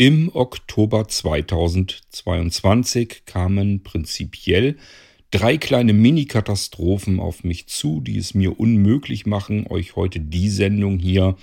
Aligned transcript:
Im 0.00 0.34
Oktober 0.34 1.08
2022 1.08 3.26
kamen 3.26 3.82
prinzipiell 3.82 4.78
drei 5.30 5.58
kleine 5.58 5.92
Mini-Katastrophen 5.92 7.20
auf 7.20 7.44
mich 7.44 7.66
zu, 7.66 8.00
die 8.00 8.16
es 8.16 8.32
mir 8.32 8.58
unmöglich 8.58 9.26
machen, 9.26 9.66
euch 9.66 9.96
heute 9.96 10.18
die 10.18 10.48
Sendung 10.48 10.98
hier 10.98 11.36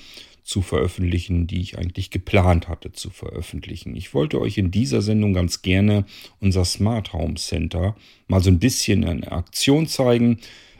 zu 0.43 0.63
veröffentlichen, 0.63 1.45
die 1.45 1.61
ich 1.61 1.77
eigentlich 1.77 2.09
geplant 2.09 2.67
hatte 2.67 2.91
zu 2.91 3.11
veröffentlichen. 3.11 3.95
Ich 3.95 4.15
wollte 4.15 4.41
euch 4.41 4.57
in 4.57 4.71
dieser 4.71 5.03
Sendung 5.03 5.35
ganz 5.35 5.61
gerne 5.61 6.05
unser 6.39 6.65
Smart 6.65 7.13
Home 7.13 7.35
Center 7.35 7.95
mal 8.27 8.41
so 8.41 8.49
ein 8.49 8.57
bisschen 8.57 9.03
in 9.03 9.23
Aktion 9.23 9.85
zeigen. 9.85 10.39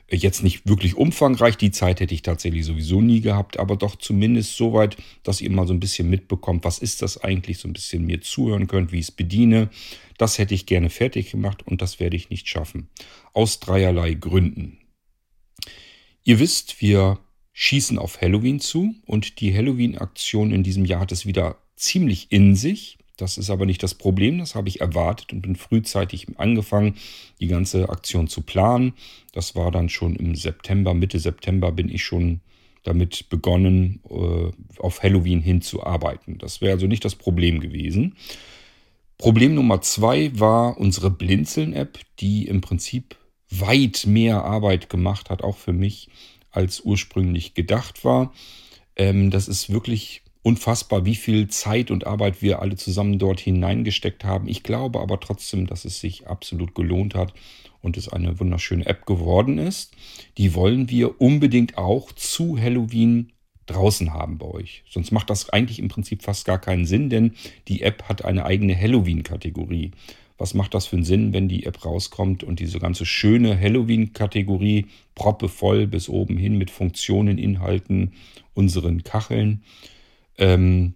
Jetzt 0.10 0.42
nicht 0.42 0.68
wirklich 0.68 0.96
umfangreich, 0.96 1.58
die 1.58 1.72
Zeit 1.72 2.00
hätte 2.00 2.14
ich 2.14 2.22
tatsächlich 2.22 2.66
sowieso 2.66 3.02
nie 3.02 3.20
gehabt, 3.20 3.60
aber 3.60 3.76
doch 3.76 3.98
zumindest 3.98 4.56
so 4.56 4.72
weit, 4.72 4.96
dass 5.24 5.42
ihr 5.42 5.52
mal 5.52 5.68
so 5.68 5.74
ein 5.74 5.82
bisschen 5.82 6.10
mitbekommt, 6.10 6.64
was 6.64 6.80
ist 6.80 7.02
das 7.02 7.22
eigentlich, 7.22 7.58
so 7.58 7.68
ein 7.68 7.74
bisschen 7.74 8.06
mir 8.06 8.22
zuhören 8.22 8.68
könnt, 8.68 8.94
wie 8.94 9.00
ich 9.00 9.08
es 9.08 9.12
bediene. 9.12 9.70
Das 10.18 10.38
hätte 10.38 10.54
ich 10.54 10.66
gerne 10.66 10.90
fertig 10.90 11.32
gemacht 11.32 11.68
und 11.68 11.82
das 11.82 12.00
werde 12.00 12.16
ich 12.16 12.30
nicht 12.30 12.48
schaffen. 12.48 12.88
Aus 13.34 13.60
dreierlei 13.60 14.14
Gründen. 14.14 14.78
Ihr 16.24 16.40
wisst, 16.40 16.82
wir 16.82 17.20
schießen 17.52 17.98
auf 17.98 18.22
Halloween 18.22 18.62
zu 18.62 18.96
und 19.06 19.42
die 19.42 19.54
Halloween-Aktion 19.54 20.52
in 20.52 20.64
diesem 20.64 20.86
Jahr 20.86 21.02
hat 21.02 21.12
es 21.12 21.26
wieder 21.26 21.58
ziemlich 21.76 22.32
in 22.32 22.56
sich. 22.56 22.98
Das 23.18 23.38
ist 23.38 23.50
aber 23.50 23.66
nicht 23.66 23.82
das 23.84 23.96
Problem, 23.96 24.38
das 24.38 24.56
habe 24.56 24.70
ich 24.70 24.80
erwartet 24.80 25.34
und 25.34 25.42
bin 25.42 25.56
frühzeitig 25.56 26.28
angefangen, 26.38 26.96
die 27.40 27.48
ganze 27.48 27.90
Aktion 27.90 28.28
zu 28.28 28.42
planen. 28.42 28.94
Das 29.34 29.56
war 29.56 29.72
dann 29.72 29.90
schon 29.90 30.16
im 30.16 30.36
September, 30.36 30.94
Mitte 30.94 31.20
September 31.20 31.72
bin 31.72 31.90
ich 31.90 32.04
schon 32.04 32.42
damit 32.84 33.28
begonnen, 33.30 34.00
äh, 34.10 34.80
auf 34.80 35.04
Halloween 35.04 35.42
hinzuarbeiten. 35.42 36.38
Das 36.38 36.62
wäre 36.62 36.74
also 36.74 36.88
nicht 36.88 37.04
das 37.04 37.16
Problem 37.16 37.60
gewesen. 37.60 38.16
Problem 39.18 39.56
Nummer 39.56 39.82
zwei 39.82 40.32
war 40.40 40.78
unsere 40.78 41.10
Blinzeln-App, 41.10 42.00
die 42.20 42.48
im 42.48 42.62
Prinzip 42.62 43.18
weit 43.50 44.06
mehr 44.06 44.44
Arbeit 44.44 44.90
gemacht 44.90 45.30
hat, 45.30 45.44
auch 45.44 45.58
für 45.58 45.74
mich, 45.74 46.10
als 46.52 46.82
ursprünglich 46.82 47.56
gedacht 47.56 48.06
war. 48.06 48.32
Ähm, 48.96 49.32
das 49.32 49.48
ist 49.48 49.72
wirklich 49.72 50.22
unfassbar, 50.44 51.06
wie 51.06 51.16
viel 51.16 51.48
Zeit 51.48 51.92
und 51.92 52.08
Arbeit 52.08 52.42
wir 52.42 52.62
alle 52.62 52.76
zusammen 52.76 53.20
dort 53.20 53.40
hineingesteckt 53.40 54.24
haben. 54.24 54.48
Ich 54.48 54.64
glaube 54.64 55.00
aber 55.00 55.20
trotzdem, 55.20 55.68
dass 55.68 55.86
es 55.86 56.00
sich 56.00 56.28
absolut 56.28 56.76
gelohnt 56.76 57.16
hat 57.16 57.34
und 57.82 57.98
es 57.98 58.10
eine 58.10 58.40
wunderschöne 58.40 58.86
App 58.86 59.06
geworden 59.06 59.58
ist. 59.58 59.96
Die 60.38 60.54
wollen 60.54 60.90
wir 60.90 61.22
unbedingt 61.22 61.78
auch 61.78 62.12
zu 62.12 62.60
Halloween 62.60 63.32
draußen 63.66 64.14
haben 64.14 64.38
bei 64.38 64.48
euch. 64.48 64.84
Sonst 64.90 65.12
macht 65.12 65.30
das 65.30 65.50
eigentlich 65.50 65.80
im 65.80 65.90
Prinzip 65.90 66.24
fast 66.24 66.46
gar 66.46 66.60
keinen 66.60 66.86
Sinn, 66.86 67.10
denn 67.10 67.34
die 67.68 67.82
App 67.82 68.04
hat 68.04 68.26
eine 68.26 68.46
eigene 68.46 68.80
Halloween-Kategorie. 68.80 69.92
Was 70.38 70.54
macht 70.54 70.74
das 70.74 70.86
für 70.86 70.96
einen 70.96 71.06
Sinn, 71.06 71.34
wenn 71.34 71.50
die 71.50 71.66
App 71.66 71.84
rauskommt 71.84 72.44
und 72.44 72.60
diese 72.60 72.80
ganze 72.80 73.06
schöne 73.06 73.60
Halloween-Kategorie 73.60 74.86
proppevoll 75.16 75.88
bis 75.88 76.10
oben 76.10 76.38
hin 76.38 76.58
mit 76.58 76.72
Funktionen, 76.72 77.38
Inhalten, 77.38 78.14
unseren 78.54 79.04
Kacheln 79.04 79.64
ähm, 80.38 80.96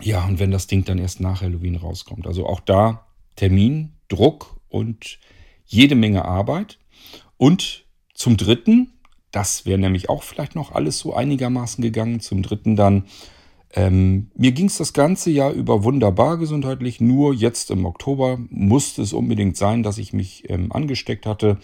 ja, 0.00 0.26
und 0.26 0.38
wenn 0.38 0.50
das 0.50 0.66
Ding 0.66 0.84
dann 0.84 0.98
erst 0.98 1.20
nach 1.20 1.42
Halloween 1.42 1.76
rauskommt. 1.76 2.26
Also 2.26 2.46
auch 2.46 2.60
da 2.60 3.06
Termin, 3.36 3.92
Druck 4.08 4.60
und 4.68 5.18
jede 5.64 5.94
Menge 5.94 6.24
Arbeit. 6.24 6.78
Und 7.36 7.86
zum 8.14 8.36
Dritten, 8.36 8.92
das 9.30 9.64
wäre 9.64 9.78
nämlich 9.78 10.08
auch 10.08 10.22
vielleicht 10.22 10.54
noch 10.54 10.72
alles 10.72 10.98
so 10.98 11.14
einigermaßen 11.14 11.82
gegangen. 11.82 12.20
Zum 12.20 12.42
Dritten 12.42 12.76
dann, 12.76 13.04
ähm, 13.74 14.30
mir 14.36 14.52
ging 14.52 14.66
es 14.66 14.76
das 14.76 14.92
ganze 14.92 15.30
Jahr 15.30 15.52
über 15.52 15.84
wunderbar 15.84 16.36
gesundheitlich. 16.36 17.00
Nur 17.00 17.32
jetzt 17.32 17.70
im 17.70 17.86
Oktober 17.86 18.38
musste 18.50 19.02
es 19.02 19.12
unbedingt 19.12 19.56
sein, 19.56 19.82
dass 19.82 19.98
ich 19.98 20.12
mich 20.12 20.50
ähm, 20.50 20.72
angesteckt 20.72 21.26
hatte 21.26 21.58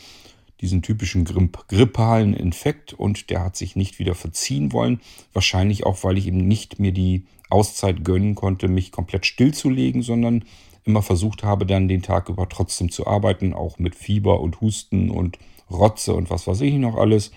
diesen 0.61 0.83
typischen 0.83 1.25
grippalen 1.25 2.35
Infekt 2.35 2.93
und 2.93 3.31
der 3.31 3.45
hat 3.45 3.57
sich 3.57 3.77
nicht 3.77 3.99
wieder 3.99 4.15
verziehen 4.15 4.73
wollen. 4.73 5.01
Wahrscheinlich 5.33 5.87
auch, 5.87 6.03
weil 6.05 6.19
ich 6.19 6.27
eben 6.27 6.49
nicht 6.49 6.81
mir 6.81 6.93
die 6.93 7.27
Auszeit 7.51 8.05
gönnen 8.05 8.35
konnte, 8.35 8.69
mich 8.69 8.93
komplett 8.93 9.25
stillzulegen, 9.25 10.03
sondern 10.03 10.45
immer 10.85 11.03
versucht 11.03 11.45
habe, 11.45 11.67
dann 11.67 11.89
den 11.89 12.03
Tag 12.03 12.29
über 12.29 12.49
trotzdem 12.49 12.91
zu 12.91 13.07
arbeiten, 13.07 13.55
auch 13.55 13.79
mit 13.79 13.95
Fieber 13.95 14.41
und 14.41 14.61
Husten 14.61 15.11
und 15.11 15.39
Rotze 15.71 16.15
und 16.15 16.31
was 16.31 16.47
weiß 16.47 16.63
ich 16.63 16.75
noch 16.75 16.97
alles. 16.97 17.31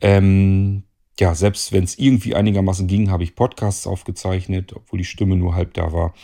Ähm, 0.00 0.84
ja, 1.18 1.34
selbst 1.34 1.72
wenn 1.72 1.84
es 1.84 1.98
irgendwie 1.98 2.34
einigermaßen 2.34 2.86
ging, 2.86 3.10
habe 3.10 3.24
ich 3.24 3.34
Podcasts 3.34 3.86
aufgezeichnet, 3.86 4.72
obwohl 4.74 4.98
die 4.98 5.04
Stimme 5.04 5.36
nur 5.36 5.54
halb 5.54 5.74
da 5.74 5.92
war. 5.92 6.14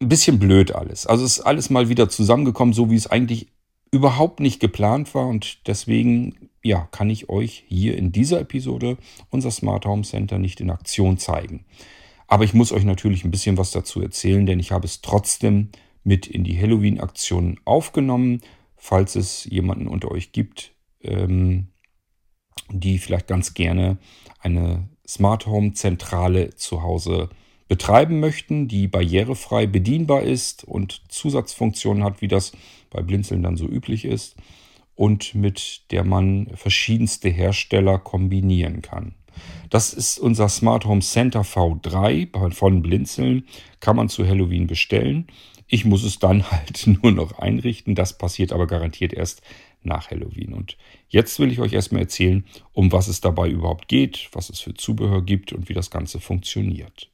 Ein 0.00 0.08
bisschen 0.08 0.38
blöd 0.38 0.72
alles. 0.72 1.06
Also 1.06 1.24
ist 1.24 1.40
alles 1.40 1.70
mal 1.70 1.88
wieder 1.88 2.08
zusammengekommen, 2.08 2.74
so 2.74 2.90
wie 2.90 2.96
es 2.96 3.06
eigentlich 3.06 3.48
überhaupt 3.90 4.40
nicht 4.40 4.60
geplant 4.60 5.14
war 5.14 5.26
und 5.26 5.66
deswegen 5.66 6.50
ja, 6.62 6.88
kann 6.90 7.10
ich 7.10 7.28
euch 7.28 7.64
hier 7.68 7.96
in 7.96 8.12
dieser 8.12 8.40
Episode 8.40 8.98
unser 9.30 9.50
Smart 9.50 9.86
Home 9.86 10.02
Center 10.02 10.38
nicht 10.38 10.60
in 10.60 10.70
Aktion 10.70 11.18
zeigen. 11.18 11.64
Aber 12.26 12.44
ich 12.44 12.54
muss 12.54 12.72
euch 12.72 12.84
natürlich 12.84 13.24
ein 13.24 13.30
bisschen 13.30 13.56
was 13.56 13.70
dazu 13.70 14.00
erzählen, 14.02 14.46
denn 14.46 14.58
ich 14.58 14.72
habe 14.72 14.84
es 14.84 15.00
trotzdem 15.00 15.70
mit 16.02 16.26
in 16.26 16.44
die 16.44 16.60
Halloween-Aktion 16.60 17.60
aufgenommen, 17.64 18.40
falls 18.76 19.14
es 19.14 19.44
jemanden 19.44 19.86
unter 19.86 20.10
euch 20.10 20.32
gibt, 20.32 20.74
ähm, 21.02 21.68
die 22.68 22.98
vielleicht 22.98 23.28
ganz 23.28 23.54
gerne 23.54 23.98
eine 24.40 24.88
Smart 25.06 25.46
Home 25.46 25.72
Zentrale 25.72 26.54
zu 26.56 26.82
Hause 26.82 27.28
betreiben 27.68 28.20
möchten, 28.20 28.68
die 28.68 28.86
barrierefrei 28.88 29.66
bedienbar 29.66 30.22
ist 30.22 30.64
und 30.64 31.02
Zusatzfunktionen 31.08 32.04
hat, 32.04 32.20
wie 32.20 32.28
das 32.28 32.52
bei 32.96 33.02
Blinzeln 33.02 33.42
dann 33.42 33.56
so 33.56 33.66
üblich 33.68 34.06
ist 34.06 34.36
und 34.94 35.34
mit 35.34 35.92
der 35.92 36.02
man 36.02 36.48
verschiedenste 36.54 37.28
Hersteller 37.28 37.98
kombinieren 37.98 38.80
kann. 38.80 39.14
Das 39.68 39.92
ist 39.92 40.18
unser 40.18 40.48
Smart 40.48 40.86
Home 40.86 41.02
Center 41.02 41.42
V3 41.42 42.52
von 42.52 42.80
Blinzeln, 42.80 43.46
kann 43.80 43.96
man 43.96 44.08
zu 44.08 44.26
Halloween 44.26 44.66
bestellen. 44.66 45.26
Ich 45.66 45.84
muss 45.84 46.04
es 46.04 46.18
dann 46.18 46.50
halt 46.50 46.86
nur 46.86 47.12
noch 47.12 47.38
einrichten, 47.38 47.94
das 47.94 48.16
passiert 48.16 48.52
aber 48.52 48.66
garantiert 48.66 49.12
erst 49.12 49.42
nach 49.82 50.10
Halloween. 50.10 50.54
Und 50.54 50.78
jetzt 51.08 51.38
will 51.38 51.52
ich 51.52 51.60
euch 51.60 51.74
erstmal 51.74 52.02
erzählen, 52.02 52.46
um 52.72 52.92
was 52.92 53.08
es 53.08 53.20
dabei 53.20 53.50
überhaupt 53.50 53.88
geht, 53.88 54.30
was 54.32 54.48
es 54.48 54.60
für 54.60 54.72
Zubehör 54.72 55.22
gibt 55.22 55.52
und 55.52 55.68
wie 55.68 55.74
das 55.74 55.90
Ganze 55.90 56.18
funktioniert. 56.18 57.10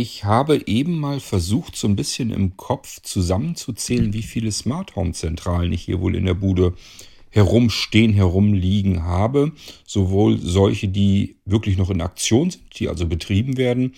Ich 0.00 0.22
habe 0.22 0.62
eben 0.68 1.00
mal 1.00 1.18
versucht, 1.18 1.74
so 1.74 1.88
ein 1.88 1.96
bisschen 1.96 2.30
im 2.30 2.56
Kopf 2.56 3.02
zusammenzuzählen, 3.02 4.12
wie 4.12 4.22
viele 4.22 4.52
Smart 4.52 4.94
Home 4.94 5.10
Zentralen 5.10 5.72
ich 5.72 5.82
hier 5.82 6.00
wohl 6.00 6.14
in 6.14 6.24
der 6.24 6.34
Bude 6.34 6.74
herumstehen, 7.30 8.12
herumliegen 8.12 9.02
habe. 9.02 9.50
Sowohl 9.84 10.38
solche, 10.38 10.86
die 10.86 11.40
wirklich 11.46 11.78
noch 11.78 11.90
in 11.90 12.00
Aktion 12.00 12.52
sind, 12.52 12.78
die 12.78 12.88
also 12.88 13.06
betrieben 13.06 13.56
werden, 13.56 13.92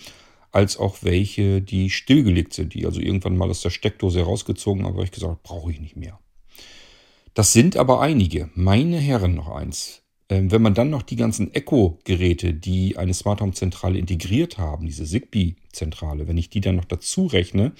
als 0.51 0.75
auch 0.75 1.03
welche, 1.03 1.61
die 1.61 1.91
stillgelegt 1.91 2.53
sind, 2.53 2.73
die 2.73 2.87
also 2.87 2.99
irgendwann 2.99 3.37
mal 3.37 3.51
aus 3.51 3.61
der 3.61 3.69
Steckdose 3.69 4.21
herausgezogen 4.21 4.83
haben, 4.83 4.95
aber 4.95 5.03
ich 5.03 5.11
gesagt, 5.11 5.43
brauche 5.43 5.71
ich 5.71 5.79
nicht 5.79 5.97
mehr. 5.97 6.19
Das 7.35 7.53
sind 7.53 7.77
aber 7.77 8.01
einige. 8.01 8.49
Meine 8.55 8.97
Herren, 8.97 9.35
noch 9.35 9.49
eins. 9.49 10.00
Ähm, 10.31 10.49
wenn 10.49 10.61
man 10.61 10.73
dann 10.73 10.89
noch 10.89 11.03
die 11.03 11.17
ganzen 11.17 11.53
Echo-Geräte, 11.53 12.53
die 12.53 12.97
eine 12.97 13.13
Smart 13.13 13.41
Home 13.41 13.51
Zentrale 13.51 13.99
integriert 13.99 14.57
haben, 14.57 14.85
diese 14.85 15.03
Zigbee-Zentrale, 15.05 16.27
wenn 16.27 16.37
ich 16.37 16.49
die 16.49 16.61
dann 16.61 16.77
noch 16.77 16.85
dazu 16.85 17.25
rechne, 17.25 17.73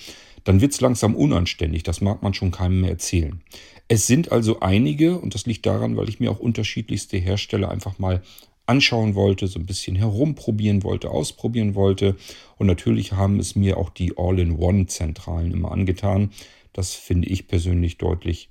dann 0.44 0.60
wird 0.60 0.74
es 0.74 0.82
langsam 0.82 1.16
unanständig. 1.16 1.84
Das 1.84 2.02
mag 2.02 2.22
man 2.22 2.34
schon 2.34 2.52
keinem 2.52 2.82
mehr 2.82 2.90
erzählen. 2.92 3.42
Es 3.88 4.06
sind 4.06 4.34
also 4.34 4.60
einige, 4.60 5.18
und 5.18 5.34
das 5.34 5.46
liegt 5.46 5.66
daran, 5.66 5.96
weil 5.96 6.10
ich 6.10 6.20
mir 6.20 6.30
auch 6.30 6.40
unterschiedlichste 6.40 7.18
Hersteller 7.18 7.72
einfach 7.72 8.00
mal 8.00 8.22
anschauen 8.66 9.16
wollte, 9.16 9.48
so 9.48 9.58
ein 9.58 9.66
bisschen 9.66 9.96
herumprobieren 9.96 10.84
wollte, 10.84 11.10
ausprobieren 11.10 11.74
wollte. 11.76 12.18
Und 12.58 12.68
natürlich 12.68 13.14
haben 13.14 13.40
es 13.40 13.56
mir 13.56 13.78
auch 13.78 13.90
die 13.90 14.18
All-in-One-Zentralen 14.18 15.52
immer 15.52 15.72
angetan. 15.72 16.32
Das 16.74 16.96
finde 16.96 17.30
ich 17.30 17.48
persönlich 17.48 17.98
deutlich 17.98 18.50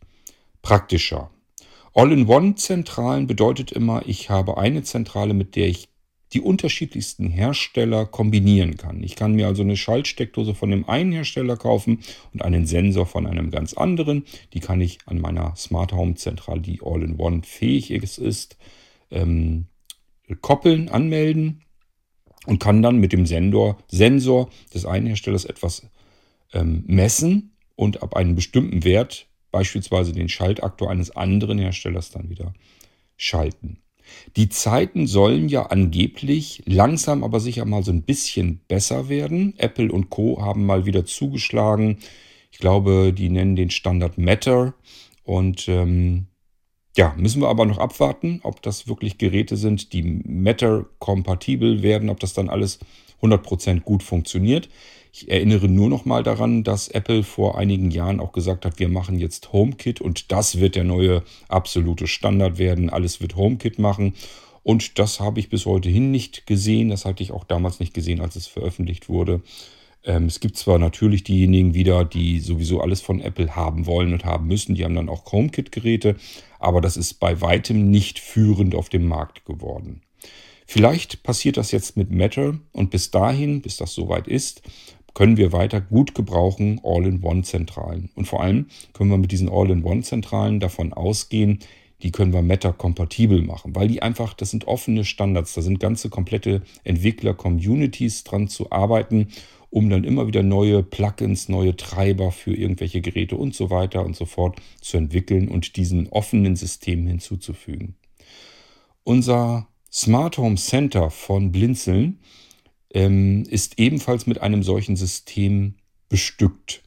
praktischer. 0.63 1.31
All-in-One-Zentralen 1.93 3.27
bedeutet 3.27 3.73
immer, 3.73 4.03
ich 4.07 4.31
habe 4.31 4.59
eine 4.59 4.83
Zentrale, 4.83 5.35
mit 5.35 5.57
der 5.57 5.69
ich 5.69 5.89
die 6.33 6.41
unterschiedlichsten 6.41 7.29
Hersteller 7.29 8.07
kombinieren 8.07 8.77
kann. 8.77 9.03
Ich 9.03 9.17
kann 9.17 9.35
mir 9.35 9.49
also 9.49 9.63
eine 9.63 9.77
Schaltsteckdose 9.77 10.55
von 10.55 10.71
dem 10.71 10.89
einen 10.89 11.11
Hersteller 11.11 11.57
kaufen 11.57 12.01
und 12.33 12.43
einen 12.43 12.67
Sensor 12.67 13.07
von 13.07 13.27
einem 13.27 13.51
ganz 13.51 13.75
anderen. 13.75 14.25
Die 14.53 14.61
kann 14.61 14.81
ich 14.81 14.99
an 15.07 15.21
meiner 15.21 15.57
Smart 15.57 15.93
Home 15.93 16.15
Zentrale, 16.15 16.61
die 16.61 16.81
All-in-One 16.85 17.43
fähig 17.43 17.91
ist, 17.91 18.57
ähm, 19.11 19.67
koppeln, 20.41 20.89
anmelden. 20.89 21.63
und 22.47 22.59
kann 22.61 22.81
dann 22.81 22.99
mit 22.99 23.13
dem 23.13 23.27
Sensor, 23.27 23.79
Sensor 23.89 24.49
des 24.73 24.87
einen 24.87 25.07
Herstellers 25.07 25.45
etwas 25.45 25.91
ähm, 26.53 26.85
messen 26.87 27.53
und 27.77 28.03
ab 28.03 28.17
einem 28.17 28.35
bestimmten 28.35 28.85
Wert 28.85 29.27
beispielsweise 29.51 30.13
den 30.13 30.29
Schaltaktor 30.29 30.91
eines 30.91 31.17
anderen 31.17 31.59
Herstellers 31.59 32.11
dann 32.11 32.31
wieder 32.31 32.53
schalten. 33.17 33.79
Die 34.37 34.49
Zeiten 34.49 35.07
sollen 35.07 35.49
ja 35.49 35.67
angeblich 35.67 36.63
langsam 36.67 37.23
aber 37.25 37.41
sicher 37.41 37.65
mal 37.65 37.85
so 37.85 37.93
ein 37.93 38.03
bisschen 38.03 38.61
besser 38.69 39.09
werden. 39.09 39.55
Apple 39.59 39.93
und 39.93 40.11
Co 40.11 40.43
haben 40.43 40.67
mal 40.67 40.87
wieder 40.87 41.05
zugeschlagen. 41.05 41.99
Ich 42.51 42.59
glaube, 42.59 43.13
die 43.13 43.29
nennen 43.29 43.57
den 43.57 43.71
Standard 43.71 44.19
Matter. 44.19 44.75
Und 45.23 45.69
ähm, 45.69 46.27
ja, 46.97 47.15
müssen 47.17 47.41
wir 47.41 47.49
aber 47.49 47.67
noch 47.67 47.79
abwarten, 47.79 48.41
ob 48.43 48.63
das 48.63 48.89
wirklich 48.89 49.19
Geräte 49.19 49.57
sind, 49.57 49.93
die 49.93 50.03
Matter-kompatibel 50.03 51.83
werden, 51.83 52.11
ob 52.11 52.19
das 52.21 52.35
dann 52.35 52.49
alles 52.49 52.81
100% 53.23 53.81
gut 53.81 54.03
funktioniert. 54.03 54.69
Ich 55.13 55.29
erinnere 55.29 55.69
nur 55.69 55.89
noch 55.89 56.05
mal 56.05 56.23
daran, 56.23 56.63
dass 56.63 56.89
Apple 56.89 57.25
vor 57.25 57.59
einigen 57.59 57.91
Jahren 57.91 58.21
auch 58.21 58.33
gesagt 58.33 58.65
hat, 58.65 58.79
wir 58.79 58.89
machen 58.89 59.19
jetzt 59.19 59.53
HomeKit 59.53 60.01
und 60.01 60.31
das 60.31 60.61
wird 60.61 60.77
der 60.77 60.85
neue 60.85 61.23
absolute 61.49 62.07
Standard 62.07 62.59
werden. 62.59 62.91
Alles 62.91 63.21
wird 63.21 63.37
HomeKit 63.37 63.79
machen. 63.79 64.15
Und 64.63 64.99
das 64.99 65.21
habe 65.21 65.41
ich 65.41 65.49
bis 65.49 65.67
heute 65.67 65.89
hin 65.89 66.11
nicht 66.11 66.47
gesehen. 66.47 66.91
Das 66.91 67.05
hatte 67.05 67.23
ich 67.23 67.33
auch 67.33 67.45
damals 67.45 67.81
nicht 67.81 67.95
gesehen, 67.95 68.21
als 68.21 68.37
es 68.37 68.47
veröffentlicht 68.47 69.09
wurde. 69.09 69.43
Ähm, 70.05 70.27
es 70.27 70.39
gibt 70.39 70.57
zwar 70.57 70.79
natürlich 70.79 71.25
diejenigen 71.25 71.75
wieder, 71.75 72.05
die 72.05 72.41
sowieso 72.41 72.81
alles 72.81 73.01
von 73.01 73.21
Apple 73.21 73.57
haben 73.57 73.87
wollen 73.87 74.13
und 74.13 74.25
haben 74.25 74.47
müssen. 74.47 74.75
Die 74.75 74.85
haben 74.85 74.95
dann 74.95 75.09
auch 75.09 75.33
HomeKit-Geräte. 75.33 76.17
Aber 76.59 76.81
das 76.81 76.97
ist 76.97 77.15
bei 77.15 77.41
weitem 77.41 77.91
nicht 77.91 78.19
führend 78.19 78.75
auf 78.75 78.89
dem 78.89 79.09
Markt 79.09 79.45
geworden. 79.45 80.03
Vielleicht 80.67 81.25
passiert 81.25 81.57
das 81.57 81.73
jetzt 81.73 81.97
mit 81.97 82.13
Matter 82.13 82.57
und 82.71 82.91
bis 82.91 83.11
dahin, 83.11 83.61
bis 83.61 83.77
das 83.77 83.93
soweit 83.93 84.29
ist, 84.29 84.63
können 85.15 85.37
wir 85.37 85.53
weiter 85.53 85.81
gut 85.81 86.15
gebrauchen 86.15 86.81
All-in-One-Zentralen. 86.85 88.11
Und 88.15 88.27
vor 88.27 88.43
allem 88.43 88.67
können 88.93 89.11
wir 89.11 89.19
mit 89.19 89.33
diesen 89.33 89.49
All-in-One-Zentralen 89.49 90.61
davon 90.61 90.93
ausgehen, 90.93 91.61
die 92.03 92.13
können 92.13 92.33
wir 92.33 92.43
Meta-kompatibel 92.43 93.43
machen, 93.43 93.75
weil 93.75 93.89
die 93.89 94.03
einfach, 94.03 94.33
das 94.35 94.51
sind 94.51 94.67
offene 94.67 95.05
Standards, 95.05 95.55
da 95.55 95.63
sind 95.63 95.81
ganze 95.81 96.09
komplette 96.09 96.63
Entwickler-Communities 96.85 98.25
dran 98.25 98.49
zu 98.49 98.73
arbeiten, 98.73 99.29
um 99.69 99.89
dann 99.89 100.05
immer 100.05 100.27
wieder 100.27 100.43
neue 100.43 100.83
Plugins, 100.83 101.49
neue 101.49 101.77
Treiber 101.77 102.33
für 102.33 102.55
irgendwelche 102.55 103.01
Geräte 103.01 103.37
und 103.37 103.55
so 103.55 103.71
weiter 103.71 104.05
und 104.05 104.17
so 104.17 104.25
fort 104.25 104.61
zu 104.81 104.97
entwickeln 104.97 105.49
und 105.49 105.77
diesen 105.77 106.09
offenen 106.09 106.57
Systemen 106.57 107.07
hinzuzufügen. 107.07 107.97
Unser 109.05 109.69
Smart 109.93 110.39
Home 110.39 110.57
Center 110.57 111.11
von 111.11 111.53
Blinzeln 111.53 112.19
ähm, 112.93 113.45
ist 113.45 113.79
ebenfalls 113.79 114.27
mit 114.27 114.41
einem 114.41 114.63
solchen 114.63 114.97
System 114.97 115.75
bestückt. 116.09 116.83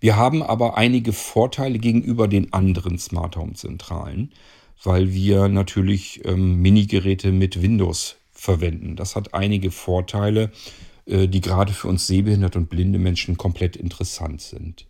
Wir 0.00 0.16
haben 0.16 0.42
aber 0.42 0.76
einige 0.76 1.12
Vorteile 1.12 1.78
gegenüber 1.78 2.28
den 2.28 2.52
anderen 2.52 2.98
Smart 2.98 3.36
Home 3.36 3.54
Zentralen, 3.54 4.32
weil 4.82 5.12
wir 5.12 5.48
natürlich 5.48 6.24
ähm, 6.24 6.60
Minigeräte 6.60 7.32
mit 7.32 7.62
Windows 7.62 8.16
verwenden. 8.32 8.96
Das 8.96 9.14
hat 9.14 9.34
einige 9.34 9.70
Vorteile, 9.70 10.50
äh, 11.06 11.28
die 11.28 11.40
gerade 11.40 11.72
für 11.72 11.88
uns 11.88 12.06
sehbehinderte 12.06 12.58
und 12.58 12.68
blinde 12.68 12.98
Menschen 12.98 13.36
komplett 13.36 13.76
interessant 13.76 14.40
sind. 14.40 14.86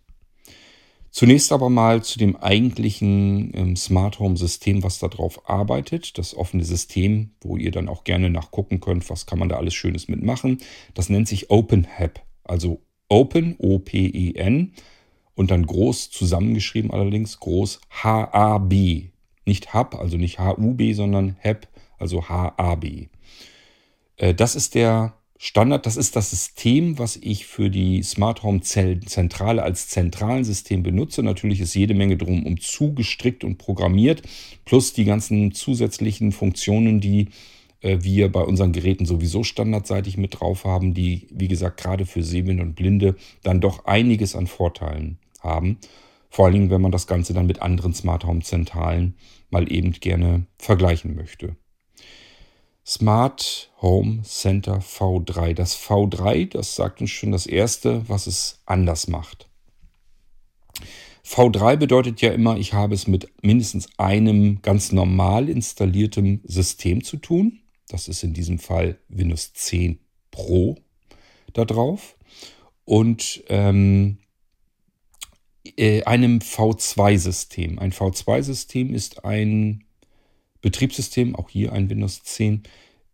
Zunächst 1.13 1.51
aber 1.51 1.69
mal 1.69 2.01
zu 2.01 2.17
dem 2.17 2.35
eigentlichen 2.35 3.51
ähm, 3.53 3.75
Smart 3.75 4.17
Home 4.17 4.35
System, 4.35 4.81
was 4.81 4.97
darauf 4.97 5.47
arbeitet. 5.47 6.17
Das 6.17 6.35
offene 6.35 6.63
System, 6.63 7.35
wo 7.39 7.55
ihr 7.55 7.69
dann 7.69 7.87
auch 7.87 8.03
gerne 8.03 8.31
nachgucken 8.31 8.79
könnt, 8.79 9.07
was 9.11 9.27
kann 9.27 9.37
man 9.37 9.47
da 9.47 9.57
alles 9.57 9.75
Schönes 9.75 10.07
mitmachen. 10.07 10.57
Das 10.95 11.09
nennt 11.09 11.27
sich 11.27 11.51
OpenHAB. 11.51 12.19
Also 12.43 12.81
Open, 13.09 13.55
O-P-E-N 13.59 14.73
und 15.35 15.51
dann 15.51 15.67
groß 15.67 16.09
zusammengeschrieben 16.09 16.89
allerdings, 16.89 17.39
groß 17.39 17.81
H-A-B. 17.91 19.09
Nicht 19.45 19.75
Hub, 19.75 19.93
also 19.93 20.17
nicht 20.17 20.39
H-U-B, 20.39 20.93
sondern 20.93 21.37
HAB, 21.43 21.67
also 21.99 22.27
H-A-B. 22.27 23.09
Äh, 24.17 24.33
das 24.33 24.55
ist 24.55 24.73
der 24.73 25.13
Standard, 25.37 25.85
das 25.85 25.97
ist 25.97 26.15
das 26.15 26.29
System, 26.29 26.99
was 26.99 27.17
ich 27.17 27.45
für 27.45 27.69
die 27.69 28.01
Smart 28.03 28.43
Home 28.43 28.61
Zentrale 28.61 29.63
als 29.63 29.89
zentralen 29.89 30.43
System 30.43 30.83
benutze. 30.83 31.21
Natürlich 31.21 31.59
ist 31.59 31.73
jede 31.73 31.93
Menge 31.93 32.17
drum 32.17 32.45
um 32.45 32.59
zugestrickt 32.59 33.43
und 33.43 33.57
programmiert, 33.57 34.21
plus 34.63 34.93
die 34.93 35.05
ganzen 35.05 35.51
zusätzlichen 35.51 36.31
Funktionen, 36.31 37.01
die 37.01 37.29
äh, 37.81 37.99
wir 38.01 38.31
bei 38.31 38.41
unseren 38.41 38.71
Geräten 38.71 39.05
sowieso 39.05 39.43
standardseitig 39.43 40.17
mit 40.17 40.39
drauf 40.39 40.65
haben, 40.65 40.93
die, 40.93 41.27
wie 41.31 41.47
gesagt, 41.47 41.81
gerade 41.81 42.05
für 42.05 42.23
Sehbehinderte 42.23 42.69
und 42.69 42.75
Blinde 42.75 43.15
dann 43.43 43.61
doch 43.61 43.85
einiges 43.85 44.35
an 44.35 44.47
Vorteilen 44.47 45.19
haben. 45.41 45.77
Vor 46.29 46.45
allen 46.45 46.53
Dingen, 46.53 46.69
wenn 46.71 46.81
man 46.81 46.91
das 46.91 47.05
Ganze 47.05 47.33
dann 47.33 47.45
mit 47.45 47.61
anderen 47.61 47.93
Smart 47.93 48.25
Home 48.25 48.41
Zentralen 48.41 49.15
mal 49.51 49.71
eben 49.71 49.91
gerne 49.91 50.47
vergleichen 50.57 51.15
möchte. 51.15 51.55
Smart 52.85 53.71
Home 53.81 54.23
Center 54.23 54.79
V3. 54.79 55.53
Das 55.53 55.77
V3, 55.77 56.49
das 56.49 56.75
sagt 56.75 57.01
uns 57.01 57.11
schon 57.11 57.31
das 57.31 57.45
Erste, 57.45 58.07
was 58.09 58.27
es 58.27 58.61
anders 58.65 59.07
macht. 59.07 59.47
V3 61.25 61.77
bedeutet 61.77 62.21
ja 62.21 62.31
immer, 62.31 62.57
ich 62.57 62.73
habe 62.73 62.93
es 62.93 63.07
mit 63.07 63.31
mindestens 63.41 63.87
einem 63.97 64.61
ganz 64.61 64.91
normal 64.91 65.49
installiertem 65.49 66.41
System 66.43 67.03
zu 67.03 67.17
tun. 67.17 67.59
Das 67.87 68.07
ist 68.07 68.23
in 68.23 68.33
diesem 68.33 68.59
Fall 68.59 68.99
Windows 69.07 69.53
10 69.53 69.99
Pro 70.31 70.75
da 71.53 71.63
drauf. 71.63 72.17
Und 72.85 73.43
ähm, 73.47 74.17
äh, 75.77 76.03
einem 76.03 76.39
V2-System. 76.39 77.79
Ein 77.79 77.93
V2-System 77.93 78.93
ist 78.93 79.23
ein 79.23 79.82
Betriebssystem, 80.63 81.35
auch 81.35 81.49
hier 81.49 81.73
ein 81.73 81.89
Windows 81.91 82.23
10, 82.23 82.63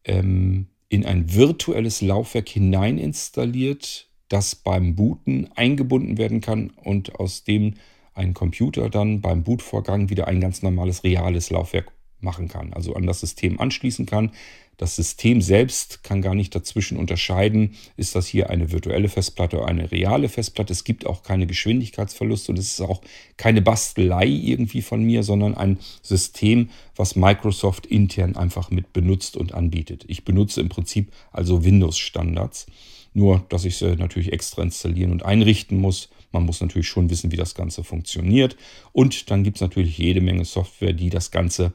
ähm, 0.05 0.67
in 0.87 1.05
ein 1.05 1.33
virtuelles 1.33 2.01
Laufwerk 2.01 2.47
hinein 2.47 2.97
installiert, 2.97 4.07
das 4.29 4.55
beim 4.55 4.95
Booten 4.95 5.49
eingebunden 5.55 6.17
werden 6.17 6.39
kann 6.39 6.69
und 6.69 7.15
aus 7.15 7.43
dem 7.43 7.73
ein 8.13 8.33
Computer 8.33 8.89
dann 8.89 9.21
beim 9.21 9.43
Bootvorgang 9.43 10.09
wieder 10.09 10.27
ein 10.27 10.39
ganz 10.39 10.61
normales 10.61 11.03
reales 11.03 11.49
Laufwerk 11.49 11.91
machen 12.21 12.47
kann, 12.47 12.73
also 12.73 12.95
an 12.95 13.05
das 13.05 13.21
System 13.21 13.59
anschließen 13.59 14.05
kann. 14.05 14.31
Das 14.79 14.95
System 14.95 15.41
selbst 15.41 16.05
kann 16.05 16.21
gar 16.21 16.35
nicht 16.35 16.55
dazwischen 16.55 16.97
unterscheiden, 16.97 17.75
ist 17.97 18.15
das 18.15 18.27
hier 18.27 18.49
eine 18.49 18.71
virtuelle 18.71 19.09
Festplatte 19.09 19.57
oder 19.57 19.67
eine 19.67 19.91
reale 19.91 20.29
Festplatte. 20.29 20.71
Es 20.71 20.85
gibt 20.85 21.05
auch 21.05 21.21
keine 21.21 21.47
Geschwindigkeitsverluste 21.47 22.53
und 22.53 22.57
es 22.57 22.71
ist 22.71 22.81
auch 22.81 23.01
keine 23.35 23.61
Bastelei 23.61 24.27
irgendwie 24.27 24.81
von 24.81 25.03
mir, 25.03 25.23
sondern 25.23 25.55
ein 25.55 25.79
System, 26.01 26.69
was 26.95 27.17
Microsoft 27.17 27.87
intern 27.87 28.37
einfach 28.37 28.71
mit 28.71 28.93
benutzt 28.93 29.35
und 29.35 29.53
anbietet. 29.53 30.05
Ich 30.07 30.23
benutze 30.23 30.61
im 30.61 30.69
Prinzip 30.69 31.11
also 31.33 31.65
Windows-Standards, 31.65 32.67
nur 33.13 33.45
dass 33.49 33.65
ich 33.65 33.75
sie 33.75 33.97
natürlich 33.97 34.31
extra 34.31 34.61
installieren 34.61 35.11
und 35.11 35.25
einrichten 35.25 35.77
muss. 35.77 36.07
Man 36.31 36.45
muss 36.45 36.61
natürlich 36.61 36.87
schon 36.87 37.09
wissen, 37.09 37.33
wie 37.33 37.37
das 37.37 37.53
Ganze 37.53 37.83
funktioniert. 37.83 38.55
Und 38.93 39.29
dann 39.29 39.43
gibt 39.43 39.57
es 39.57 39.61
natürlich 39.61 39.97
jede 39.97 40.21
Menge 40.21 40.45
Software, 40.45 40.93
die 40.93 41.09
das 41.09 41.31
Ganze 41.31 41.73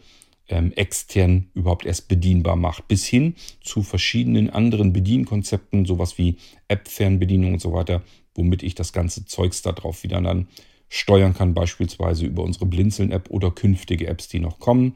ähm, 0.48 0.72
extern 0.72 1.48
überhaupt 1.54 1.86
erst 1.86 2.08
bedienbar 2.08 2.56
macht, 2.56 2.88
bis 2.88 3.06
hin 3.06 3.34
zu 3.62 3.82
verschiedenen 3.82 4.50
anderen 4.50 4.92
Bedienkonzepten, 4.92 5.84
sowas 5.84 6.18
wie 6.18 6.36
App-Fernbedienung 6.68 7.54
und 7.54 7.60
so 7.60 7.72
weiter, 7.72 8.02
womit 8.34 8.62
ich 8.62 8.74
das 8.74 8.92
ganze 8.92 9.24
Zeugs 9.24 9.62
darauf 9.62 10.02
wieder 10.02 10.20
dann 10.20 10.48
steuern 10.88 11.34
kann, 11.34 11.54
beispielsweise 11.54 12.26
über 12.26 12.42
unsere 12.42 12.66
Blinzeln-App 12.66 13.30
oder 13.30 13.50
künftige 13.50 14.06
Apps, 14.06 14.28
die 14.28 14.40
noch 14.40 14.58
kommen. 14.58 14.94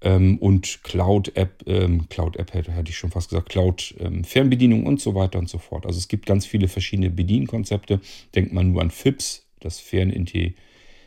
Ähm, 0.00 0.38
und 0.38 0.82
Cloud-App, 0.82 1.62
ähm, 1.66 2.08
Cloud-App 2.08 2.52
hätte, 2.52 2.72
hätte 2.72 2.90
ich 2.90 2.98
schon 2.98 3.12
fast 3.12 3.30
gesagt, 3.30 3.50
Cloud-Fernbedienung 3.50 4.80
ähm, 4.80 4.86
und 4.86 5.00
so 5.00 5.14
weiter 5.14 5.38
und 5.38 5.48
so 5.48 5.58
fort. 5.58 5.86
Also 5.86 5.98
es 5.98 6.08
gibt 6.08 6.26
ganz 6.26 6.44
viele 6.44 6.66
verschiedene 6.66 7.10
Bedienkonzepte. 7.10 8.00
Denkt 8.34 8.52
man 8.52 8.72
nur 8.72 8.82
an 8.82 8.90
FIPS, 8.90 9.46
das 9.60 9.78
Fernintelligenz 9.78 10.56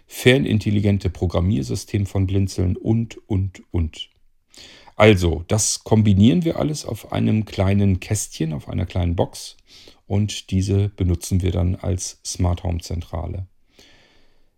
fernintelligente 0.07 1.09
Programmiersystem 1.09 2.05
von 2.05 2.27
Blinzeln 2.27 2.77
und, 2.77 3.17
und, 3.27 3.63
und. 3.71 4.09
Also, 4.95 5.43
das 5.47 5.83
kombinieren 5.83 6.45
wir 6.45 6.57
alles 6.57 6.85
auf 6.85 7.11
einem 7.11 7.45
kleinen 7.45 7.99
Kästchen, 7.99 8.53
auf 8.53 8.69
einer 8.69 8.85
kleinen 8.85 9.15
Box 9.15 9.57
und 10.07 10.51
diese 10.51 10.89
benutzen 10.89 11.41
wir 11.41 11.51
dann 11.51 11.75
als 11.75 12.19
Smart 12.25 12.63
Home 12.63 12.79
Zentrale. 12.79 13.47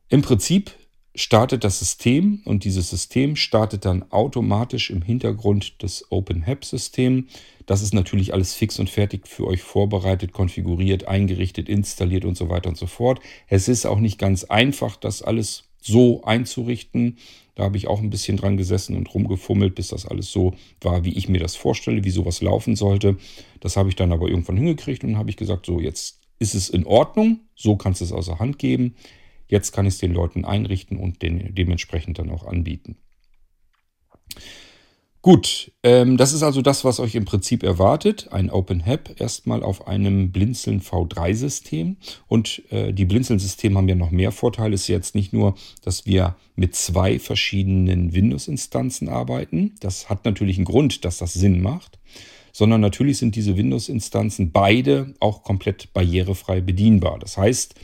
Im 0.09 0.21
Prinzip 0.21 0.71
startet 1.17 1.63
das 1.63 1.79
System 1.79 2.41
und 2.45 2.63
dieses 2.63 2.91
System 2.91 3.35
startet 3.35 3.85
dann 3.85 4.05
automatisch 4.11 4.91
im 4.91 5.01
Hintergrund 5.01 5.81
das 5.81 6.05
OpenHAB-System. 6.11 7.27
Das 7.65 7.81
ist 7.81 7.93
natürlich 7.93 8.33
alles 8.33 8.53
fix 8.53 8.79
und 8.79 8.89
fertig 8.89 9.27
für 9.27 9.47
euch 9.47 9.63
vorbereitet, 9.63 10.31
konfiguriert, 10.31 11.07
eingerichtet, 11.07 11.69
installiert 11.69 12.23
und 12.23 12.37
so 12.37 12.49
weiter 12.49 12.69
und 12.69 12.77
so 12.77 12.85
fort. 12.85 13.19
Es 13.47 13.67
ist 13.67 13.87
auch 13.87 13.99
nicht 13.99 14.19
ganz 14.19 14.43
einfach, 14.43 14.95
das 14.95 15.23
alles 15.23 15.63
so 15.81 16.23
einzurichten. 16.23 17.17
Da 17.55 17.63
habe 17.63 17.77
ich 17.77 17.87
auch 17.87 17.99
ein 17.99 18.11
bisschen 18.11 18.37
dran 18.37 18.55
gesessen 18.55 18.95
und 18.95 19.11
rumgefummelt, 19.11 19.73
bis 19.73 19.87
das 19.87 20.05
alles 20.05 20.31
so 20.31 20.53
war, 20.81 21.03
wie 21.03 21.17
ich 21.17 21.27
mir 21.27 21.39
das 21.39 21.55
vorstelle, 21.55 22.03
wie 22.03 22.11
sowas 22.11 22.41
laufen 22.41 22.75
sollte. 22.75 23.17
Das 23.59 23.75
habe 23.75 23.89
ich 23.89 23.95
dann 23.95 24.11
aber 24.11 24.29
irgendwann 24.29 24.57
hingekriegt 24.57 25.03
und 25.03 25.17
habe 25.17 25.31
ich 25.31 25.37
gesagt, 25.37 25.65
so 25.65 25.79
jetzt 25.79 26.19
ist 26.37 26.53
es 26.53 26.69
in 26.69 26.85
Ordnung, 26.85 27.39
so 27.55 27.75
kannst 27.75 28.01
du 28.01 28.05
es 28.05 28.11
außer 28.11 28.37
Hand 28.37 28.59
geben. 28.59 28.93
Jetzt 29.47 29.71
kann 29.71 29.85
ich 29.85 29.95
es 29.95 29.99
den 29.99 30.13
Leuten 30.13 30.45
einrichten 30.45 30.97
und 30.97 31.21
den 31.21 31.55
dementsprechend 31.55 32.19
dann 32.19 32.29
auch 32.29 32.45
anbieten. 32.45 32.97
Gut, 35.27 35.73
ähm, 35.83 36.15
das 36.15 36.31
ist 36.31 36.41
also 36.41 36.61
das, 36.61 36.85
was 36.85 37.01
euch 37.01 37.13
im 37.15 37.25
Prinzip 37.25 37.61
erwartet. 37.61 38.29
Ein 38.31 38.49
OpenHAP 38.49 39.19
erstmal 39.19 39.61
auf 39.61 39.85
einem 39.85 40.31
Blinzeln 40.31 40.79
V3-System. 40.79 41.97
Und 42.27 42.63
äh, 42.69 42.93
die 42.93 43.03
Blinzeln-Systeme 43.03 43.77
haben 43.77 43.89
ja 43.89 43.95
noch 43.95 44.11
mehr 44.11 44.31
Vorteile. 44.31 44.75
Es 44.75 44.83
ist 44.83 44.87
jetzt 44.87 45.15
nicht 45.15 45.33
nur, 45.33 45.55
dass 45.83 46.05
wir 46.05 46.37
mit 46.55 46.75
zwei 46.75 47.19
verschiedenen 47.19 48.13
Windows-Instanzen 48.13 49.09
arbeiten. 49.09 49.75
Das 49.81 50.07
hat 50.07 50.23
natürlich 50.23 50.57
einen 50.57 50.65
Grund, 50.65 51.03
dass 51.03 51.17
das 51.17 51.33
Sinn 51.33 51.61
macht. 51.61 51.99
Sondern 52.53 52.79
natürlich 52.79 53.17
sind 53.17 53.35
diese 53.35 53.57
Windows-Instanzen 53.57 54.51
beide 54.51 55.13
auch 55.19 55.43
komplett 55.43 55.91
barrierefrei 55.93 56.61
bedienbar. 56.61 57.19
Das 57.19 57.37
heißt, 57.37 57.75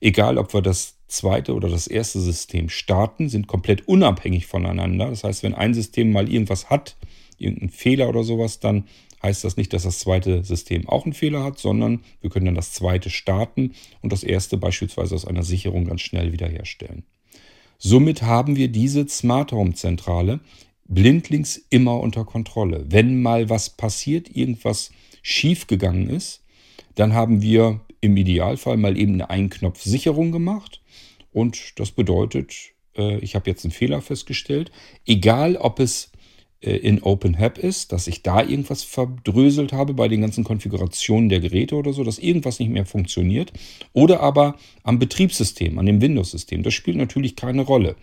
egal 0.00 0.38
ob 0.38 0.54
wir 0.54 0.62
das 0.62 1.01
zweite 1.12 1.54
oder 1.54 1.68
das 1.68 1.86
erste 1.86 2.20
System 2.20 2.68
starten, 2.68 3.28
sind 3.28 3.46
komplett 3.46 3.86
unabhängig 3.86 4.46
voneinander. 4.46 5.10
Das 5.10 5.24
heißt, 5.24 5.42
wenn 5.42 5.54
ein 5.54 5.74
System 5.74 6.10
mal 6.10 6.30
irgendwas 6.30 6.70
hat, 6.70 6.96
irgendeinen 7.38 7.70
Fehler 7.70 8.08
oder 8.08 8.24
sowas, 8.24 8.60
dann 8.60 8.84
heißt 9.22 9.44
das 9.44 9.56
nicht, 9.56 9.72
dass 9.72 9.84
das 9.84 10.00
zweite 10.00 10.42
System 10.42 10.88
auch 10.88 11.04
einen 11.04 11.12
Fehler 11.12 11.44
hat, 11.44 11.58
sondern 11.58 12.00
wir 12.20 12.30
können 12.30 12.46
dann 12.46 12.54
das 12.54 12.72
zweite 12.72 13.10
starten 13.10 13.72
und 14.00 14.12
das 14.12 14.24
erste 14.24 14.56
beispielsweise 14.56 15.14
aus 15.14 15.26
einer 15.26 15.42
Sicherung 15.42 15.84
ganz 15.84 16.00
schnell 16.00 16.32
wiederherstellen. 16.32 17.04
Somit 17.78 18.22
haben 18.22 18.56
wir 18.56 18.68
diese 18.68 19.08
Smart 19.08 19.52
Home 19.52 19.74
Zentrale 19.74 20.40
blindlings 20.88 21.60
immer 21.70 22.00
unter 22.00 22.24
Kontrolle. 22.24 22.84
Wenn 22.88 23.22
mal 23.22 23.48
was 23.48 23.70
passiert, 23.70 24.34
irgendwas 24.34 24.90
schiefgegangen 25.22 26.08
ist, 26.08 26.42
dann 26.94 27.14
haben 27.14 27.42
wir 27.42 27.80
im 28.00 28.16
Idealfall 28.16 28.76
mal 28.76 28.98
eben 28.98 29.14
eine 29.14 29.30
Einknopfsicherung 29.30 30.32
gemacht 30.32 30.81
und 31.32 31.78
das 31.78 31.90
bedeutet, 31.90 32.72
äh, 32.96 33.18
ich 33.18 33.34
habe 33.34 33.50
jetzt 33.50 33.64
einen 33.64 33.72
Fehler 33.72 34.00
festgestellt. 34.02 34.70
Egal, 35.06 35.56
ob 35.56 35.80
es 35.80 36.12
äh, 36.62 36.76
in 36.76 37.02
OpenHAB 37.02 37.58
ist, 37.58 37.92
dass 37.92 38.06
ich 38.06 38.22
da 38.22 38.42
irgendwas 38.42 38.84
verdröselt 38.84 39.72
habe 39.72 39.94
bei 39.94 40.08
den 40.08 40.20
ganzen 40.20 40.44
Konfigurationen 40.44 41.28
der 41.28 41.40
Geräte 41.40 41.74
oder 41.74 41.92
so, 41.92 42.04
dass 42.04 42.18
irgendwas 42.18 42.58
nicht 42.58 42.70
mehr 42.70 42.86
funktioniert. 42.86 43.52
Oder 43.92 44.20
aber 44.20 44.56
am 44.82 44.98
Betriebssystem, 44.98 45.78
an 45.78 45.86
dem 45.86 46.00
Windows-System. 46.00 46.62
Das 46.62 46.74
spielt 46.74 46.96
natürlich 46.96 47.36
keine 47.36 47.62
Rolle. 47.62 47.96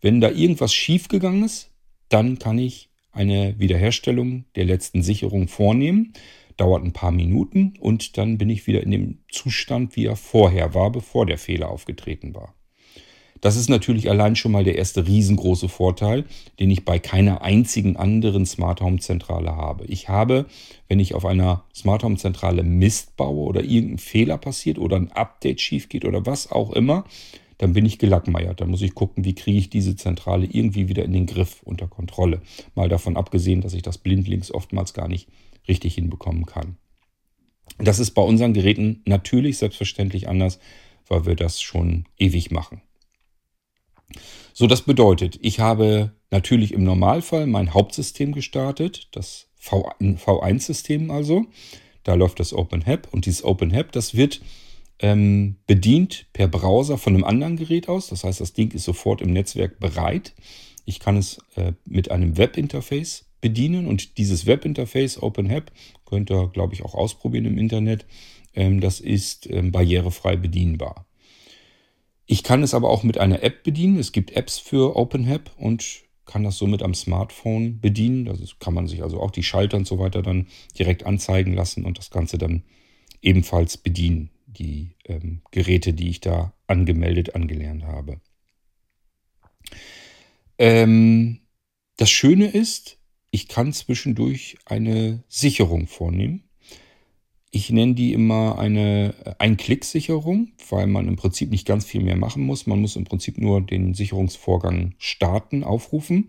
Wenn 0.00 0.20
da 0.20 0.30
irgendwas 0.30 0.72
schiefgegangen 0.72 1.44
ist, 1.44 1.70
dann 2.08 2.38
kann 2.38 2.58
ich 2.58 2.90
eine 3.12 3.58
Wiederherstellung 3.58 4.44
der 4.54 4.64
letzten 4.64 5.02
Sicherung 5.02 5.48
vornehmen. 5.48 6.12
Dauert 6.56 6.84
ein 6.84 6.92
paar 6.92 7.12
Minuten 7.12 7.74
und 7.80 8.16
dann 8.16 8.38
bin 8.38 8.48
ich 8.48 8.66
wieder 8.66 8.82
in 8.82 8.90
dem 8.90 9.18
Zustand, 9.30 9.94
wie 9.96 10.06
er 10.06 10.16
vorher 10.16 10.72
war, 10.74 10.90
bevor 10.90 11.26
der 11.26 11.36
Fehler 11.36 11.68
aufgetreten 11.68 12.34
war. 12.34 12.55
Das 13.40 13.56
ist 13.56 13.68
natürlich 13.68 14.10
allein 14.10 14.36
schon 14.36 14.52
mal 14.52 14.64
der 14.64 14.76
erste 14.76 15.06
riesengroße 15.06 15.68
Vorteil, 15.68 16.24
den 16.58 16.70
ich 16.70 16.84
bei 16.84 16.98
keiner 16.98 17.42
einzigen 17.42 17.96
anderen 17.96 18.46
Smart 18.46 18.80
Home 18.80 18.98
Zentrale 18.98 19.54
habe. 19.54 19.84
Ich 19.86 20.08
habe, 20.08 20.46
wenn 20.88 21.00
ich 21.00 21.14
auf 21.14 21.24
einer 21.24 21.64
Smart 21.74 22.02
Home 22.02 22.16
Zentrale 22.16 22.62
Mist 22.62 23.16
baue 23.16 23.44
oder 23.46 23.62
irgendein 23.62 23.98
Fehler 23.98 24.38
passiert 24.38 24.78
oder 24.78 24.96
ein 24.96 25.12
Update 25.12 25.60
schief 25.60 25.88
geht 25.88 26.04
oder 26.04 26.26
was 26.26 26.50
auch 26.50 26.72
immer, 26.72 27.04
dann 27.58 27.72
bin 27.72 27.86
ich 27.86 27.98
gelackmeiert. 27.98 28.60
Da 28.60 28.66
muss 28.66 28.82
ich 28.82 28.94
gucken, 28.94 29.24
wie 29.24 29.34
kriege 29.34 29.58
ich 29.58 29.70
diese 29.70 29.96
Zentrale 29.96 30.46
irgendwie 30.46 30.88
wieder 30.88 31.04
in 31.04 31.12
den 31.12 31.26
Griff, 31.26 31.62
unter 31.64 31.88
Kontrolle. 31.88 32.42
Mal 32.74 32.88
davon 32.88 33.16
abgesehen, 33.16 33.60
dass 33.60 33.74
ich 33.74 33.82
das 33.82 33.98
blindlings 33.98 34.52
oftmals 34.52 34.94
gar 34.94 35.08
nicht 35.08 35.28
richtig 35.68 35.94
hinbekommen 35.94 36.46
kann. 36.46 36.76
Das 37.78 37.98
ist 37.98 38.12
bei 38.12 38.22
unseren 38.22 38.54
Geräten 38.54 39.02
natürlich 39.04 39.58
selbstverständlich 39.58 40.28
anders, 40.28 40.58
weil 41.08 41.26
wir 41.26 41.34
das 41.34 41.60
schon 41.60 42.04
ewig 42.18 42.50
machen. 42.50 42.80
So, 44.52 44.66
das 44.66 44.82
bedeutet, 44.82 45.38
ich 45.42 45.60
habe 45.60 46.12
natürlich 46.30 46.72
im 46.72 46.84
Normalfall 46.84 47.46
mein 47.46 47.74
Hauptsystem 47.74 48.32
gestartet, 48.32 49.08
das 49.12 49.48
V1-System 49.60 51.10
also. 51.10 51.46
Da 52.04 52.14
läuft 52.14 52.38
das 52.38 52.52
OpenHAB 52.52 53.08
und 53.12 53.26
dieses 53.26 53.44
OpenHAB, 53.44 53.90
das 53.90 54.14
wird 54.14 54.40
ähm, 55.00 55.56
bedient 55.66 56.26
per 56.32 56.48
Browser 56.48 56.98
von 56.98 57.14
einem 57.14 57.24
anderen 57.24 57.56
Gerät 57.56 57.88
aus. 57.88 58.08
Das 58.08 58.24
heißt, 58.24 58.40
das 58.40 58.52
Ding 58.52 58.72
ist 58.72 58.84
sofort 58.84 59.20
im 59.20 59.32
Netzwerk 59.32 59.80
bereit. 59.80 60.34
Ich 60.84 61.00
kann 61.00 61.16
es 61.16 61.38
äh, 61.56 61.72
mit 61.84 62.10
einem 62.10 62.38
Webinterface 62.38 63.26
bedienen 63.40 63.86
und 63.86 64.18
dieses 64.18 64.46
Webinterface 64.46 65.22
OpenHAB 65.22 65.70
könnt 66.04 66.30
ihr, 66.30 66.48
glaube 66.48 66.74
ich, 66.74 66.84
auch 66.84 66.94
ausprobieren 66.94 67.44
im 67.44 67.58
Internet. 67.58 68.06
Ähm, 68.54 68.80
das 68.80 69.00
ist 69.00 69.48
ähm, 69.50 69.72
barrierefrei 69.72 70.36
bedienbar. 70.36 71.06
Ich 72.26 72.42
kann 72.42 72.62
es 72.62 72.74
aber 72.74 72.90
auch 72.90 73.04
mit 73.04 73.18
einer 73.18 73.42
App 73.42 73.62
bedienen. 73.62 73.98
Es 73.98 74.12
gibt 74.12 74.32
Apps 74.32 74.58
für 74.58 74.96
OpenHAB 74.96 75.50
und 75.56 76.02
kann 76.26 76.42
das 76.42 76.58
somit 76.58 76.82
am 76.82 76.92
Smartphone 76.92 77.80
bedienen. 77.80 78.24
Das 78.24 78.58
kann 78.58 78.74
man 78.74 78.88
sich 78.88 79.02
also 79.02 79.20
auch 79.20 79.30
die 79.30 79.44
Schalter 79.44 79.76
und 79.76 79.86
so 79.86 79.98
weiter 80.00 80.22
dann 80.22 80.48
direkt 80.76 81.06
anzeigen 81.06 81.54
lassen 81.54 81.84
und 81.84 81.98
das 81.98 82.10
Ganze 82.10 82.36
dann 82.36 82.64
ebenfalls 83.22 83.76
bedienen. 83.76 84.30
Die 84.46 84.96
ähm, 85.04 85.42
Geräte, 85.52 85.92
die 85.92 86.08
ich 86.08 86.20
da 86.20 86.52
angemeldet, 86.66 87.34
angelernt 87.34 87.84
habe. 87.84 88.20
Ähm, 90.58 91.40
das 91.96 92.10
Schöne 92.10 92.46
ist, 92.50 92.98
ich 93.30 93.48
kann 93.48 93.72
zwischendurch 93.72 94.56
eine 94.64 95.22
Sicherung 95.28 95.86
vornehmen. 95.86 96.45
Ich 97.56 97.70
nenne 97.70 97.94
die 97.94 98.12
immer 98.12 98.58
eine 98.58 99.14
Ein-Klick-Sicherung, 99.38 100.48
weil 100.68 100.86
man 100.86 101.08
im 101.08 101.16
Prinzip 101.16 101.50
nicht 101.50 101.66
ganz 101.66 101.86
viel 101.86 102.02
mehr 102.02 102.14
machen 102.14 102.42
muss. 102.42 102.66
Man 102.66 102.82
muss 102.82 102.96
im 102.96 103.04
Prinzip 103.04 103.38
nur 103.38 103.62
den 103.62 103.94
Sicherungsvorgang 103.94 104.92
starten, 104.98 105.64
aufrufen 105.64 106.28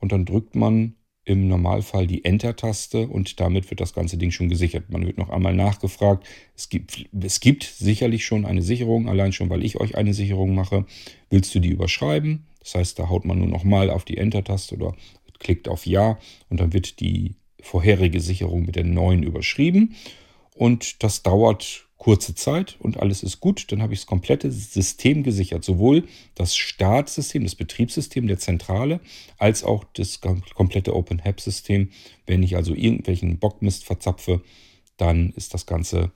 und 0.00 0.12
dann 0.12 0.26
drückt 0.26 0.54
man 0.54 0.94
im 1.24 1.48
Normalfall 1.48 2.06
die 2.06 2.26
Enter-Taste 2.26 3.08
und 3.08 3.40
damit 3.40 3.70
wird 3.70 3.80
das 3.80 3.94
ganze 3.94 4.18
Ding 4.18 4.32
schon 4.32 4.50
gesichert. 4.50 4.90
Man 4.90 5.06
wird 5.06 5.16
noch 5.16 5.30
einmal 5.30 5.54
nachgefragt. 5.54 6.26
Es 6.54 6.68
gibt, 6.68 7.06
es 7.22 7.40
gibt 7.40 7.64
sicherlich 7.64 8.26
schon 8.26 8.44
eine 8.44 8.60
Sicherung, 8.60 9.08
allein 9.08 9.32
schon, 9.32 9.48
weil 9.48 9.64
ich 9.64 9.80
euch 9.80 9.96
eine 9.96 10.12
Sicherung 10.12 10.54
mache. 10.54 10.84
Willst 11.30 11.54
du 11.54 11.60
die 11.60 11.70
überschreiben? 11.70 12.48
Das 12.60 12.74
heißt, 12.74 12.98
da 12.98 13.08
haut 13.08 13.24
man 13.24 13.38
nur 13.38 13.48
noch 13.48 13.64
mal 13.64 13.88
auf 13.88 14.04
die 14.04 14.18
Enter-Taste 14.18 14.74
oder 14.74 14.94
klickt 15.38 15.68
auf 15.68 15.86
Ja 15.86 16.18
und 16.50 16.60
dann 16.60 16.74
wird 16.74 17.00
die 17.00 17.36
vorherige 17.62 18.20
Sicherung 18.20 18.66
mit 18.66 18.76
der 18.76 18.84
neuen 18.84 19.22
überschrieben 19.22 19.94
und 20.56 21.02
das 21.02 21.22
dauert 21.22 21.86
kurze 21.98 22.34
Zeit 22.34 22.76
und 22.78 22.98
alles 22.98 23.22
ist 23.22 23.40
gut. 23.40 23.72
Dann 23.72 23.82
habe 23.82 23.94
ich 23.94 24.00
das 24.00 24.06
komplette 24.06 24.50
System 24.50 25.22
gesichert. 25.22 25.64
Sowohl 25.64 26.04
das 26.34 26.56
Startsystem, 26.56 27.42
das 27.42 27.54
Betriebssystem 27.54 28.26
der 28.26 28.38
Zentrale, 28.38 29.00
als 29.38 29.64
auch 29.64 29.84
das 29.94 30.20
komplette 30.20 30.94
OpenHAB-System. 30.94 31.90
Wenn 32.26 32.42
ich 32.42 32.56
also 32.56 32.74
irgendwelchen 32.74 33.38
Bockmist 33.38 33.84
verzapfe, 33.84 34.42
dann 34.96 35.32
ist 35.36 35.54
das 35.54 35.66
Ganze 35.66 36.12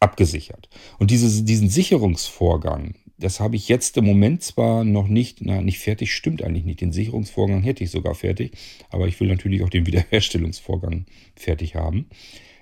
abgesichert. 0.00 0.68
Und 0.98 1.10
diese, 1.10 1.44
diesen 1.44 1.68
Sicherungsvorgang, 1.68 2.94
das 3.18 3.40
habe 3.40 3.56
ich 3.56 3.68
jetzt 3.68 3.96
im 3.96 4.04
Moment 4.04 4.42
zwar 4.42 4.84
noch 4.84 5.08
nicht, 5.08 5.38
na, 5.40 5.62
nicht 5.62 5.78
fertig, 5.78 6.12
stimmt 6.12 6.42
eigentlich 6.42 6.64
nicht. 6.64 6.80
Den 6.80 6.92
Sicherungsvorgang 6.92 7.62
hätte 7.62 7.84
ich 7.84 7.90
sogar 7.90 8.14
fertig, 8.14 8.52
aber 8.90 9.06
ich 9.06 9.18
will 9.20 9.28
natürlich 9.28 9.62
auch 9.62 9.70
den 9.70 9.86
Wiederherstellungsvorgang 9.86 11.06
fertig 11.36 11.74
haben. 11.74 12.06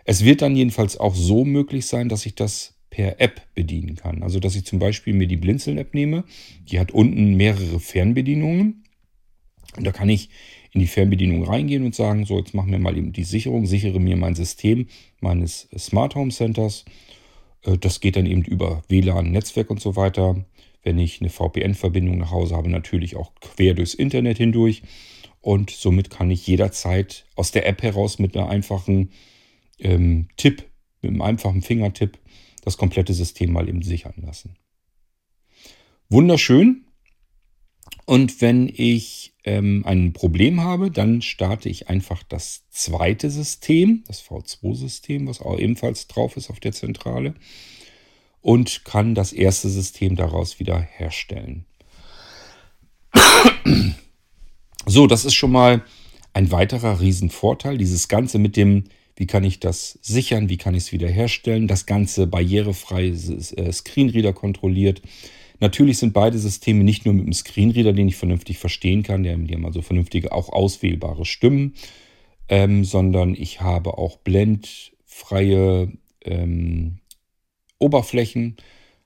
Es 0.04 0.25
wird 0.25 0.42
dann 0.42 0.56
jedenfalls 0.56 0.97
auch 0.97 1.14
so 1.14 1.44
möglich 1.44 1.87
sein, 1.87 2.09
dass 2.09 2.26
ich 2.26 2.35
das 2.35 2.75
per 2.90 3.21
App 3.21 3.42
bedienen 3.54 3.97
kann. 3.97 4.23
Also 4.23 4.38
dass 4.38 4.54
ich 4.54 4.64
zum 4.64 4.78
Beispiel 4.78 5.14
mir 5.14 5.26
die 5.26 5.37
Blinzeln-App 5.37 5.94
nehme, 5.94 6.25
die 6.71 6.78
hat 6.78 6.92
unten 6.92 7.35
mehrere 7.35 7.80
Fernbedienungen. 7.80 8.85
Und 9.76 9.87
da 9.87 9.92
kann 9.92 10.11
ich 10.11 10.28
in 10.73 10.80
die 10.80 10.87
Fernbedienung 10.87 11.44
reingehen 11.44 11.85
und 11.85 11.94
sagen, 11.94 12.26
so 12.26 12.38
jetzt 12.38 12.54
machen 12.54 12.71
wir 12.71 12.78
mal 12.78 12.97
eben 12.97 13.12
die 13.12 13.25
Sicherung, 13.25 13.66
sichere 13.66 13.99
mir 13.99 14.16
mein 14.16 14.35
System 14.35 14.87
meines 15.21 15.68
Smart 15.78 16.14
Home 16.14 16.30
Centers. 16.30 16.85
Äh, 17.64 17.78
das 17.78 18.00
geht 18.00 18.16
dann 18.16 18.26
eben 18.26 18.42
über 18.42 18.82
WLAN, 18.88 19.30
Netzwerk 19.30 19.71
und 19.71 19.80
so 19.80 19.97
weiter. 19.97 20.44
Wenn 20.82 20.99
ich 20.99 21.21
eine 21.21 21.30
VPN-Verbindung 21.30 22.18
nach 22.18 22.30
Hause 22.30 22.56
habe, 22.56 22.68
natürlich 22.68 23.16
auch 23.16 23.32
quer 23.40 23.75
durchs 23.75 23.94
Internet 23.94 24.38
hindurch. 24.38 24.82
Und 25.40 25.71
somit 25.71 26.11
kann 26.11 26.30
ich 26.30 26.47
jederzeit 26.47 27.25
aus 27.37 27.52
der 27.52 27.66
App 27.66 27.82
heraus 27.82 28.18
mit 28.18 28.37
einer 28.37 28.49
einfachen 28.49 29.11
ähm, 29.83 30.29
Tipp, 30.37 30.65
mit 31.01 31.11
einem 31.11 31.23
einfachen 31.23 31.62
Fingertipp, 31.62 32.19
das 32.62 32.77
komplette 32.77 33.12
System 33.12 33.53
mal 33.53 33.69
eben 33.69 33.83
sichern 33.83 34.15
lassen. 34.17 34.57
Wunderschön. 36.09 36.87
Und 38.05 38.41
wenn 38.41 38.69
ich 38.69 39.35
ähm, 39.45 39.83
ein 39.87 40.12
Problem 40.12 40.62
habe, 40.62 40.91
dann 40.91 41.23
starte 41.23 41.69
ich 41.69 41.89
einfach 41.89 42.23
das 42.23 42.69
zweite 42.71 43.31
System, 43.31 44.05
das 44.07 44.23
V2-System, 44.25 45.27
was 45.27 45.41
auch 45.41 45.59
ebenfalls 45.59 46.07
drauf 46.09 46.37
ist 46.37 46.51
auf 46.51 46.61
der 46.61 46.73
Zentrale, 46.73 47.35
und 48.41 48.85
kann 48.85 49.15
das 49.15 49.33
erste 49.33 49.69
System 49.69 50.17
daraus 50.17 50.59
wieder 50.59 50.81
herstellen. 50.81 51.65
So, 54.87 55.07
das 55.07 55.25
ist 55.25 55.35
schon 55.35 55.53
mal 55.53 55.85
ein 56.33 56.51
weiterer 56.51 57.01
Riesenvorteil. 57.01 57.79
Dieses 57.79 58.09
Ganze 58.09 58.39
mit 58.39 58.57
dem, 58.57 58.85
wie 59.23 59.26
kann 59.29 59.45
ich 59.45 59.61
das 59.61 60.00
sichern, 60.02 60.49
wie 60.49 60.57
kann 60.57 60.75
ich 60.75 60.83
es 60.83 60.93
wiederherstellen, 60.93 61.69
das 61.69 61.87
Ganze 61.87 62.26
barrierefrei 62.26 63.07
äh, 63.07 63.73
Screenreader 63.73 64.33
kontrolliert. 64.33 65.00
Natürlich 65.61 65.99
sind 65.99 66.12
beide 66.12 66.38
Systeme 66.38 66.83
nicht 66.83 67.05
nur 67.05 67.14
mit 67.14 67.26
dem 67.26 67.33
Screenreader, 67.33 67.93
den 67.93 68.09
ich 68.09 68.17
vernünftig 68.17 68.59
verstehen 68.59 69.05
kann, 69.05 69.23
die 69.23 69.31
haben 69.31 69.64
also 69.64 69.81
vernünftige, 69.81 70.33
auch 70.33 70.49
auswählbare 70.49 71.25
Stimmen, 71.25 71.75
ähm, 72.49 72.83
sondern 72.83 73.37
ich 73.37 73.61
habe 73.61 73.97
auch 73.97 74.17
blendfreie 74.17 75.93
ähm, 76.25 76.99
Oberflächen. 77.79 78.57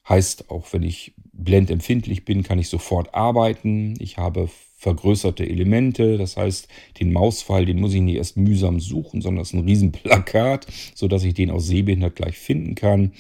Heißt, 0.09 0.49
auch 0.49 0.73
wenn 0.73 0.83
ich 0.83 1.13
blendempfindlich 1.35 2.25
bin, 2.25 2.43
kann 2.43 2.59
ich 2.59 2.71
sofort 2.71 3.15
arbeiten. 3.15 3.97
Ich 3.99 4.17
habe 4.17 4.49
vergrößerte 4.87 5.45
Elemente. 5.45 6.17
Das 6.17 6.37
heißt, 6.37 6.69
den 7.01 7.13
Mauspfeil, 7.13 7.65
den 7.65 7.81
muss 7.81 7.93
ich 7.93 8.03
nicht 8.03 8.15
erst 8.15 8.37
mühsam 8.37 8.79
suchen, 8.79 9.21
sondern 9.21 9.43
es 9.43 9.49
ist 9.49 9.55
ein 9.55 9.67
Riesenplakat, 9.67 10.67
sodass 10.95 11.25
ich 11.25 11.35
den 11.35 11.51
auch 11.51 11.59
sehbehindert 11.59 12.15
gleich 12.15 12.39
finden 12.39 12.77
kann. 12.77 13.11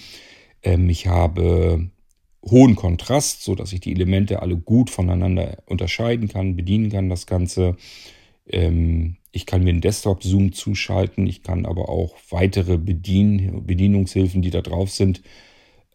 Ähm, 0.62 0.88
ich 0.88 1.08
habe 1.08 1.90
hohen 2.48 2.76
Kontrast, 2.76 3.42
sodass 3.42 3.72
ich 3.72 3.80
die 3.80 3.90
Elemente 3.90 4.42
alle 4.42 4.56
gut 4.56 4.90
voneinander 4.90 5.58
unterscheiden 5.66 6.28
kann, 6.28 6.54
bedienen 6.54 6.88
kann, 6.88 7.08
das 7.08 7.26
Ganze. 7.26 7.76
Ähm, 8.48 9.16
ich 9.32 9.44
kann 9.44 9.64
mir 9.64 9.70
einen 9.70 9.80
Desktop-Zoom 9.80 10.52
zuschalten. 10.52 11.26
Ich 11.26 11.42
kann 11.42 11.66
aber 11.66 11.88
auch 11.88 12.14
weitere 12.30 12.78
Bedien 12.78 13.66
Bedienungshilfen, 13.66 14.40
die 14.40 14.50
da 14.50 14.62
drauf 14.62 14.90
sind, 14.92 15.20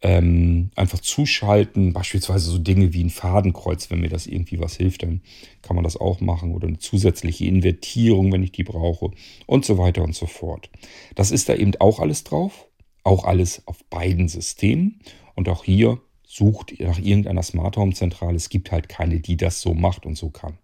ähm, 0.02 0.70
einfach 0.74 0.98
zuschalten, 0.98 1.92
beispielsweise 1.92 2.50
so 2.50 2.58
Dinge 2.58 2.92
wie 2.92 3.04
ein 3.04 3.10
Fadenkreuz, 3.10 3.90
wenn 3.90 4.00
mir 4.00 4.08
das 4.08 4.26
irgendwie 4.26 4.58
was 4.58 4.76
hilft, 4.76 5.04
dann 5.04 5.22
kann 5.62 5.76
man 5.76 5.84
das 5.84 5.96
auch 5.96 6.20
machen 6.20 6.52
oder 6.52 6.66
eine 6.66 6.78
zusätzliche 6.78 7.46
Invertierung, 7.46 8.32
wenn 8.32 8.42
ich 8.42 8.52
die 8.52 8.64
brauche 8.64 9.12
und 9.46 9.64
so 9.64 9.78
weiter 9.78 10.02
und 10.02 10.14
so 10.14 10.26
fort. 10.26 10.70
Das 11.14 11.30
ist 11.30 11.48
da 11.48 11.54
eben 11.54 11.72
auch 11.78 12.00
alles 12.00 12.24
drauf, 12.24 12.66
auch 13.04 13.24
alles 13.24 13.66
auf 13.66 13.84
beiden 13.84 14.28
Systemen 14.28 15.00
und 15.36 15.48
auch 15.48 15.64
hier 15.64 16.00
sucht 16.24 16.74
nach 16.80 16.98
irgendeiner 16.98 17.42
Smart 17.42 17.76
Home 17.76 17.92
Zentrale. 17.94 18.36
Es 18.36 18.48
gibt 18.48 18.72
halt 18.72 18.88
keine, 18.88 19.20
die 19.20 19.36
das 19.36 19.60
so 19.60 19.72
macht 19.72 20.04
und 20.04 20.16
so 20.16 20.30
kann. 20.30 20.58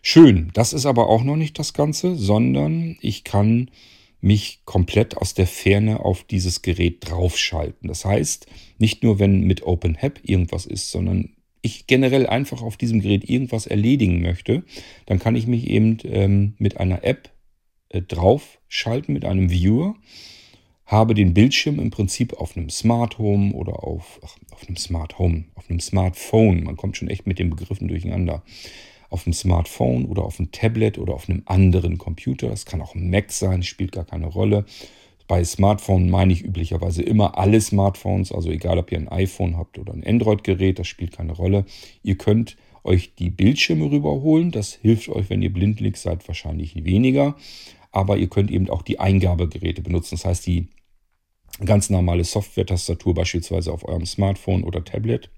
Schön, 0.00 0.50
das 0.54 0.72
ist 0.72 0.86
aber 0.86 1.08
auch 1.08 1.24
noch 1.24 1.36
nicht 1.36 1.58
das 1.58 1.74
Ganze, 1.74 2.14
sondern 2.14 2.96
ich 3.00 3.24
kann 3.24 3.70
mich 4.20 4.62
komplett 4.64 5.16
aus 5.16 5.34
der 5.34 5.46
Ferne 5.46 6.00
auf 6.00 6.24
dieses 6.24 6.62
Gerät 6.62 7.08
draufschalten. 7.08 7.88
Das 7.88 8.04
heißt, 8.04 8.46
nicht 8.78 9.02
nur 9.02 9.18
wenn 9.18 9.42
mit 9.42 9.62
OpenHAP 9.62 10.20
irgendwas 10.22 10.66
ist, 10.66 10.90
sondern 10.90 11.36
ich 11.62 11.86
generell 11.86 12.26
einfach 12.26 12.62
auf 12.62 12.76
diesem 12.76 13.00
Gerät 13.00 13.28
irgendwas 13.28 13.66
erledigen 13.66 14.20
möchte, 14.20 14.64
dann 15.06 15.18
kann 15.18 15.36
ich 15.36 15.46
mich 15.46 15.68
eben 15.68 15.98
ähm, 16.04 16.54
mit 16.58 16.78
einer 16.78 17.04
App 17.04 17.30
äh, 17.90 18.02
draufschalten, 18.02 19.12
mit 19.12 19.24
einem 19.24 19.50
Viewer, 19.50 19.94
habe 20.86 21.14
den 21.14 21.34
Bildschirm 21.34 21.78
im 21.78 21.90
Prinzip 21.90 22.32
auf 22.32 22.56
einem 22.56 22.70
Smart 22.70 23.18
Home 23.18 23.52
oder 23.52 23.84
auf, 23.84 24.20
ach, 24.24 24.36
auf 24.52 24.66
einem 24.66 24.76
Smart 24.76 25.18
Home, 25.18 25.44
auf 25.54 25.68
einem 25.68 25.80
Smartphone. 25.80 26.64
Man 26.64 26.76
kommt 26.76 26.96
schon 26.96 27.08
echt 27.08 27.26
mit 27.26 27.38
den 27.38 27.50
Begriffen 27.50 27.88
durcheinander 27.88 28.42
auf 29.10 29.24
dem 29.24 29.32
Smartphone 29.32 30.04
oder 30.06 30.24
auf 30.24 30.36
dem 30.36 30.52
Tablet 30.52 30.98
oder 30.98 31.14
auf 31.14 31.28
einem 31.28 31.42
anderen 31.46 31.98
Computer. 31.98 32.48
Das 32.48 32.66
kann 32.66 32.80
auch 32.80 32.94
ein 32.94 33.10
Mac 33.10 33.32
sein, 33.32 33.62
spielt 33.62 33.92
gar 33.92 34.04
keine 34.04 34.26
Rolle. 34.26 34.64
Bei 35.26 35.44
Smartphone 35.44 36.08
meine 36.08 36.32
ich 36.32 36.42
üblicherweise 36.42 37.02
immer 37.02 37.36
alle 37.38 37.60
Smartphones, 37.60 38.32
also 38.32 38.50
egal 38.50 38.78
ob 38.78 38.90
ihr 38.92 38.98
ein 38.98 39.08
iPhone 39.08 39.58
habt 39.58 39.78
oder 39.78 39.92
ein 39.92 40.06
Android-Gerät, 40.06 40.78
das 40.78 40.88
spielt 40.88 41.12
keine 41.12 41.32
Rolle. 41.32 41.66
Ihr 42.02 42.16
könnt 42.16 42.56
euch 42.84 43.14
die 43.14 43.30
Bildschirme 43.30 43.90
rüberholen. 43.90 44.50
Das 44.50 44.74
hilft 44.74 45.08
euch, 45.10 45.28
wenn 45.30 45.42
ihr 45.42 45.52
blindlings 45.52 46.02
seid, 46.02 46.26
wahrscheinlich 46.26 46.84
weniger. 46.84 47.36
Aber 47.92 48.16
ihr 48.16 48.28
könnt 48.28 48.50
eben 48.50 48.70
auch 48.70 48.82
die 48.82 49.00
Eingabegeräte 49.00 49.82
benutzen. 49.82 50.14
Das 50.14 50.24
heißt, 50.24 50.46
die 50.46 50.68
ganz 51.64 51.90
normale 51.90 52.24
Software-Tastatur 52.24 53.14
beispielsweise 53.14 53.72
auf 53.72 53.86
eurem 53.86 54.06
Smartphone 54.06 54.64
oder 54.64 54.84
Tablet. 54.84 55.30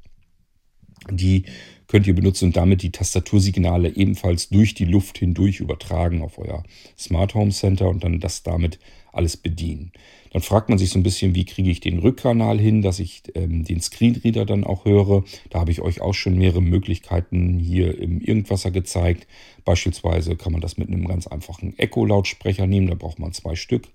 Die 1.11 1.45
könnt 1.91 2.07
ihr 2.07 2.15
benutzen 2.15 2.47
und 2.47 2.57
damit 2.57 2.83
die 2.83 2.93
Tastatursignale 2.93 3.97
ebenfalls 3.97 4.49
durch 4.49 4.75
die 4.75 4.85
Luft 4.85 5.19
hindurch 5.19 5.59
übertragen 5.59 6.23
auf 6.23 6.39
euer 6.39 6.63
Smart 6.97 7.35
Home 7.35 7.51
Center 7.51 7.89
und 7.89 8.05
dann 8.05 8.21
das 8.21 8.45
damit 8.45 8.79
alles 9.13 9.37
bedienen. 9.37 9.91
Dann 10.33 10.41
fragt 10.41 10.69
man 10.69 10.79
sich 10.79 10.91
so 10.91 11.01
ein 11.01 11.03
bisschen, 11.03 11.35
wie 11.35 11.45
kriege 11.45 11.69
ich 11.69 11.81
den 11.81 11.99
Rückkanal 11.99 12.61
hin, 12.61 12.81
dass 12.81 13.01
ich 13.01 13.25
ähm, 13.35 13.65
den 13.65 13.81
Screenreader 13.81 14.47
dann 14.47 14.63
auch 14.63 14.85
höre. 14.85 15.25
Da 15.51 15.59
habe 15.59 15.73
ich 15.73 15.81
euch 15.81 16.01
auch 16.01 16.15
schon 16.15 16.39
mehrere 16.39 16.63
Möglichkeiten 16.63 17.59
hier 17.59 17.99
im 17.99 18.21
Irgendwasser 18.21 18.71
gezeigt. 18.71 19.27
Beispielsweise 19.65 20.37
kann 20.37 20.53
man 20.53 20.61
das 20.61 20.77
mit 20.77 20.87
einem 20.87 21.09
ganz 21.09 21.27
einfachen 21.27 21.77
Echo-Lautsprecher 21.77 22.69
nehmen, 22.69 22.87
da 22.87 22.95
braucht 22.95 23.19
man 23.19 23.33
zwei 23.33 23.57
Stück 23.57 23.89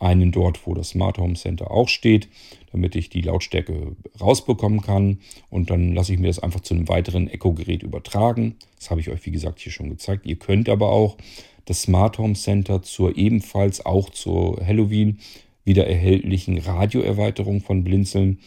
einen 0.00 0.32
dort, 0.32 0.66
wo 0.66 0.74
das 0.74 0.90
Smart 0.90 1.18
Home 1.18 1.34
Center 1.34 1.70
auch 1.70 1.88
steht, 1.88 2.28
damit 2.72 2.96
ich 2.96 3.10
die 3.10 3.20
Lautstärke 3.20 3.94
rausbekommen 4.20 4.80
kann. 4.80 5.18
Und 5.50 5.70
dann 5.70 5.94
lasse 5.94 6.12
ich 6.12 6.18
mir 6.18 6.26
das 6.28 6.38
einfach 6.38 6.60
zu 6.60 6.74
einem 6.74 6.88
weiteren 6.88 7.28
Echo-Gerät 7.28 7.82
übertragen. 7.82 8.56
Das 8.76 8.90
habe 8.90 9.00
ich 9.00 9.10
euch, 9.10 9.24
wie 9.26 9.30
gesagt, 9.30 9.60
hier 9.60 9.72
schon 9.72 9.90
gezeigt. 9.90 10.26
Ihr 10.26 10.36
könnt 10.36 10.68
aber 10.68 10.90
auch 10.90 11.16
das 11.66 11.82
Smart 11.82 12.18
Home 12.18 12.34
Center 12.34 12.82
zur 12.82 13.16
ebenfalls 13.16 13.84
auch 13.84 14.10
zur 14.10 14.64
Halloween 14.66 15.20
wieder 15.64 15.86
erhältlichen 15.86 16.58
Radioerweiterung 16.58 17.60
von 17.60 17.84
Blinzeln. 17.84 18.40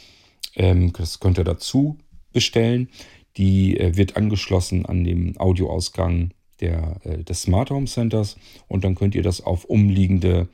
Ähm, 0.55 0.91
das 0.97 1.19
könnt 1.19 1.37
ihr 1.37 1.43
dazu 1.43 1.97
bestellen. 2.31 2.89
Die 3.37 3.77
äh, 3.79 3.95
wird 3.95 4.17
angeschlossen 4.17 4.85
an 4.85 5.03
dem 5.03 5.39
Audioausgang 5.39 6.31
der, 6.59 6.97
äh, 7.03 7.23
des 7.23 7.43
Smart 7.43 7.69
Home 7.69 7.85
Centers 7.85 8.37
und 8.67 8.83
dann 8.83 8.95
könnt 8.95 9.15
ihr 9.15 9.23
das 9.23 9.41
auf 9.41 9.65
umliegende 9.65 10.47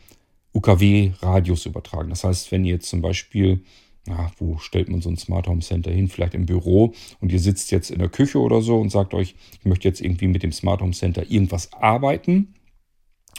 UKW-Radius 0.53 1.65
übertragen. 1.65 2.09
Das 2.09 2.23
heißt, 2.23 2.51
wenn 2.51 2.65
ihr 2.65 2.75
jetzt 2.75 2.89
zum 2.89 3.01
Beispiel, 3.01 3.63
na, 4.05 4.31
wo 4.37 4.57
stellt 4.57 4.89
man 4.89 5.01
so 5.01 5.09
ein 5.09 5.17
Smart 5.17 5.47
Home 5.47 5.61
Center 5.61 5.91
hin? 5.91 6.07
Vielleicht 6.07 6.33
im 6.33 6.45
Büro 6.45 6.93
und 7.19 7.31
ihr 7.31 7.39
sitzt 7.39 7.71
jetzt 7.71 7.91
in 7.91 7.99
der 7.99 8.09
Küche 8.09 8.39
oder 8.39 8.61
so 8.61 8.79
und 8.79 8.89
sagt 8.89 9.13
euch, 9.13 9.35
ich 9.59 9.65
möchte 9.65 9.87
jetzt 9.87 10.01
irgendwie 10.01 10.27
mit 10.27 10.43
dem 10.43 10.51
Smart 10.51 10.81
Home 10.81 10.93
Center 10.93 11.29
irgendwas 11.29 11.71
arbeiten, 11.73 12.55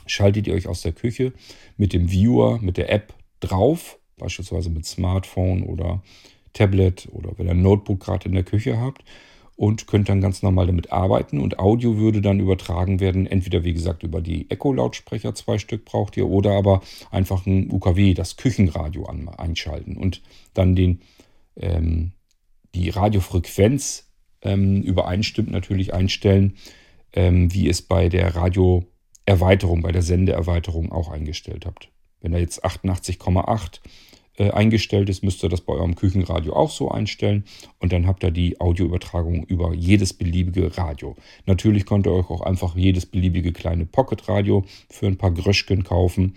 schaltet 0.07 0.46
ihr 0.46 0.55
euch 0.55 0.68
aus 0.68 0.83
der 0.83 0.92
Küche 0.92 1.33
mit 1.77 1.92
dem 1.92 2.11
Viewer, 2.11 2.59
mit 2.61 2.77
der 2.77 2.92
App 2.92 3.14
drauf, 3.40 3.99
beispielsweise 4.16 4.70
mit 4.70 4.87
Smartphone 4.87 5.62
oder 5.62 6.03
Tablet 6.53 7.09
oder 7.12 7.33
wenn 7.37 7.46
ihr 7.46 7.53
ein 7.53 7.62
Notebook 7.62 8.01
gerade 8.01 8.29
in 8.29 8.35
der 8.35 8.44
Küche 8.44 8.79
habt 8.79 9.05
und 9.61 9.87
könnt 9.87 10.09
dann 10.09 10.23
ganz 10.23 10.42
normal 10.42 10.68
damit 10.68 10.90
arbeiten. 10.90 11.38
Und 11.38 11.59
Audio 11.59 11.99
würde 11.99 12.23
dann 12.23 12.40
übertragen 12.40 12.99
werden, 12.99 13.27
entweder 13.27 13.62
wie 13.62 13.75
gesagt 13.75 14.03
über 14.03 14.23
die 14.23 14.51
Echo-Lautsprecher, 14.51 15.35
zwei 15.35 15.59
Stück 15.59 15.85
braucht 15.85 16.16
ihr, 16.16 16.29
oder 16.29 16.53
aber 16.53 16.81
einfach 17.11 17.44
ein 17.44 17.70
UKW, 17.70 18.14
das 18.14 18.38
Küchenradio 18.38 19.05
an, 19.05 19.29
einschalten 19.29 19.99
und 19.99 20.23
dann 20.55 20.75
den, 20.77 21.03
ähm, 21.57 22.12
die 22.75 22.88
Radiofrequenz 22.88 24.11
ähm, 24.40 24.81
übereinstimmt 24.81 25.51
natürlich 25.51 25.92
einstellen, 25.92 26.57
ähm, 27.12 27.53
wie 27.53 27.68
es 27.68 27.83
bei 27.83 28.09
der 28.09 28.35
Radioerweiterung, 28.35 29.83
bei 29.83 29.92
der 29.92 30.01
Sendeerweiterung 30.01 30.90
auch 30.90 31.11
eingestellt 31.11 31.66
habt. 31.66 31.90
Wenn 32.23 32.33
ihr 32.33 32.40
jetzt 32.40 32.64
88,8 32.64 33.81
äh, 34.40 34.53
eingestellt 34.53 35.11
ist, 35.11 35.22
müsst 35.22 35.44
ihr 35.44 35.50
das 35.50 35.61
bei 35.61 35.74
eurem 35.74 35.96
Küchenradio 35.96 36.55
auch 36.55 36.70
so 36.70 36.90
einstellen 36.90 37.44
und 37.79 37.92
dann 37.92 38.07
habt 38.07 38.24
ihr 38.24 38.31
die 38.31 38.59
Audioübertragung 38.59 39.44
über 39.44 39.74
jedes 39.74 40.14
beliebige 40.14 40.79
Radio. 40.79 41.14
Natürlich 41.44 41.85
könnt 41.85 42.07
ihr 42.07 42.12
euch 42.12 42.31
auch 42.31 42.40
einfach 42.40 42.74
jedes 42.74 43.05
beliebige 43.05 43.53
kleine 43.53 43.85
Pocket-Radio 43.85 44.64
für 44.88 45.09
ein 45.09 45.18
paar 45.18 45.33
Gröschken 45.33 45.85
kaufen. 45.85 46.37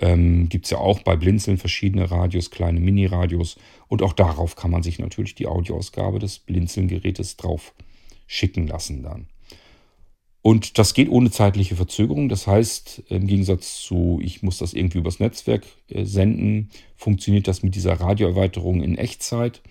Ähm, 0.00 0.48
Gibt 0.48 0.64
es 0.64 0.70
ja 0.70 0.78
auch 0.78 1.00
bei 1.00 1.16
Blinzeln 1.16 1.58
verschiedene 1.58 2.10
Radios, 2.10 2.50
kleine 2.50 2.80
Mini-Radios 2.80 3.56
und 3.88 4.02
auch 4.02 4.14
darauf 4.14 4.56
kann 4.56 4.70
man 4.70 4.82
sich 4.82 4.98
natürlich 4.98 5.34
die 5.34 5.46
Audioausgabe 5.46 6.18
des 6.20 6.38
Blinzeln-Gerätes 6.38 7.36
drauf 7.36 7.74
schicken 8.26 8.66
lassen 8.66 9.02
dann. 9.02 9.26
Und 10.46 10.76
das 10.76 10.92
geht 10.92 11.08
ohne 11.08 11.30
zeitliche 11.30 11.74
Verzögerung. 11.74 12.28
Das 12.28 12.46
heißt, 12.46 13.04
im 13.08 13.26
Gegensatz 13.26 13.80
zu, 13.80 14.20
ich 14.22 14.42
muss 14.42 14.58
das 14.58 14.74
irgendwie 14.74 14.98
übers 14.98 15.18
Netzwerk 15.18 15.64
äh, 15.88 16.04
senden, 16.04 16.68
funktioniert 16.96 17.48
das 17.48 17.62
mit 17.62 17.74
dieser 17.74 17.94
Radioerweiterung 17.94 18.82
in 18.82 18.98
Echtzeit. 18.98 19.62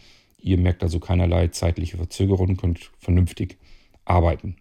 Ihr 0.42 0.58
merkt 0.58 0.82
also 0.82 1.00
keinerlei 1.00 1.50
zeitliche 1.50 1.98
Verzögerung 1.98 2.50
und 2.50 2.58
könnt 2.58 2.90
vernünftig 2.98 3.60
arbeiten. 4.04 4.56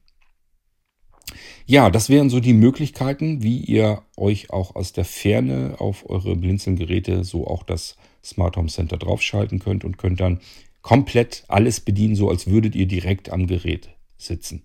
Ja, 1.64 1.88
das 1.88 2.10
wären 2.10 2.28
so 2.28 2.40
die 2.40 2.52
Möglichkeiten, 2.52 3.42
wie 3.42 3.60
ihr 3.60 4.02
euch 4.14 4.50
auch 4.50 4.76
aus 4.76 4.92
der 4.92 5.06
Ferne 5.06 5.76
auf 5.78 6.10
eure 6.10 6.36
Blinzeln-Geräte 6.36 7.24
so 7.24 7.46
auch 7.46 7.62
das 7.62 7.96
Smart 8.22 8.58
Home 8.58 8.68
Center 8.68 8.98
draufschalten 8.98 9.60
könnt 9.60 9.82
und 9.82 9.96
könnt 9.96 10.20
dann 10.20 10.40
komplett 10.82 11.44
alles 11.48 11.80
bedienen, 11.80 12.16
so 12.16 12.28
als 12.28 12.48
würdet 12.48 12.74
ihr 12.74 12.86
direkt 12.86 13.30
am 13.30 13.46
Gerät 13.46 13.88
sitzen. 14.18 14.62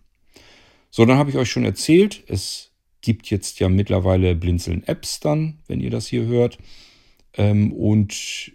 So, 0.97 1.05
dann 1.05 1.19
habe 1.19 1.29
ich 1.29 1.35
euch 1.35 1.51
schon 1.51 1.63
erzählt, 1.63 2.23
es 2.25 2.71
gibt 3.01 3.29
jetzt 3.29 3.59
ja 3.59 3.69
mittlerweile 3.69 4.33
Blinzeln-Apps 4.33 5.19
dann, 5.19 5.59
wenn 5.67 5.79
ihr 5.79 5.91
das 5.91 6.07
hier 6.07 6.25
hört. 6.25 6.57
Ähm, 7.35 7.71
und 7.71 8.51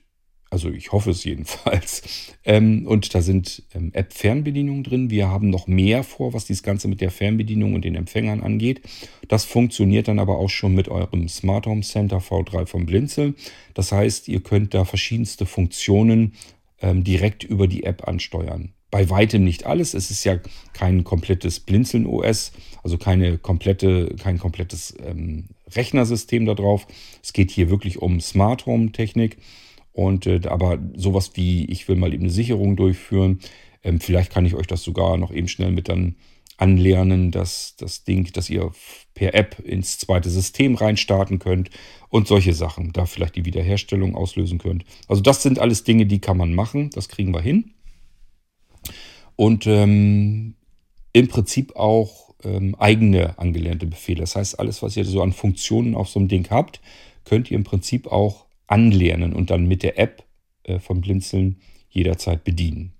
Also 0.50 0.68
ich 0.68 0.90
hoffe 0.90 1.10
es 1.10 1.22
jedenfalls. 1.22 2.02
Ähm, 2.44 2.88
und 2.88 3.14
da 3.14 3.22
sind 3.22 3.62
ähm, 3.72 3.92
App-Fernbedienungen 3.94 4.82
drin. 4.82 5.08
Wir 5.08 5.28
haben 5.28 5.50
noch 5.50 5.68
mehr 5.68 6.02
vor, 6.02 6.34
was 6.34 6.46
das 6.46 6.64
Ganze 6.64 6.88
mit 6.88 7.00
der 7.00 7.12
Fernbedienung 7.12 7.74
und 7.74 7.84
den 7.84 7.94
Empfängern 7.94 8.42
angeht. 8.42 8.80
Das 9.28 9.44
funktioniert 9.44 10.08
dann 10.08 10.18
aber 10.18 10.38
auch 10.38 10.50
schon 10.50 10.74
mit 10.74 10.88
eurem 10.88 11.28
Smart 11.28 11.66
Home 11.66 11.82
Center 11.82 12.18
V3 12.18 12.66
vom 12.66 12.86
Blinzel. 12.86 13.34
Das 13.74 13.92
heißt, 13.92 14.26
ihr 14.26 14.40
könnt 14.40 14.74
da 14.74 14.84
verschiedenste 14.84 15.46
Funktionen 15.46 16.32
ähm, 16.80 17.04
direkt 17.04 17.44
über 17.44 17.68
die 17.68 17.84
App 17.84 18.08
ansteuern. 18.08 18.72
Bei 18.92 19.08
weitem 19.08 19.42
nicht 19.42 19.64
alles. 19.64 19.94
Es 19.94 20.10
ist 20.10 20.22
ja 20.24 20.38
kein 20.74 21.02
komplettes 21.02 21.60
Blinzeln 21.60 22.04
OS, 22.04 22.52
also 22.82 22.98
keine 22.98 23.38
komplette, 23.38 24.14
kein 24.20 24.38
komplettes 24.38 24.94
ähm, 25.02 25.46
Rechnersystem 25.74 26.44
da 26.44 26.52
drauf. 26.52 26.86
Es 27.22 27.32
geht 27.32 27.50
hier 27.50 27.70
wirklich 27.70 28.02
um 28.02 28.20
Smart 28.20 28.66
Home 28.66 28.92
Technik. 28.92 29.38
Und 29.94 30.26
äh, 30.26 30.42
aber 30.44 30.78
sowas 30.94 31.32
wie, 31.36 31.64
ich 31.64 31.88
will 31.88 31.96
mal 31.96 32.12
eben 32.12 32.24
eine 32.24 32.32
Sicherung 32.32 32.76
durchführen, 32.76 33.40
ähm, 33.82 33.98
vielleicht 33.98 34.30
kann 34.30 34.44
ich 34.44 34.54
euch 34.54 34.66
das 34.66 34.82
sogar 34.82 35.16
noch 35.16 35.32
eben 35.32 35.48
schnell 35.48 35.70
mit 35.70 35.88
dann 35.88 36.16
anlernen, 36.58 37.30
dass 37.30 37.76
das 37.76 38.04
Ding, 38.04 38.30
dass 38.34 38.50
ihr 38.50 38.72
per 39.14 39.34
App 39.34 39.58
ins 39.60 39.96
zweite 39.96 40.28
System 40.28 40.74
reinstarten 40.74 41.38
könnt 41.38 41.70
und 42.10 42.28
solche 42.28 42.52
Sachen, 42.52 42.92
da 42.92 43.06
vielleicht 43.06 43.36
die 43.36 43.46
Wiederherstellung 43.46 44.14
auslösen 44.14 44.58
könnt. 44.58 44.84
Also 45.08 45.22
das 45.22 45.42
sind 45.42 45.58
alles 45.58 45.82
Dinge, 45.82 46.04
die 46.04 46.20
kann 46.20 46.36
man 46.36 46.54
machen, 46.54 46.90
das 46.90 47.08
kriegen 47.08 47.32
wir 47.32 47.40
hin. 47.40 47.72
Und 49.36 49.66
ähm, 49.66 50.54
im 51.12 51.28
Prinzip 51.28 51.76
auch 51.76 52.34
ähm, 52.44 52.74
eigene 52.76 53.38
angelernte 53.38 53.86
Befehle. 53.86 54.20
Das 54.20 54.36
heißt, 54.36 54.58
alles, 54.58 54.82
was 54.82 54.96
ihr 54.96 55.04
so 55.04 55.22
an 55.22 55.32
Funktionen 55.32 55.94
auf 55.94 56.08
so 56.08 56.18
einem 56.18 56.28
Ding 56.28 56.48
habt, 56.50 56.80
könnt 57.24 57.50
ihr 57.50 57.56
im 57.56 57.64
Prinzip 57.64 58.06
auch 58.06 58.46
anlernen 58.66 59.32
und 59.32 59.50
dann 59.50 59.66
mit 59.66 59.82
der 59.82 59.98
App 59.98 60.24
äh, 60.64 60.78
vom 60.78 61.00
Blinzeln 61.00 61.60
jederzeit 61.90 62.44
bedienen. 62.44 62.94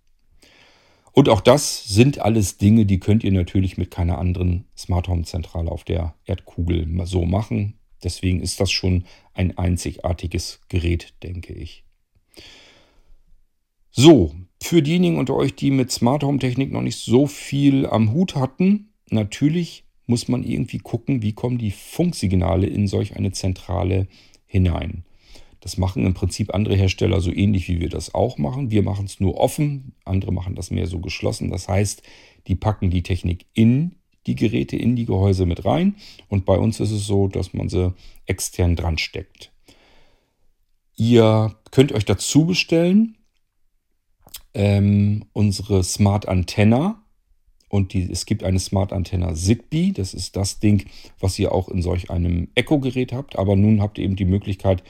Und 1.13 1.29
auch 1.29 1.41
das 1.41 1.85
sind 1.85 2.19
alles 2.19 2.57
Dinge, 2.57 2.87
die 2.87 2.99
könnt 2.99 3.23
ihr 3.23 3.33
natürlich 3.33 3.77
mit 3.77 3.91
keiner 3.91 4.19
anderen 4.19 4.65
Smart 4.77 5.09
Home 5.09 5.25
Zentrale 5.25 5.71
auf 5.71 5.85
der 5.85 6.15
Erdkugel 6.25 6.89
so 7.05 7.25
machen. 7.25 7.75
Deswegen 8.03 8.41
ist 8.41 8.61
das 8.61 8.71
schon 8.71 9.05
ein 9.35 9.57
einzigartiges 9.59 10.61
Gerät, 10.69 11.15
denke 11.23 11.53
ich. 11.53 11.85
So, 13.91 14.35
für 14.63 14.83
diejenigen 14.83 15.19
unter 15.19 15.35
euch, 15.35 15.55
die 15.55 15.71
mit 15.71 15.91
Smart 15.91 16.23
Home 16.23 16.39
Technik 16.39 16.73
noch 16.73 16.83
nicht 16.83 16.99
so 16.99 17.27
viel 17.27 17.87
am 17.87 18.13
Hut 18.13 18.37
hatten, 18.37 18.93
natürlich 19.11 19.85
muss 20.07 20.29
man 20.29 20.45
irgendwie 20.45 20.79
gucken, 20.79 21.23
wie 21.23 21.33
kommen 21.33 21.59
die 21.59 21.71
Funksignale 21.71 22.67
in 22.67 22.87
solch 22.87 23.17
eine 23.17 23.33
Zentrale 23.33 24.07
hinein. 24.47 25.05
Das 25.61 25.79
machen 25.79 26.07
im 26.07 26.15
Prinzip 26.15 26.55
andere 26.55 26.77
Hersteller 26.77 27.21
so 27.21 27.33
ähnlich 27.33 27.69
wie 27.69 27.81
wir 27.81 27.89
das 27.89 28.15
auch 28.15 28.39
machen. 28.39 28.71
Wir 28.71 28.83
machen 28.83 29.07
es 29.07 29.21
nur 29.21 29.37
offen, 29.39 29.95
andere 30.05 30.33
machen 30.33 30.55
das 30.55 30.71
mehr 30.71 30.87
so 30.87 30.99
geschlossen. 30.99 31.51
Das 31.51 31.69
heißt, 31.69 32.03
die 32.47 32.57
packen 32.57 32.91
die 32.91 33.03
Technik 33.03 33.47
in 33.55 33.97
die 34.27 34.35
Geräte, 34.35 34.77
in 34.77 34.97
die 34.97 35.07
Gehäuse 35.07 35.47
mit 35.47 35.65
rein. 35.65 35.97
Und 36.29 36.45
bei 36.45 36.59
uns 36.59 36.81
ist 36.81 36.91
es 36.91 37.07
so, 37.07 37.29
dass 37.29 37.53
man 37.55 37.69
sie 37.69 37.95
extern 38.27 38.77
dran 38.77 38.99
steckt. 38.99 39.53
Ihr 40.97 41.55
könnt 41.71 41.93
euch 41.93 42.05
dazu 42.05 42.47
bestellen 42.47 43.17
ähm, 44.55 45.25
unsere 45.33 45.85
Smart 45.85 46.29
Antenna. 46.29 47.03
Und 47.69 47.95
die, 47.95 48.11
es 48.11 48.27
gibt 48.27 48.45
eine 48.45 48.59
Smart 48.59 48.93
Antenna 48.93 49.35
Zigbee. 49.35 49.93
Das 49.93 50.13
ist 50.13 50.37
das 50.37 50.61
Ding, 50.61 50.85
was 51.19 51.39
ihr 51.39 51.53
auch 51.53 51.69
in 51.69 51.81
solch 51.81 52.11
einem 52.11 52.49
Echo-Gerät 52.55 53.13
habt. 53.13 53.39
Aber 53.39 53.57
nun 53.57 53.81
habt 53.81 53.99
ihr 53.99 54.05
eben 54.05 54.17
die 54.17 54.27
Möglichkeit, 54.27 54.83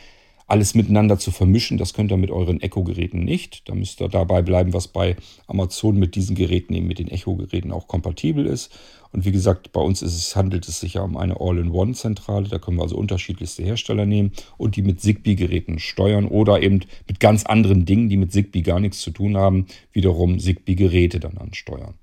alles 0.52 0.74
miteinander 0.74 1.18
zu 1.18 1.30
vermischen. 1.30 1.78
Das 1.78 1.94
könnt 1.94 2.12
ihr 2.12 2.18
mit 2.18 2.30
euren 2.30 2.60
Echo-Geräten 2.60 3.24
nicht. 3.24 3.66
Da 3.70 3.74
müsst 3.74 4.02
ihr 4.02 4.10
dabei 4.10 4.42
bleiben, 4.42 4.74
was 4.74 4.86
bei 4.86 5.16
Amazon 5.46 5.96
mit 5.96 6.14
diesen 6.14 6.36
Geräten, 6.36 6.74
eben 6.74 6.86
mit 6.86 6.98
den 6.98 7.08
Echo-Geräten 7.08 7.72
auch 7.72 7.88
kompatibel 7.88 8.44
ist. 8.44 8.70
Und 9.12 9.24
wie 9.24 9.32
gesagt, 9.32 9.72
bei 9.72 9.80
uns 9.80 10.02
es, 10.02 10.36
handelt 10.36 10.68
es 10.68 10.78
sich 10.80 10.94
ja 10.94 11.02
um 11.02 11.16
eine 11.16 11.40
All-in-One-Zentrale. 11.40 12.50
Da 12.50 12.58
können 12.58 12.76
wir 12.76 12.82
also 12.82 12.96
unterschiedlichste 12.96 13.62
Hersteller 13.62 14.04
nehmen 14.04 14.32
und 14.58 14.76
die 14.76 14.82
mit 14.82 15.00
Zigbee-Geräten 15.00 15.78
steuern 15.78 16.26
oder 16.28 16.60
eben 16.60 16.80
mit 17.08 17.18
ganz 17.18 17.46
anderen 17.46 17.86
Dingen, 17.86 18.10
die 18.10 18.18
mit 18.18 18.30
Zigbee 18.30 18.60
gar 18.60 18.78
nichts 18.78 19.00
zu 19.00 19.10
tun 19.10 19.38
haben, 19.38 19.64
wiederum 19.92 20.38
Zigbee-Geräte 20.38 21.18
dann 21.18 21.38
ansteuern. 21.38 21.94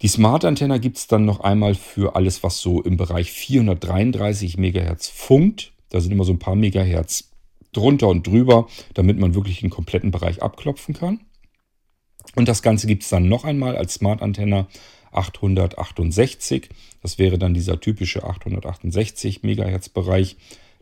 Die 0.00 0.08
Smart-Antenne 0.08 0.78
gibt 0.78 0.98
es 0.98 1.08
dann 1.08 1.24
noch 1.24 1.40
einmal 1.40 1.74
für 1.74 2.14
alles, 2.14 2.44
was 2.44 2.60
so 2.60 2.80
im 2.82 2.96
Bereich 2.96 3.32
433 3.32 4.58
MHz 4.58 5.08
funkt. 5.08 5.72
Da 5.88 6.00
sind 6.00 6.12
immer 6.12 6.24
so 6.24 6.32
ein 6.32 6.38
paar 6.38 6.54
Megahertz 6.54 7.31
drunter 7.72 8.08
und 8.08 8.26
drüber, 8.26 8.68
damit 8.94 9.18
man 9.18 9.34
wirklich 9.34 9.60
den 9.60 9.70
kompletten 9.70 10.10
Bereich 10.10 10.42
abklopfen 10.42 10.94
kann. 10.94 11.20
Und 12.36 12.48
das 12.48 12.62
Ganze 12.62 12.86
gibt 12.86 13.02
es 13.02 13.08
dann 13.08 13.28
noch 13.28 13.44
einmal 13.44 13.76
als 13.76 13.94
Smart-Antenne 13.94 14.66
868. 15.12 16.68
Das 17.02 17.18
wäre 17.18 17.38
dann 17.38 17.54
dieser 17.54 17.80
typische 17.80 18.24
868 18.24 19.42
MHz 19.42 19.90
Bereich. 19.90 20.36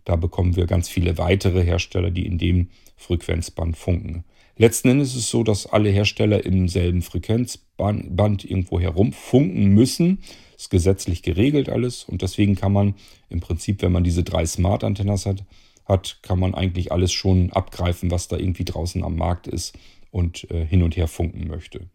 Da 0.04 0.16
bekommen 0.16 0.56
wir 0.56 0.66
ganz 0.66 0.88
viele 0.88 1.18
weitere 1.18 1.64
Hersteller, 1.64 2.10
die 2.10 2.26
in 2.26 2.38
dem 2.38 2.68
Frequenzband 2.96 3.76
funken. 3.76 4.24
Letzten 4.56 4.90
Endes 4.90 5.10
ist 5.10 5.16
es 5.16 5.30
so, 5.30 5.42
dass 5.42 5.66
alle 5.66 5.88
Hersteller 5.88 6.44
im 6.44 6.68
selben 6.68 7.02
Frequenzband 7.02 8.44
irgendwo 8.44 8.78
herum 8.78 9.12
funken 9.12 9.68
müssen. 9.68 10.18
Ist 10.56 10.70
gesetzlich 10.70 11.22
geregelt 11.22 11.70
alles 11.70 12.04
und 12.04 12.20
deswegen 12.20 12.54
kann 12.54 12.72
man 12.72 12.94
im 13.30 13.40
Prinzip, 13.40 13.80
wenn 13.80 13.92
man 13.92 14.04
diese 14.04 14.22
drei 14.22 14.44
Smart-Antennas 14.44 15.24
hat, 15.24 15.44
hat, 15.90 16.20
kann 16.22 16.38
man 16.38 16.54
eigentlich 16.54 16.92
alles 16.92 17.12
schon 17.12 17.52
abgreifen, 17.52 18.10
was 18.10 18.28
da 18.28 18.38
irgendwie 18.38 18.64
draußen 18.64 19.04
am 19.04 19.16
Markt 19.16 19.46
ist 19.46 19.76
und 20.10 20.50
äh, 20.50 20.64
hin 20.64 20.82
und 20.82 20.96
her 20.96 21.08
funken 21.08 21.48
möchte. 21.48 21.88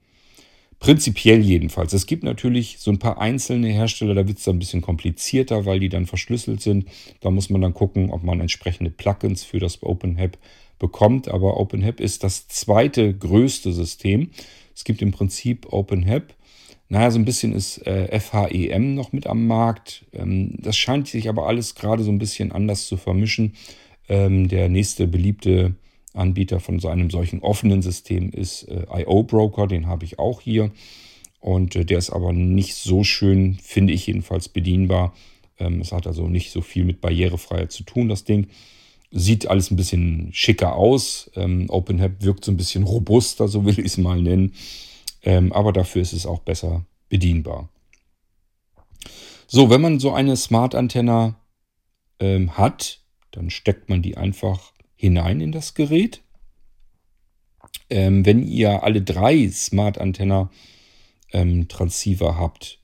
Prinzipiell 0.79 1.41
jedenfalls. 1.41 1.93
Es 1.93 2.05
gibt 2.05 2.23
natürlich 2.23 2.77
so 2.79 2.91
ein 2.91 2.99
paar 2.99 3.19
einzelne 3.19 3.69
Hersteller, 3.69 4.13
da 4.13 4.27
wird 4.27 4.38
es 4.38 4.43
dann 4.43 4.58
ein 4.58 4.60
bisschen 4.60 4.81
komplizierter, 4.81 5.65
weil 5.65 5.79
die 5.79 5.89
dann 5.89 6.05
verschlüsselt 6.05 6.62
sind. 6.62 6.86
Da 7.21 7.31
muss 7.31 7.49
man 7.49 7.62
dann 7.62 7.73
gucken, 7.73 8.12
ob 8.12 8.23
man 8.23 8.41
entsprechende 8.41 8.91
Plugins 8.91 9.43
für 9.43 9.60
das 9.60 9.81
OpenHAB 9.81 10.38
bekommt. 10.77 11.29
Aber 11.29 11.60
OpenHAB 11.60 12.01
ist 12.01 12.23
das 12.23 12.47
zweite 12.49 13.13
größte 13.13 13.71
System. 13.71 14.31
Es 14.75 14.84
gibt 14.84 15.01
im 15.01 15.12
Prinzip 15.12 15.71
OpenHAB. 15.71 16.34
Naja, 16.88 17.10
so 17.10 17.17
ein 17.17 17.25
bisschen 17.25 17.53
ist 17.53 17.79
äh, 17.88 18.19
FHEM 18.19 18.93
noch 18.93 19.12
mit 19.12 19.25
am 19.25 19.47
Markt. 19.47 20.05
Ähm, 20.13 20.55
das 20.60 20.77
scheint 20.77 21.08
sich 21.08 21.29
aber 21.29 21.47
alles 21.47 21.73
gerade 21.73 22.03
so 22.03 22.12
ein 22.12 22.19
bisschen 22.19 22.51
anders 22.51 22.86
zu 22.86 22.97
vermischen. 22.97 23.55
Ähm, 24.08 24.48
der 24.48 24.70
nächste 24.70 25.08
beliebte 25.08 25.76
Anbieter 26.13 26.60
von 26.60 26.80
so 26.80 26.88
einem 26.88 27.10
solchen 27.10 27.41
offenen 27.41 27.82
System 27.82 28.32
ist 28.32 28.63
äh, 28.63 28.86
IO 29.02 29.24
Broker, 29.24 29.68
den 29.68 29.88
habe 29.88 30.06
ich 30.06 30.20
auch 30.20 30.41
hier. 30.41 30.72
Und 31.39 31.76
äh, 31.76 31.86
der 31.86 31.98
ist 31.98 32.10
aber 32.10 32.34
nicht 32.34 32.76
so 32.76 33.04
schön, 33.04 33.58
finde 33.62 33.94
ich 33.94 34.08
jedenfalls, 34.08 34.50
bedienbar. 34.50 35.13
Ähm, 35.60 35.82
es 35.82 35.91
hat 35.91 36.08
also 36.08 36.28
nicht 36.28 36.52
so 36.52 36.62
viel 36.62 36.86
mit 36.86 37.02
Barrierefreiheit 37.02 37.72
zu 37.72 37.84
tun, 37.84 38.10
das 38.10 38.24
Ding. 38.24 38.48
Sieht 39.12 39.48
alles 39.48 39.72
ein 39.72 39.76
bisschen 39.76 40.30
schicker 40.34 40.76
aus. 40.76 41.30
Ähm, 41.36 41.70
OpenHAB 41.70 42.24
wirkt 42.24 42.46
so 42.46 42.52
ein 42.52 42.58
bisschen 42.58 42.84
robuster, 42.84 43.48
so 43.48 43.65
will 43.65 43.80
ich 43.80 43.86
es 43.86 43.98
mal 43.98 44.22
nennen. 44.22 44.54
Ähm, 45.22 45.54
aber 45.54 45.74
dafür 45.74 46.02
ist 46.02 46.13
es 46.13 46.26
auch 46.26 46.39
besser 46.39 46.86
bedienbar. 47.10 47.70
So, 49.48 49.70
wenn 49.70 49.82
man 49.82 50.00
so 50.00 50.12
eine 50.13 50.36
Smart-Antenne 50.36 51.36
ähm, 52.20 52.58
hat, 52.58 53.00
dann 53.36 53.50
steckt 53.50 53.89
man 53.89 54.02
die 54.02 54.17
einfach 54.17 54.74
hinein 54.95 55.41
in 55.41 55.52
das 55.52 55.74
Gerät. 55.74 56.21
Ähm, 57.89 58.26
wenn 58.26 58.43
ihr 58.43 58.84
alle 58.84 59.02
drei 59.02 59.48
Smart 59.50 59.98
Antenna 60.00 60.50
ähm, 61.34 61.67
Transceiver 61.67 62.38
habt, 62.38 62.80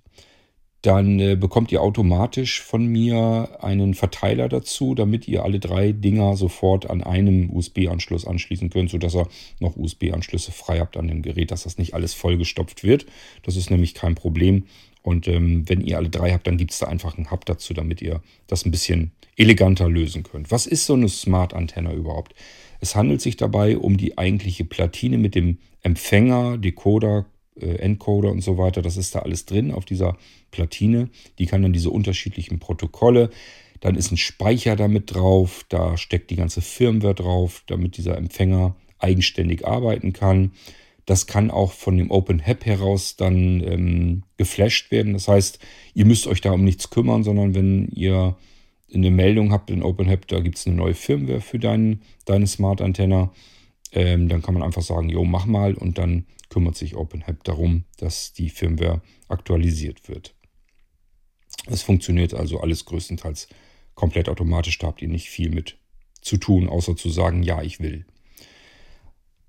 dann 0.81 1.19
äh, 1.19 1.35
bekommt 1.35 1.71
ihr 1.71 1.81
automatisch 1.81 2.61
von 2.61 2.85
mir 2.87 3.57
einen 3.61 3.93
Verteiler 3.93 4.49
dazu, 4.49 4.95
damit 4.95 5.27
ihr 5.27 5.43
alle 5.43 5.59
drei 5.59 5.91
Dinger 5.91 6.35
sofort 6.35 6.89
an 6.89 7.03
einem 7.03 7.51
USB-Anschluss 7.51 8.25
anschließen 8.25 8.71
könnt, 8.71 8.89
sodass 8.89 9.15
ihr 9.15 9.27
noch 9.59 9.77
USB-Anschlüsse 9.77 10.51
frei 10.51 10.79
habt 10.79 10.97
an 10.97 11.07
dem 11.07 11.21
Gerät, 11.21 11.51
dass 11.51 11.63
das 11.63 11.77
nicht 11.77 11.93
alles 11.93 12.15
vollgestopft 12.15 12.83
wird. 12.83 13.05
Das 13.43 13.57
ist 13.57 13.69
nämlich 13.69 13.93
kein 13.93 14.15
Problem. 14.15 14.65
Und 15.01 15.27
ähm, 15.27 15.67
wenn 15.67 15.81
ihr 15.81 15.97
alle 15.97 16.09
drei 16.09 16.31
habt, 16.31 16.47
dann 16.47 16.57
gibt 16.57 16.71
es 16.71 16.79
da 16.79 16.87
einfach 16.87 17.17
einen 17.17 17.31
Hub 17.31 17.45
dazu, 17.45 17.73
damit 17.73 18.01
ihr 18.01 18.21
das 18.47 18.65
ein 18.65 18.71
bisschen 18.71 19.11
eleganter 19.35 19.89
lösen 19.89 20.23
könnt. 20.23 20.51
Was 20.51 20.67
ist 20.67 20.85
so 20.85 20.93
eine 20.93 21.09
Smart-Antenne 21.09 21.93
überhaupt? 21.93 22.35
Es 22.79 22.95
handelt 22.95 23.21
sich 23.21 23.37
dabei 23.37 23.77
um 23.77 23.97
die 23.97 24.17
eigentliche 24.17 24.65
Platine 24.65 25.17
mit 25.17 25.35
dem 25.35 25.57
Empfänger, 25.81 26.57
Decoder, 26.57 27.25
äh, 27.59 27.75
Encoder 27.75 28.31
und 28.31 28.41
so 28.41 28.57
weiter. 28.57 28.81
Das 28.81 28.97
ist 28.97 29.15
da 29.15 29.19
alles 29.19 29.45
drin 29.45 29.71
auf 29.71 29.85
dieser 29.85 30.17
Platine. 30.51 31.09
Die 31.39 31.45
kann 31.45 31.61
dann 31.63 31.73
diese 31.73 31.89
unterschiedlichen 31.89 32.59
Protokolle. 32.59 33.29
Dann 33.79 33.95
ist 33.95 34.11
ein 34.11 34.17
Speicher 34.17 34.75
damit 34.75 35.13
drauf. 35.13 35.65
Da 35.69 35.97
steckt 35.97 36.29
die 36.29 36.35
ganze 36.35 36.61
Firmware 36.61 37.15
drauf, 37.15 37.63
damit 37.67 37.97
dieser 37.97 38.17
Empfänger 38.17 38.75
eigenständig 38.99 39.65
arbeiten 39.65 40.13
kann. 40.13 40.51
Das 41.05 41.27
kann 41.27 41.51
auch 41.51 41.73
von 41.73 41.97
dem 41.97 42.11
Open 42.11 42.45
Hub 42.45 42.65
heraus 42.65 43.15
dann 43.15 43.61
ähm, 43.61 44.23
geflasht 44.37 44.91
werden. 44.91 45.13
Das 45.13 45.27
heißt, 45.27 45.59
ihr 45.93 46.05
müsst 46.05 46.27
euch 46.27 46.41
da 46.41 46.51
um 46.51 46.63
nichts 46.63 46.89
kümmern, 46.89 47.23
sondern 47.23 47.55
wenn 47.55 47.87
ihr 47.89 48.35
eine 48.93 49.11
Meldung 49.11 49.51
habt 49.51 49.69
in 49.69 49.83
OpenHAB, 49.83 50.27
da 50.27 50.39
gibt 50.39 50.57
es 50.57 50.67
eine 50.67 50.75
neue 50.75 50.93
Firmware 50.93 51.41
für 51.41 51.59
deinen, 51.59 52.01
deine 52.25 52.47
Smart 52.47 52.81
Antenna, 52.81 53.31
ähm, 53.91 54.29
dann 54.29 54.41
kann 54.41 54.53
man 54.53 54.63
einfach 54.63 54.81
sagen, 54.81 55.09
jo, 55.09 55.23
mach 55.23 55.45
mal 55.45 55.73
und 55.75 55.97
dann 55.97 56.25
kümmert 56.49 56.75
sich 56.75 56.95
OpenHAB 56.95 57.43
darum, 57.43 57.85
dass 57.97 58.33
die 58.33 58.49
Firmware 58.49 59.01
aktualisiert 59.27 60.07
wird. 60.09 60.35
Es 61.67 61.83
funktioniert 61.83 62.33
also 62.33 62.59
alles 62.59 62.85
größtenteils 62.85 63.47
komplett 63.95 64.29
automatisch, 64.29 64.77
da 64.79 64.87
habt 64.87 65.01
ihr 65.01 65.07
nicht 65.07 65.29
viel 65.29 65.51
mit 65.51 65.77
zu 66.21 66.37
tun, 66.37 66.69
außer 66.69 66.95
zu 66.95 67.09
sagen, 67.09 67.43
ja, 67.43 67.61
ich 67.61 67.79
will. 67.79 68.05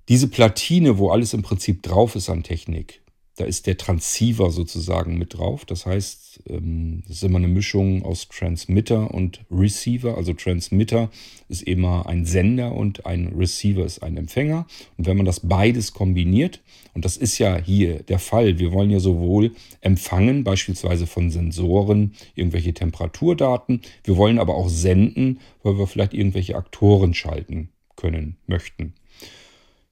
Diese 0.08 0.28
Platine, 0.28 0.98
wo 0.98 1.10
alles 1.10 1.32
im 1.32 1.42
Prinzip 1.42 1.82
drauf 1.82 2.16
ist 2.16 2.28
an 2.28 2.42
Technik, 2.42 3.02
da 3.36 3.46
ist 3.46 3.66
der 3.66 3.78
Transceiver 3.78 4.50
sozusagen 4.50 5.16
mit 5.16 5.38
drauf. 5.38 5.64
Das 5.64 5.86
heißt, 5.86 6.42
ähm, 6.50 7.02
das 7.06 7.16
ist 7.16 7.24
immer 7.24 7.38
eine 7.38 7.48
Mischung 7.48 8.04
aus 8.04 8.28
Transmitter 8.28 9.12
und 9.12 9.40
Receiver. 9.50 10.16
Also 10.18 10.34
Transmitter 10.34 11.10
ist 11.48 11.62
immer 11.62 12.06
ein 12.06 12.26
Sender 12.26 12.72
und 12.72 13.06
ein 13.06 13.28
Receiver 13.28 13.84
ist 13.86 14.02
ein 14.02 14.18
Empfänger. 14.18 14.66
Und 14.98 15.06
wenn 15.06 15.16
man 15.16 15.24
das 15.24 15.40
beides 15.40 15.94
kombiniert, 15.94 16.60
und 16.92 17.06
das 17.06 17.16
ist 17.16 17.38
ja 17.38 17.56
hier 17.56 18.02
der 18.02 18.18
Fall, 18.18 18.58
wir 18.58 18.70
wollen 18.70 18.90
ja 18.90 19.00
sowohl 19.00 19.52
empfangen, 19.80 20.44
beispielsweise 20.44 21.06
von 21.06 21.30
Sensoren, 21.30 22.12
irgendwelche 22.34 22.74
Temperaturdaten, 22.74 23.80
wir 24.04 24.18
wollen 24.18 24.38
aber 24.38 24.56
auch 24.56 24.68
senden, 24.68 25.40
weil 25.62 25.78
wir 25.78 25.86
vielleicht 25.86 26.12
irgendwelche 26.12 26.56
Aktoren 26.56 27.14
schalten 27.14 27.70
können, 27.96 28.36
möchten. 28.46 28.92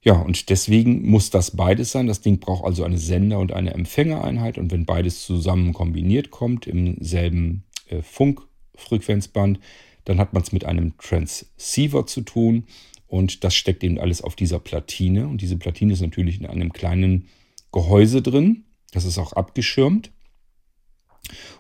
Ja, 0.03 0.15
und 0.15 0.49
deswegen 0.49 1.09
muss 1.11 1.29
das 1.29 1.51
beides 1.51 1.93
sein. 1.93 2.07
Das 2.07 2.23
Ding 2.23 2.39
braucht 2.39 2.65
also 2.65 2.85
eine 2.85 2.97
Sender- 2.97 3.39
und 3.39 3.53
eine 3.53 3.75
Empfängereinheit. 3.75 4.57
Und 4.57 4.73
wenn 4.73 4.87
beides 4.87 5.25
zusammen 5.25 5.75
kombiniert 5.75 6.31
kommt 6.31 6.67
im 6.67 6.97
selben 7.01 7.65
äh, 7.89 8.01
Funkfrequenzband, 8.01 9.61
dann 10.07 10.19
hat 10.19 10.33
man 10.33 10.43
es 10.43 10.53
mit 10.53 10.65
einem 10.65 10.97
Transceiver 10.97 12.07
zu 12.07 12.23
tun. 12.23 12.65
Und 13.09 13.45
das 13.45 13.55
steckt 13.55 13.85
eben 13.85 13.99
alles 13.99 14.23
auf 14.23 14.37
dieser 14.37 14.59
Platine. 14.59 15.29
Und 15.29 15.43
diese 15.43 15.59
Platine 15.59 15.93
ist 15.93 16.01
natürlich 16.01 16.41
in 16.41 16.47
einem 16.47 16.73
kleinen 16.73 17.29
Gehäuse 17.71 18.23
drin. 18.23 18.65
Das 18.93 19.05
ist 19.05 19.19
auch 19.19 19.35
abgeschirmt. 19.35 20.13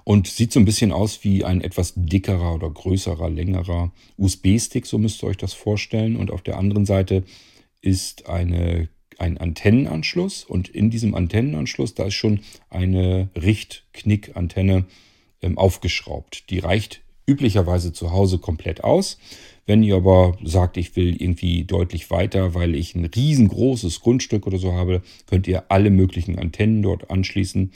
Und 0.03 0.26
sieht 0.26 0.53
so 0.53 0.61
ein 0.61 0.64
bisschen 0.64 0.92
aus 0.92 1.22
wie 1.24 1.44
ein 1.44 1.61
etwas 1.61 1.92
dickerer 1.94 2.55
oder 2.55 2.70
größerer, 2.70 3.29
längerer 3.29 3.92
USB-Stick, 4.16 4.87
so 4.87 4.98
müsst 4.98 5.22
ihr 5.22 5.29
euch 5.29 5.37
das 5.37 5.53
vorstellen. 5.53 6.16
Und 6.16 6.31
auf 6.31 6.42
der 6.42 6.57
anderen 6.57 6.87
Seite 6.87 7.22
ist 7.82 8.28
eine, 8.28 8.88
ein 9.18 9.38
Antennenanschluss 9.38 10.44
und 10.44 10.68
in 10.68 10.90
diesem 10.90 11.14
Antennenanschluss, 11.14 11.94
da 11.94 12.06
ist 12.06 12.14
schon 12.14 12.40
eine 12.68 13.30
Richtknickantenne 13.34 14.86
ähm, 15.42 15.58
aufgeschraubt. 15.58 16.50
Die 16.50 16.58
reicht 16.58 17.02
üblicherweise 17.26 17.92
zu 17.92 18.12
Hause 18.12 18.38
komplett 18.38 18.82
aus. 18.82 19.18
Wenn 19.66 19.82
ihr 19.82 19.96
aber 19.96 20.36
sagt, 20.42 20.76
ich 20.76 20.96
will 20.96 21.14
irgendwie 21.22 21.64
deutlich 21.64 22.10
weiter, 22.10 22.54
weil 22.54 22.74
ich 22.74 22.94
ein 22.94 23.04
riesengroßes 23.04 24.00
Grundstück 24.00 24.46
oder 24.46 24.58
so 24.58 24.72
habe, 24.72 25.02
könnt 25.26 25.46
ihr 25.46 25.70
alle 25.70 25.90
möglichen 25.90 26.38
Antennen 26.38 26.82
dort 26.82 27.10
anschließen. 27.10 27.70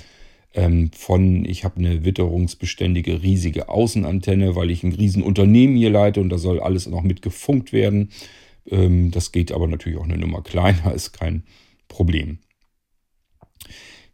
Ähm, 0.54 0.90
von, 0.92 1.44
ich 1.44 1.64
habe 1.64 1.76
eine 1.76 2.04
witterungsbeständige 2.04 3.22
riesige 3.22 3.68
Außenantenne, 3.68 4.56
weil 4.56 4.70
ich 4.70 4.82
ein 4.82 4.92
Riesenunternehmen 4.92 5.76
hier 5.76 5.90
leite 5.90 6.20
und 6.20 6.30
da 6.30 6.38
soll 6.38 6.60
alles 6.60 6.86
noch 6.86 7.02
mit 7.02 7.22
gefunkt 7.22 7.72
werden. 7.72 8.10
Ähm, 8.70 9.10
das 9.10 9.32
geht 9.32 9.52
aber 9.52 9.66
natürlich 9.66 9.98
auch 9.98 10.04
eine 10.04 10.18
Nummer 10.18 10.42
kleiner, 10.42 10.92
ist 10.94 11.12
kein 11.12 11.44
Problem. 11.88 12.38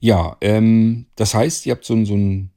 Ja, 0.00 0.36
ähm, 0.40 1.06
das 1.16 1.34
heißt, 1.34 1.66
ihr 1.66 1.72
habt 1.72 1.84
so, 1.84 2.04
so, 2.04 2.14
ein, 2.14 2.50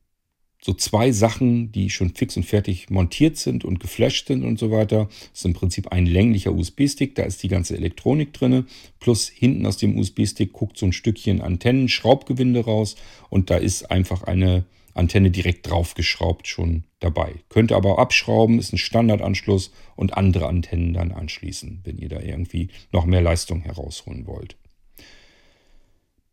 so 0.62 0.74
zwei 0.74 1.12
Sachen, 1.12 1.74
die 1.74 1.90
schon 1.90 2.12
fix 2.12 2.38
und 2.38 2.44
fertig 2.44 2.90
montiert 2.90 3.36
sind 3.36 3.66
und 3.66 3.82
geflasht 3.82 4.28
sind 4.28 4.46
und 4.46 4.58
so 4.58 4.72
weiter. 4.72 5.10
Das 5.32 5.40
ist 5.40 5.46
im 5.46 5.54
Prinzip 5.54 5.92
ein 5.92 6.06
länglicher 6.06 6.54
USB-Stick, 6.54 7.16
da 7.16 7.24
ist 7.24 7.44
die 7.44 7.50
ganze 7.50 7.76
Elektronik 7.76 8.32
drin. 8.32 8.66
Plus 9.00 9.28
hinten 9.28 9.66
aus 9.66 9.76
dem 9.76 9.98
USB-Stick 9.98 10.54
guckt 10.54 10.78
so 10.78 10.86
ein 10.86 10.94
Stückchen 10.94 11.42
Antennen, 11.42 11.90
Schraubgewinde 11.90 12.64
raus 12.64 12.96
und 13.30 13.50
da 13.50 13.58
ist 13.58 13.92
einfach 13.92 14.24
eine 14.24 14.64
Antenne 14.94 15.32
direkt 15.32 15.70
draufgeschraubt 15.70 16.48
schon 16.48 16.84
dabei. 17.00 17.36
Könnt 17.50 17.72
ihr 17.72 17.78
aber 17.78 18.00
abschrauben, 18.00 18.60
ist 18.60 18.74
ein 18.74 18.78
Standardanschluss 18.78 19.72
und 19.96 20.16
andere 20.16 20.48
Antennen 20.48 20.94
dann 20.94 21.12
anschließen, 21.12 21.82
wenn 21.84 21.98
ihr 21.98 22.10
da 22.10 22.20
irgendwie 22.20 22.70
noch 22.92 23.06
mehr 23.06 23.22
Leistung 23.22 23.62
herausholen 23.62 24.28
wollt. 24.28 24.56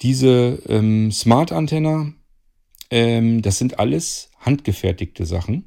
Diese 0.03 0.62
ähm, 0.68 1.11
Smart-Antenna, 1.11 2.12
ähm, 2.90 3.42
das 3.42 3.59
sind 3.59 3.79
alles 3.79 4.31
handgefertigte 4.40 5.27
Sachen. 5.27 5.64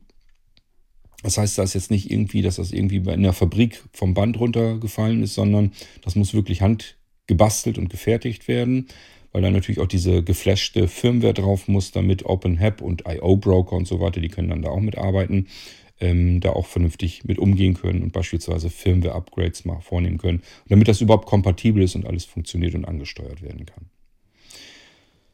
Das 1.22 1.38
heißt, 1.38 1.58
da 1.58 1.64
ist 1.64 1.74
jetzt 1.74 1.92
nicht 1.92 2.12
irgendwie, 2.12 2.42
dass 2.42 2.58
das 2.58 2.72
irgendwie 2.72 2.98
in 2.98 3.24
der 3.24 3.34
Fabrik 3.34 3.84
vom 3.94 4.14
Band 4.14 4.40
runtergefallen 4.40 5.24
ist, 5.24 5.36
sondern 5.36 5.72
das 6.02 6.16
muss 6.16 6.34
wirklich 6.34 6.62
handgebastelt 6.62 7.78
und 7.78 7.90
gefertigt 7.90 8.48
werden 8.48 8.88
weil 9.34 9.42
da 9.42 9.52
natürlich 9.52 9.80
auch 9.80 9.88
diese 9.88 10.24
geflashte 10.24 10.88
Firmware 10.88 11.34
drauf 11.34 11.68
muss, 11.68 11.92
damit 11.92 12.26
OpenHAB 12.26 12.82
und 12.82 13.04
IO 13.08 13.36
Broker 13.36 13.76
und 13.76 13.88
so 13.88 14.00
weiter, 14.00 14.22
die 14.22 14.30
können 14.30 14.50
dann 14.50 14.62
da 14.62 14.70
auch 14.70 14.80
mitarbeiten, 14.80 15.48
ähm, 16.00 16.40
da 16.40 16.52
auch 16.52 16.68
vernünftig 16.68 17.26
mit 17.26 17.40
umgehen 17.40 17.74
können 17.74 18.04
und 18.04 18.14
beispielsweise 18.14 18.70
Firmware-Upgrades 18.70 19.66
mal 19.66 19.82
vornehmen 19.82 20.20
können, 20.20 20.44
damit 20.70 20.88
das 20.88 21.02
überhaupt 21.02 21.26
kompatibel 21.26 21.84
ist 21.84 21.96
und 21.96 22.06
alles 22.06 22.26
funktioniert 22.26 22.76
und 22.76 22.86
angesteuert 22.86 23.42
werden 23.42 23.66
kann. 23.66 23.90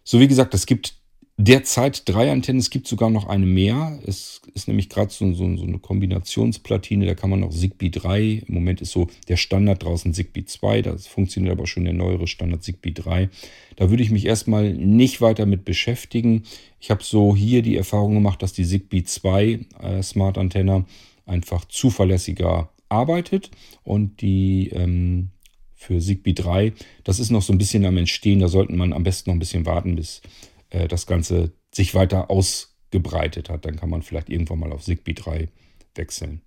So 0.04 0.20
wie 0.20 0.28
gesagt, 0.28 0.54
es 0.54 0.66
gibt 0.66 0.96
derzeit 1.40 2.08
drei 2.08 2.30
Antennen. 2.32 2.60
Es 2.60 2.70
gibt 2.70 2.86
sogar 2.86 3.10
noch 3.10 3.28
eine 3.28 3.46
mehr. 3.46 3.98
Es 4.06 4.42
ist 4.54 4.68
nämlich 4.68 4.90
gerade 4.90 5.10
so, 5.10 5.34
so, 5.34 5.56
so, 5.56 5.64
eine 5.64 5.80
Kombinationsplatine. 5.80 7.06
Da 7.06 7.16
kann 7.16 7.30
man 7.30 7.40
noch 7.40 7.52
Zigbee 7.52 7.90
3. 7.90 8.44
Im 8.46 8.54
Moment 8.54 8.82
ist 8.82 8.92
so 8.92 9.08
der 9.30 9.38
Standard 9.38 9.82
draußen 9.82 10.14
Zigbee 10.14 10.44
2. 10.44 10.82
Das 10.82 11.08
funktioniert 11.08 11.54
aber 11.54 11.66
schon 11.66 11.86
der 11.86 11.94
neuere 11.94 12.28
Standard 12.28 12.62
Zigbee 12.62 12.92
3. 12.92 13.30
Da 13.78 13.90
würde 13.90 14.04
ich 14.04 14.12
mich 14.12 14.26
erstmal 14.26 14.74
nicht 14.74 15.22
weiter 15.22 15.46
mit 15.46 15.64
beschäftigen. 15.64 16.44
Ich 16.82 16.92
habe 16.92 17.04
so 17.04 17.36
hier 17.36 17.62
die 17.62 17.78
Erfahrung 17.78 18.16
gemacht, 18.16 18.44
dass 18.44 18.52
die 18.52 18.66
Zigbee 18.66 19.04
2 19.04 19.60
äh, 19.82 20.04
Smart 20.04 20.38
Antenne 20.38 20.86
einfach 21.26 21.64
zuverlässiger 21.66 22.70
arbeitet 22.90 23.50
und 23.86 24.22
die 24.22 24.70
ähm, 24.74 25.30
für 25.74 26.00
Zigbee 26.00 26.34
3, 26.34 26.74
das 27.06 27.20
ist 27.20 27.30
noch 27.30 27.44
so 27.44 27.54
ein 27.54 27.58
bisschen 27.58 27.86
am 27.86 27.96
Entstehen. 27.96 28.40
Da 28.40 28.50
sollten 28.50 28.76
man 28.76 28.92
am 28.92 29.04
besten 29.04 29.30
noch 29.30 29.36
ein 29.36 29.40
bisschen 29.40 29.66
warten, 29.66 29.96
bis 29.96 30.22
äh, 30.70 30.88
das 30.88 31.06
Ganze 31.06 31.52
sich 31.74 31.96
weiter 31.96 32.30
ausgebreitet 32.30 33.50
hat. 33.50 33.66
Dann 33.66 33.76
kann 33.76 33.90
man 33.90 34.02
vielleicht 34.02 34.30
irgendwann 34.30 34.60
mal 34.60 34.72
auf 34.72 34.84
Zigbee 34.84 35.14
3 35.14 35.50
wechseln. 35.96 36.42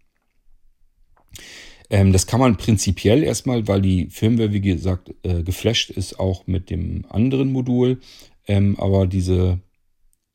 Ähm, 1.90 2.12
das 2.12 2.26
kann 2.26 2.40
man 2.40 2.56
prinzipiell 2.56 3.22
erstmal, 3.22 3.68
weil 3.68 3.82
die 3.82 4.08
Firmware, 4.11 4.52
wie 4.52 4.61
gesagt, 4.61 5.14
äh, 5.22 5.42
geflasht 5.42 5.90
ist, 5.90 6.18
auch 6.18 6.46
mit 6.46 6.70
dem 6.70 7.04
anderen 7.08 7.52
Modul. 7.52 8.00
Ähm, 8.46 8.78
aber 8.78 9.06
diese 9.06 9.61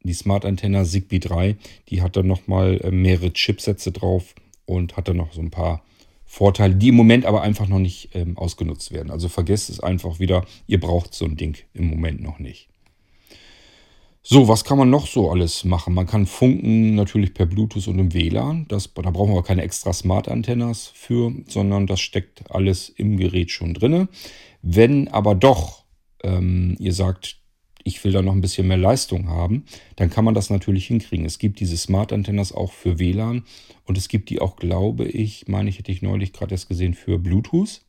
die 0.03 0.13
Smart 0.13 0.45
Antenna 0.45 0.85
Zigbee 0.85 1.19
3, 1.19 1.57
die 1.89 2.01
hat 2.01 2.15
dann 2.15 2.27
nochmal 2.27 2.79
äh, 2.81 2.91
mehrere 2.91 3.33
Chipsätze 3.33 3.91
drauf 3.91 4.33
und 4.65 4.97
hat 4.97 5.07
dann 5.07 5.17
noch 5.17 5.33
so 5.33 5.41
ein 5.41 5.51
paar 5.51 5.83
Vorteile, 6.25 6.75
die 6.75 6.89
im 6.89 6.95
Moment 6.95 7.25
aber 7.25 7.41
einfach 7.41 7.67
noch 7.67 7.79
nicht 7.79 8.09
ähm, 8.13 8.37
ausgenutzt 8.37 8.91
werden. 8.91 9.11
Also 9.11 9.29
vergesst 9.29 9.69
es 9.69 9.79
einfach 9.79 10.19
wieder, 10.19 10.45
ihr 10.67 10.79
braucht 10.79 11.13
so 11.13 11.25
ein 11.25 11.37
Ding 11.37 11.57
im 11.73 11.85
Moment 11.85 12.21
noch 12.21 12.39
nicht. 12.39 12.69
So, 14.29 14.49
was 14.49 14.65
kann 14.65 14.77
man 14.77 14.89
noch 14.89 15.07
so 15.07 15.31
alles 15.31 15.63
machen? 15.63 15.93
Man 15.93 16.05
kann 16.05 16.25
funken 16.25 16.95
natürlich 16.95 17.33
per 17.33 17.45
Bluetooth 17.45 17.87
und 17.87 17.97
im 17.97 18.13
WLAN. 18.13 18.65
Das, 18.67 18.93
da 18.93 19.09
brauchen 19.09 19.33
wir 19.33 19.41
keine 19.41 19.61
extra 19.61 19.93
Smart-Antennas 19.93 20.91
für, 20.93 21.33
sondern 21.47 21.87
das 21.87 22.01
steckt 22.01 22.51
alles 22.51 22.89
im 22.89 23.15
Gerät 23.15 23.51
schon 23.51 23.73
drin. 23.73 24.09
Wenn 24.61 25.07
aber 25.07 25.33
doch 25.33 25.85
ähm, 26.25 26.75
ihr 26.77 26.91
sagt, 26.91 27.37
ich 27.85 28.03
will 28.03 28.11
da 28.11 28.21
noch 28.21 28.33
ein 28.33 28.41
bisschen 28.41 28.67
mehr 28.67 28.75
Leistung 28.75 29.29
haben, 29.29 29.63
dann 29.95 30.09
kann 30.09 30.25
man 30.25 30.33
das 30.33 30.49
natürlich 30.49 30.87
hinkriegen. 30.87 31.25
Es 31.25 31.39
gibt 31.39 31.61
diese 31.61 31.77
Smart-Antennas 31.77 32.51
auch 32.51 32.73
für 32.73 32.99
WLAN 32.99 33.45
und 33.85 33.97
es 33.97 34.09
gibt 34.09 34.29
die 34.29 34.41
auch, 34.41 34.57
glaube 34.57 35.05
ich, 35.05 35.47
meine 35.47 35.69
ich, 35.69 35.79
hätte 35.79 35.93
ich 35.93 36.01
neulich 36.01 36.33
gerade 36.33 36.53
erst 36.53 36.67
gesehen, 36.67 36.95
für 36.95 37.17
Bluetooth. 37.17 37.79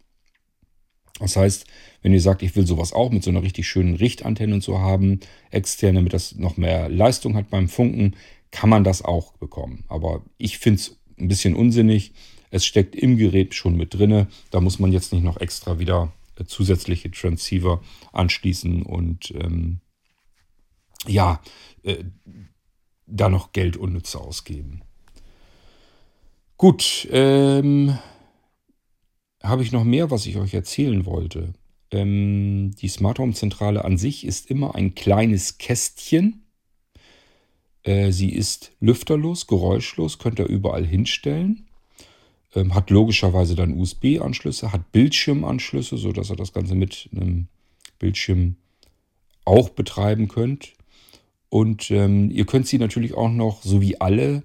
Das 1.19 1.37
heißt, 1.37 1.67
wenn 2.03 2.13
ihr 2.13 2.21
sagt, 2.21 2.43
ich 2.43 2.55
will 2.55 2.67
sowas 2.67 2.93
auch 2.93 3.11
mit 3.11 3.25
so 3.25 3.31
einer 3.31 3.43
richtig 3.43 3.69
schönen 3.69 3.97
Richtantenne 3.97 4.55
und 4.55 4.63
so 4.63 4.79
haben, 4.79 5.21
extern, 5.51 5.97
damit 5.97 6.13
das 6.13 6.37
noch 6.37 6.57
mehr 6.57 6.89
Leistung 6.89 7.35
hat 7.35 7.51
beim 7.51 7.69
Funken, 7.69 8.15
kann 8.51 8.71
man 8.71 8.85
das 8.85 9.03
auch 9.05 9.33
bekommen. 9.35 9.85
Aber 9.89 10.23
ich 10.39 10.59
finde 10.59 10.81
es 10.81 10.97
ein 11.19 11.29
bisschen 11.29 11.55
unsinnig. 11.55 12.13
Es 12.51 12.65
steckt 12.65 12.95
im 12.95 13.17
Gerät 13.17 13.55
schon 13.55 13.77
mit 13.77 13.95
drinne. 13.95 14.29
Da 14.51 14.61
muss 14.61 14.79
man 14.79 14.93
jetzt 14.93 15.13
nicht 15.13 15.25
noch 15.25 15.41
extra 15.41 15.79
wieder 15.79 16.13
äh, 16.37 16.45
zusätzliche 16.45 17.11
Transceiver 17.11 17.83
anschließen 18.13 18.83
und 18.83 19.33
ähm, 19.33 19.81
ja, 21.07 21.41
äh, 21.83 22.05
da 23.07 23.29
noch 23.29 23.53
Geld 23.53 23.77
unnütz 23.77 24.15
ausgeben. 24.15 24.83
Gut, 26.57 27.07
ähm, 27.13 27.99
habe 29.49 29.63
ich 29.63 29.73
noch 29.73 29.85
mehr, 29.85 30.11
was 30.11 30.27
ich 30.27 30.37
euch 30.37 30.55
erzählen 30.55 31.07
wollte. 31.07 31.53
Ähm, 31.91 32.73
die 32.81 32.89
Smart 32.89 33.19
Home 33.19 33.33
Zentrale 33.33 33.85
an 33.85 33.99
sich 33.99 34.27
ist 34.27 34.51
immer 34.51 34.75
ein 34.75 34.95
kleines 34.95 35.59
Kästchen. 35.59 36.43
Äh, 37.83 38.13
sie 38.13 38.31
ist 38.31 38.73
lüfterlos, 38.81 39.47
geräuschlos, 39.47 40.19
könnt 40.19 40.39
ihr 40.39 40.47
überall 40.47 40.87
hinstellen. 40.87 41.67
ähm, 42.55 42.75
hat 42.75 42.91
logischerweise 42.91 43.55
dann 43.55 43.79
USB-Anschlüsse, 43.79 44.73
hat 44.73 44.93
Bildschirmanschlüsse, 44.93 45.97
sodass 45.99 46.31
ihr 46.31 46.37
das 46.37 46.53
Ganze 46.53 46.75
mit 46.75 47.09
einem 47.13 47.49
Bildschirm 47.99 48.57
auch 49.45 49.71
betreiben 49.71 50.29
könnt. 50.29 50.75
Und 51.51 51.91
ähm, 51.91 52.31
ihr 52.31 52.47
könnt 52.47 52.67
sie 52.67 52.79
natürlich 52.79 53.15
auch 53.15 53.31
noch, 53.31 53.63
so 53.63 53.81
wie 53.81 54.01
alle 54.01 54.43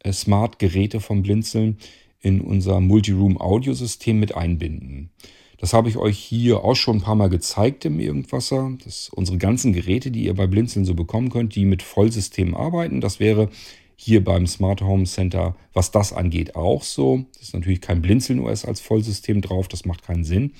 äh, 0.00 0.12
Smart-Geräte 0.12 1.00
vom 1.00 1.22
Blinzeln, 1.22 1.78
in 2.20 2.40
unser 2.40 2.80
Multiroom-Audiosystem 2.80 4.18
mit 4.18 4.34
einbinden. 4.36 5.10
Das 5.58 5.74
habe 5.74 5.90
ich 5.90 5.98
euch 5.98 6.18
hier 6.18 6.64
auch 6.64 6.74
schon 6.74 6.96
ein 6.96 7.02
paar 7.02 7.16
Mal 7.16 7.28
gezeigt 7.28 7.84
im 7.84 8.00
Irgendwasser. 8.00 8.72
Das 8.82 9.10
unsere 9.10 9.36
ganzen 9.36 9.74
Geräte, 9.74 10.10
die 10.10 10.24
ihr 10.24 10.34
bei 10.34 10.46
Blinzeln 10.46 10.86
so 10.86 10.94
bekommen 10.94 11.28
könnt, 11.28 11.54
die 11.54 11.66
mit 11.66 11.82
Vollsystemen 11.82 12.54
arbeiten. 12.54 13.02
Das 13.02 13.20
wäre 13.20 13.50
hier 13.94 14.24
beim 14.24 14.46
Smart 14.46 14.80
Home 14.80 15.04
Center, 15.04 15.54
was 15.74 15.90
das 15.90 16.14
angeht, 16.14 16.56
auch 16.56 16.82
so. 16.82 17.26
Das 17.34 17.48
ist 17.48 17.54
natürlich 17.54 17.82
kein 17.82 18.00
Blinzeln 18.00 18.40
OS 18.40 18.64
als 18.64 18.80
Vollsystem 18.80 19.42
drauf, 19.42 19.68
das 19.68 19.84
macht 19.84 20.02
keinen 20.02 20.24
Sinn. 20.24 20.54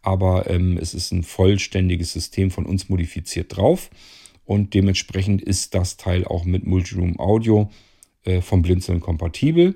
Aber 0.00 0.48
ähm, 0.48 0.78
es 0.80 0.94
ist 0.94 1.12
ein 1.12 1.22
vollständiges 1.22 2.14
System 2.14 2.50
von 2.50 2.64
uns 2.64 2.88
modifiziert 2.88 3.54
drauf. 3.54 3.90
Und 4.46 4.72
dementsprechend 4.72 5.42
ist 5.42 5.74
das 5.74 5.98
Teil 5.98 6.24
auch 6.24 6.46
mit 6.46 6.66
Multiroom 6.66 7.20
Audio 7.20 7.68
äh, 8.24 8.40
vom 8.40 8.62
Blinzeln 8.62 9.00
kompatibel. 9.00 9.74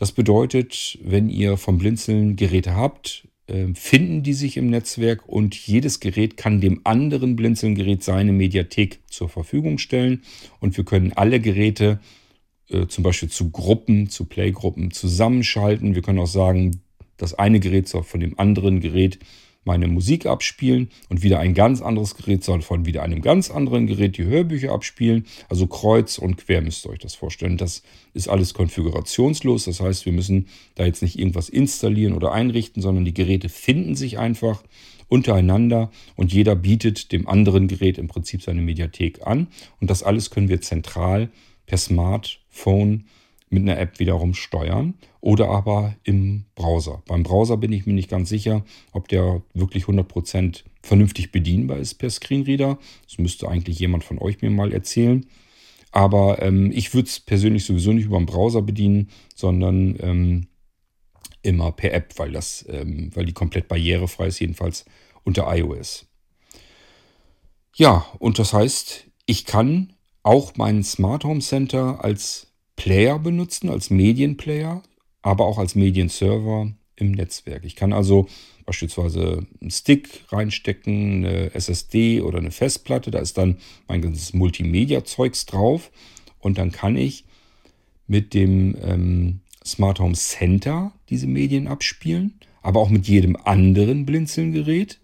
Das 0.00 0.12
bedeutet, 0.12 0.98
wenn 1.04 1.28
ihr 1.28 1.58
vom 1.58 1.76
Blinzeln 1.76 2.34
Geräte 2.34 2.74
habt, 2.74 3.28
ähm, 3.48 3.74
finden 3.74 4.22
die 4.22 4.32
sich 4.32 4.56
im 4.56 4.70
Netzwerk 4.70 5.28
und 5.28 5.54
jedes 5.54 6.00
Gerät 6.00 6.38
kann 6.38 6.62
dem 6.62 6.80
anderen 6.84 7.36
Blinzeln-Gerät 7.36 8.02
seine 8.02 8.32
Mediathek 8.32 9.00
zur 9.10 9.28
Verfügung 9.28 9.76
stellen 9.76 10.22
und 10.58 10.74
wir 10.78 10.86
können 10.86 11.12
alle 11.12 11.38
Geräte 11.38 12.00
äh, 12.70 12.86
zum 12.86 13.04
Beispiel 13.04 13.28
zu 13.28 13.50
Gruppen, 13.50 14.08
zu 14.08 14.24
Playgruppen 14.24 14.90
zusammenschalten. 14.90 15.94
Wir 15.94 16.00
können 16.00 16.20
auch 16.20 16.26
sagen, 16.26 16.80
das 17.18 17.34
eine 17.34 17.60
Gerät 17.60 17.86
soll 17.86 18.02
von 18.02 18.20
dem 18.20 18.38
anderen 18.38 18.80
Gerät 18.80 19.18
meine 19.64 19.88
Musik 19.88 20.26
abspielen 20.26 20.88
und 21.08 21.22
wieder 21.22 21.38
ein 21.38 21.54
ganz 21.54 21.82
anderes 21.82 22.14
Gerät 22.16 22.42
soll 22.42 22.62
von 22.62 22.86
wieder 22.86 23.02
einem 23.02 23.20
ganz 23.20 23.50
anderen 23.50 23.86
Gerät 23.86 24.16
die 24.16 24.24
Hörbücher 24.24 24.72
abspielen. 24.72 25.26
Also 25.48 25.66
kreuz 25.66 26.18
und 26.18 26.38
quer 26.38 26.62
müsst 26.62 26.86
ihr 26.86 26.90
euch 26.90 26.98
das 26.98 27.14
vorstellen. 27.14 27.58
Das 27.58 27.82
ist 28.14 28.28
alles 28.28 28.54
konfigurationslos. 28.54 29.66
Das 29.66 29.80
heißt, 29.80 30.06
wir 30.06 30.12
müssen 30.12 30.48
da 30.76 30.86
jetzt 30.86 31.02
nicht 31.02 31.18
irgendwas 31.18 31.48
installieren 31.48 32.14
oder 32.14 32.32
einrichten, 32.32 32.82
sondern 32.82 33.04
die 33.04 33.14
Geräte 33.14 33.48
finden 33.48 33.94
sich 33.96 34.18
einfach 34.18 34.62
untereinander 35.08 35.90
und 36.16 36.32
jeder 36.32 36.56
bietet 36.56 37.12
dem 37.12 37.28
anderen 37.28 37.68
Gerät 37.68 37.98
im 37.98 38.08
Prinzip 38.08 38.42
seine 38.42 38.62
Mediathek 38.62 39.26
an. 39.26 39.48
Und 39.80 39.90
das 39.90 40.02
alles 40.02 40.30
können 40.30 40.48
wir 40.48 40.62
zentral 40.62 41.28
per 41.66 41.78
Smartphone 41.78 43.04
mit 43.50 43.62
einer 43.62 43.78
App 43.78 43.98
wiederum 43.98 44.32
steuern 44.32 44.94
oder 45.20 45.48
aber 45.48 45.96
im 46.04 46.44
Browser. 46.54 47.02
Beim 47.06 47.24
Browser 47.24 47.56
bin 47.56 47.72
ich 47.72 47.84
mir 47.84 47.92
nicht 47.92 48.08
ganz 48.08 48.28
sicher, 48.28 48.64
ob 48.92 49.08
der 49.08 49.42
wirklich 49.54 49.84
100% 49.84 50.62
vernünftig 50.82 51.32
bedienbar 51.32 51.78
ist 51.78 51.94
per 51.94 52.10
Screenreader. 52.10 52.78
Das 53.06 53.18
müsste 53.18 53.48
eigentlich 53.48 53.78
jemand 53.78 54.04
von 54.04 54.18
euch 54.18 54.40
mir 54.40 54.50
mal 54.50 54.72
erzählen. 54.72 55.26
Aber 55.90 56.40
ähm, 56.40 56.70
ich 56.72 56.94
würde 56.94 57.08
es 57.08 57.18
persönlich 57.18 57.64
sowieso 57.64 57.92
nicht 57.92 58.04
über 58.04 58.18
den 58.18 58.26
Browser 58.26 58.62
bedienen, 58.62 59.10
sondern 59.34 59.96
ähm, 60.00 60.46
immer 61.42 61.72
per 61.72 61.92
App, 61.92 62.14
weil, 62.18 62.30
das, 62.30 62.64
ähm, 62.68 63.10
weil 63.14 63.26
die 63.26 63.32
komplett 63.32 63.66
barrierefrei 63.66 64.28
ist, 64.28 64.38
jedenfalls 64.38 64.84
unter 65.24 65.52
iOS. 65.54 66.06
Ja, 67.74 68.06
und 68.20 68.38
das 68.38 68.52
heißt, 68.52 69.06
ich 69.26 69.44
kann 69.44 69.92
auch 70.22 70.56
meinen 70.56 70.84
Smart 70.84 71.24
Home 71.24 71.40
Center 71.40 72.04
als 72.04 72.49
Player 72.80 73.18
benutzen, 73.18 73.68
als 73.68 73.90
Medienplayer, 73.90 74.82
aber 75.20 75.44
auch 75.44 75.58
als 75.58 75.74
Medienserver 75.74 76.72
im 76.96 77.12
Netzwerk. 77.12 77.66
Ich 77.66 77.76
kann 77.76 77.92
also 77.92 78.26
beispielsweise 78.64 79.46
einen 79.60 79.70
Stick 79.70 80.24
reinstecken, 80.30 81.26
eine 81.26 81.54
SSD 81.54 82.22
oder 82.22 82.38
eine 82.38 82.50
Festplatte, 82.50 83.10
da 83.10 83.18
ist 83.18 83.36
dann 83.36 83.58
mein 83.86 84.00
ganzes 84.00 84.32
Multimedia-Zeugs 84.32 85.44
drauf 85.44 85.90
und 86.38 86.56
dann 86.56 86.72
kann 86.72 86.96
ich 86.96 87.26
mit 88.06 88.32
dem 88.32 88.74
ähm, 88.82 89.40
Smart 89.62 90.00
Home 90.00 90.14
Center 90.14 90.92
diese 91.10 91.26
Medien 91.26 91.68
abspielen, 91.68 92.40
aber 92.62 92.80
auch 92.80 92.88
mit 92.88 93.06
jedem 93.06 93.36
anderen 93.36 94.06
Blinzeln-Gerät 94.06 94.99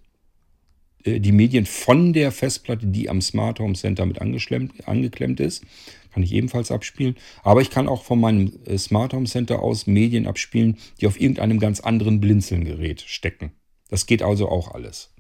die 1.06 1.32
Medien 1.32 1.66
von 1.66 2.12
der 2.12 2.32
Festplatte, 2.32 2.86
die 2.86 3.08
am 3.08 3.20
Smart 3.20 3.60
Home 3.60 3.74
Center 3.74 4.06
mit 4.06 4.20
angeklemmt 4.20 5.40
ist. 5.40 5.64
Kann 6.12 6.22
ich 6.22 6.32
ebenfalls 6.32 6.70
abspielen. 6.70 7.16
Aber 7.42 7.60
ich 7.60 7.70
kann 7.70 7.88
auch 7.88 8.02
von 8.02 8.20
meinem 8.20 8.52
äh, 8.64 8.78
Smart 8.78 9.12
Home 9.12 9.26
Center 9.26 9.62
aus 9.62 9.86
Medien 9.86 10.26
abspielen, 10.26 10.78
die 11.00 11.06
auf 11.06 11.20
irgendeinem 11.20 11.58
ganz 11.58 11.80
anderen 11.80 12.20
Blinzeln-Gerät 12.20 13.02
stecken. 13.02 13.52
Das 13.88 14.06
geht 14.06 14.22
also 14.22 14.48
auch 14.48 14.72
alles. 14.72 15.12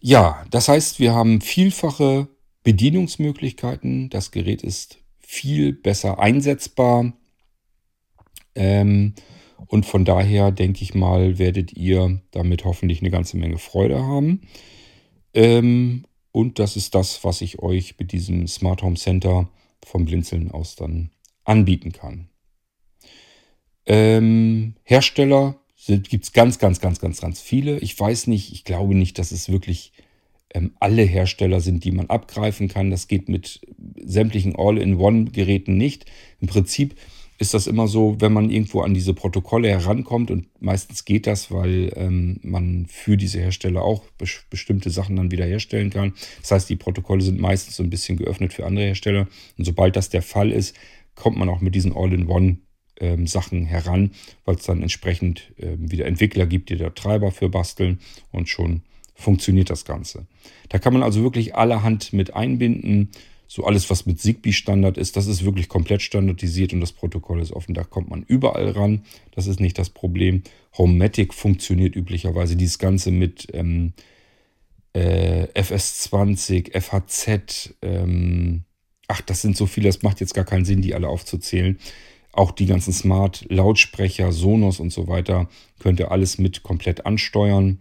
Ja, 0.00 0.44
das 0.50 0.68
heißt, 0.68 0.98
wir 0.98 1.14
haben 1.14 1.40
vielfache 1.40 2.28
Bedienungsmöglichkeiten. 2.64 4.10
Das 4.10 4.30
Gerät 4.30 4.62
ist 4.62 4.98
viel 5.20 5.72
besser 5.72 6.18
einsetzbar. 6.18 7.12
Ähm, 8.54 9.14
und 9.72 9.86
von 9.86 10.04
daher 10.04 10.50
denke 10.50 10.82
ich 10.82 10.92
mal, 10.92 11.38
werdet 11.38 11.72
ihr 11.72 12.20
damit 12.30 12.66
hoffentlich 12.66 13.00
eine 13.00 13.10
ganze 13.10 13.38
Menge 13.38 13.56
Freude 13.56 14.02
haben. 14.02 14.42
Ähm, 15.32 16.04
und 16.30 16.58
das 16.58 16.76
ist 16.76 16.94
das, 16.94 17.24
was 17.24 17.40
ich 17.40 17.60
euch 17.60 17.98
mit 17.98 18.12
diesem 18.12 18.46
Smart 18.46 18.82
Home 18.82 18.96
Center 18.96 19.48
vom 19.82 20.04
Blinzeln 20.04 20.50
aus 20.50 20.76
dann 20.76 21.08
anbieten 21.44 21.90
kann. 21.90 22.28
Ähm, 23.86 24.74
Hersteller 24.82 25.56
gibt 25.86 26.24
es 26.24 26.34
ganz, 26.34 26.58
ganz, 26.58 26.78
ganz, 26.80 27.00
ganz, 27.00 27.22
ganz 27.22 27.40
viele. 27.40 27.78
Ich 27.78 27.98
weiß 27.98 28.26
nicht, 28.26 28.52
ich 28.52 28.64
glaube 28.64 28.94
nicht, 28.94 29.18
dass 29.18 29.32
es 29.32 29.48
wirklich 29.48 29.94
ähm, 30.52 30.72
alle 30.80 31.02
Hersteller 31.02 31.62
sind, 31.62 31.84
die 31.84 31.92
man 31.92 32.10
abgreifen 32.10 32.68
kann. 32.68 32.90
Das 32.90 33.08
geht 33.08 33.30
mit 33.30 33.62
sämtlichen 34.04 34.54
All-in-One-Geräten 34.54 35.78
nicht. 35.78 36.04
Im 36.42 36.48
Prinzip 36.48 36.94
ist 37.42 37.54
das 37.54 37.66
immer 37.66 37.88
so, 37.88 38.16
wenn 38.20 38.32
man 38.32 38.50
irgendwo 38.50 38.82
an 38.82 38.94
diese 38.94 39.14
Protokolle 39.14 39.68
herankommt 39.68 40.30
und 40.30 40.46
meistens 40.60 41.04
geht 41.04 41.26
das, 41.26 41.50
weil 41.50 41.92
ähm, 41.96 42.38
man 42.42 42.86
für 42.88 43.16
diese 43.16 43.40
Hersteller 43.40 43.82
auch 43.82 44.04
be 44.16 44.26
bestimmte 44.48 44.90
Sachen 44.90 45.16
dann 45.16 45.32
wieder 45.32 45.44
herstellen 45.44 45.90
kann. 45.90 46.14
Das 46.40 46.52
heißt, 46.52 46.70
die 46.70 46.76
Protokolle 46.76 47.22
sind 47.22 47.40
meistens 47.40 47.76
so 47.76 47.82
ein 47.82 47.90
bisschen 47.90 48.16
geöffnet 48.16 48.52
für 48.52 48.64
andere 48.64 48.86
Hersteller 48.86 49.26
und 49.58 49.64
sobald 49.64 49.96
das 49.96 50.08
der 50.08 50.22
Fall 50.22 50.52
ist, 50.52 50.76
kommt 51.16 51.36
man 51.36 51.48
auch 51.48 51.60
mit 51.60 51.74
diesen 51.74 51.92
All-in-One 51.94 52.58
ähm, 53.00 53.26
Sachen 53.26 53.64
heran, 53.66 54.12
weil 54.44 54.54
es 54.54 54.62
dann 54.62 54.80
entsprechend 54.80 55.52
äh, 55.56 55.76
wieder 55.76 56.06
Entwickler 56.06 56.46
gibt, 56.46 56.70
die 56.70 56.76
da 56.76 56.90
Treiber 56.90 57.32
für 57.32 57.48
basteln 57.48 57.98
und 58.30 58.48
schon 58.48 58.82
funktioniert 59.14 59.68
das 59.68 59.84
Ganze. 59.84 60.26
Da 60.68 60.78
kann 60.78 60.92
man 60.92 61.02
also 61.02 61.22
wirklich 61.22 61.56
allerhand 61.56 62.12
mit 62.12 62.34
einbinden 62.34 63.10
so 63.54 63.66
alles, 63.66 63.90
was 63.90 64.06
mit 64.06 64.18
Zigbee-Standard 64.18 64.96
ist, 64.96 65.14
das 65.18 65.26
ist 65.26 65.44
wirklich 65.44 65.68
komplett 65.68 66.00
standardisiert 66.00 66.72
und 66.72 66.80
das 66.80 66.92
Protokoll 66.92 67.42
ist 67.42 67.52
offen. 67.52 67.74
Da 67.74 67.84
kommt 67.84 68.08
man 68.08 68.22
überall 68.22 68.70
ran. 68.70 69.02
Das 69.32 69.46
ist 69.46 69.60
nicht 69.60 69.78
das 69.78 69.90
Problem. 69.90 70.42
Homematic 70.78 71.34
funktioniert 71.34 71.94
üblicherweise. 71.94 72.56
Dieses 72.56 72.78
Ganze 72.78 73.10
mit 73.10 73.48
ähm, 73.52 73.92
äh, 74.94 75.48
FS20, 75.48 76.80
FHZ, 76.80 77.74
ähm, 77.82 78.64
ach, 79.06 79.20
das 79.20 79.42
sind 79.42 79.54
so 79.54 79.66
viele, 79.66 79.90
das 79.90 80.02
macht 80.02 80.20
jetzt 80.20 80.32
gar 80.32 80.46
keinen 80.46 80.64
Sinn, 80.64 80.80
die 80.80 80.94
alle 80.94 81.08
aufzuzählen. 81.08 81.78
Auch 82.32 82.52
die 82.52 82.64
ganzen 82.64 82.94
Smart-Lautsprecher, 82.94 84.32
Sonos 84.32 84.80
und 84.80 84.94
so 84.94 85.08
weiter 85.08 85.50
könnt 85.78 86.00
ihr 86.00 86.10
alles 86.10 86.38
mit 86.38 86.62
komplett 86.62 87.04
ansteuern. 87.04 87.80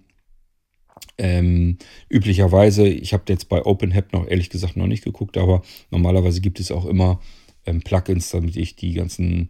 Ähm, 1.17 1.77
üblicherweise, 2.09 2.87
ich 2.87 3.13
habe 3.13 3.23
jetzt 3.29 3.49
bei 3.49 3.63
OpenHAP 3.63 4.13
noch 4.13 4.27
ehrlich 4.27 4.49
gesagt 4.49 4.77
noch 4.77 4.87
nicht 4.87 5.03
geguckt, 5.03 5.37
aber 5.37 5.61
normalerweise 5.91 6.41
gibt 6.41 6.59
es 6.59 6.71
auch 6.71 6.85
immer 6.85 7.19
ähm, 7.65 7.81
Plugins, 7.81 8.29
damit 8.29 8.55
ich 8.57 8.75
die 8.75 8.93
ganzen 8.93 9.49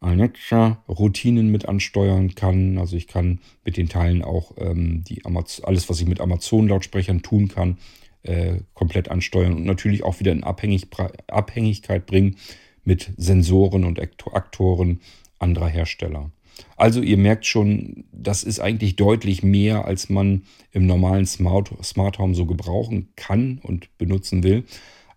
Alexa-Routinen 0.00 1.50
mit 1.50 1.66
ansteuern 1.66 2.34
kann. 2.34 2.78
Also 2.78 2.96
ich 2.96 3.08
kann 3.08 3.40
mit 3.64 3.76
den 3.76 3.88
Teilen 3.88 4.22
auch 4.22 4.52
ähm, 4.58 5.02
die 5.04 5.24
Amaz 5.24 5.62
alles, 5.64 5.88
was 5.88 6.00
ich 6.00 6.06
mit 6.06 6.20
Amazon-Lautsprechern 6.20 7.22
tun 7.22 7.48
kann, 7.48 7.78
äh, 8.22 8.60
komplett 8.74 9.10
ansteuern 9.10 9.54
und 9.54 9.64
natürlich 9.64 10.02
auch 10.02 10.20
wieder 10.20 10.32
in 10.32 10.44
Abhängig 10.44 10.88
Abhängigkeit 11.28 12.06
bringen 12.06 12.36
mit 12.84 13.12
Sensoren 13.16 13.84
und 13.84 13.98
Aktoren 14.00 15.00
anderer 15.38 15.68
Hersteller. 15.68 16.30
Also 16.76 17.00
ihr 17.00 17.16
merkt 17.16 17.46
schon, 17.46 18.04
das 18.12 18.42
ist 18.42 18.60
eigentlich 18.60 18.96
deutlich 18.96 19.42
mehr, 19.42 19.84
als 19.84 20.08
man 20.08 20.42
im 20.72 20.86
normalen 20.86 21.26
Smart, 21.26 21.70
Smart 21.82 22.18
Home 22.18 22.34
so 22.34 22.46
gebrauchen 22.46 23.08
kann 23.16 23.60
und 23.62 23.96
benutzen 23.98 24.42
will. 24.42 24.64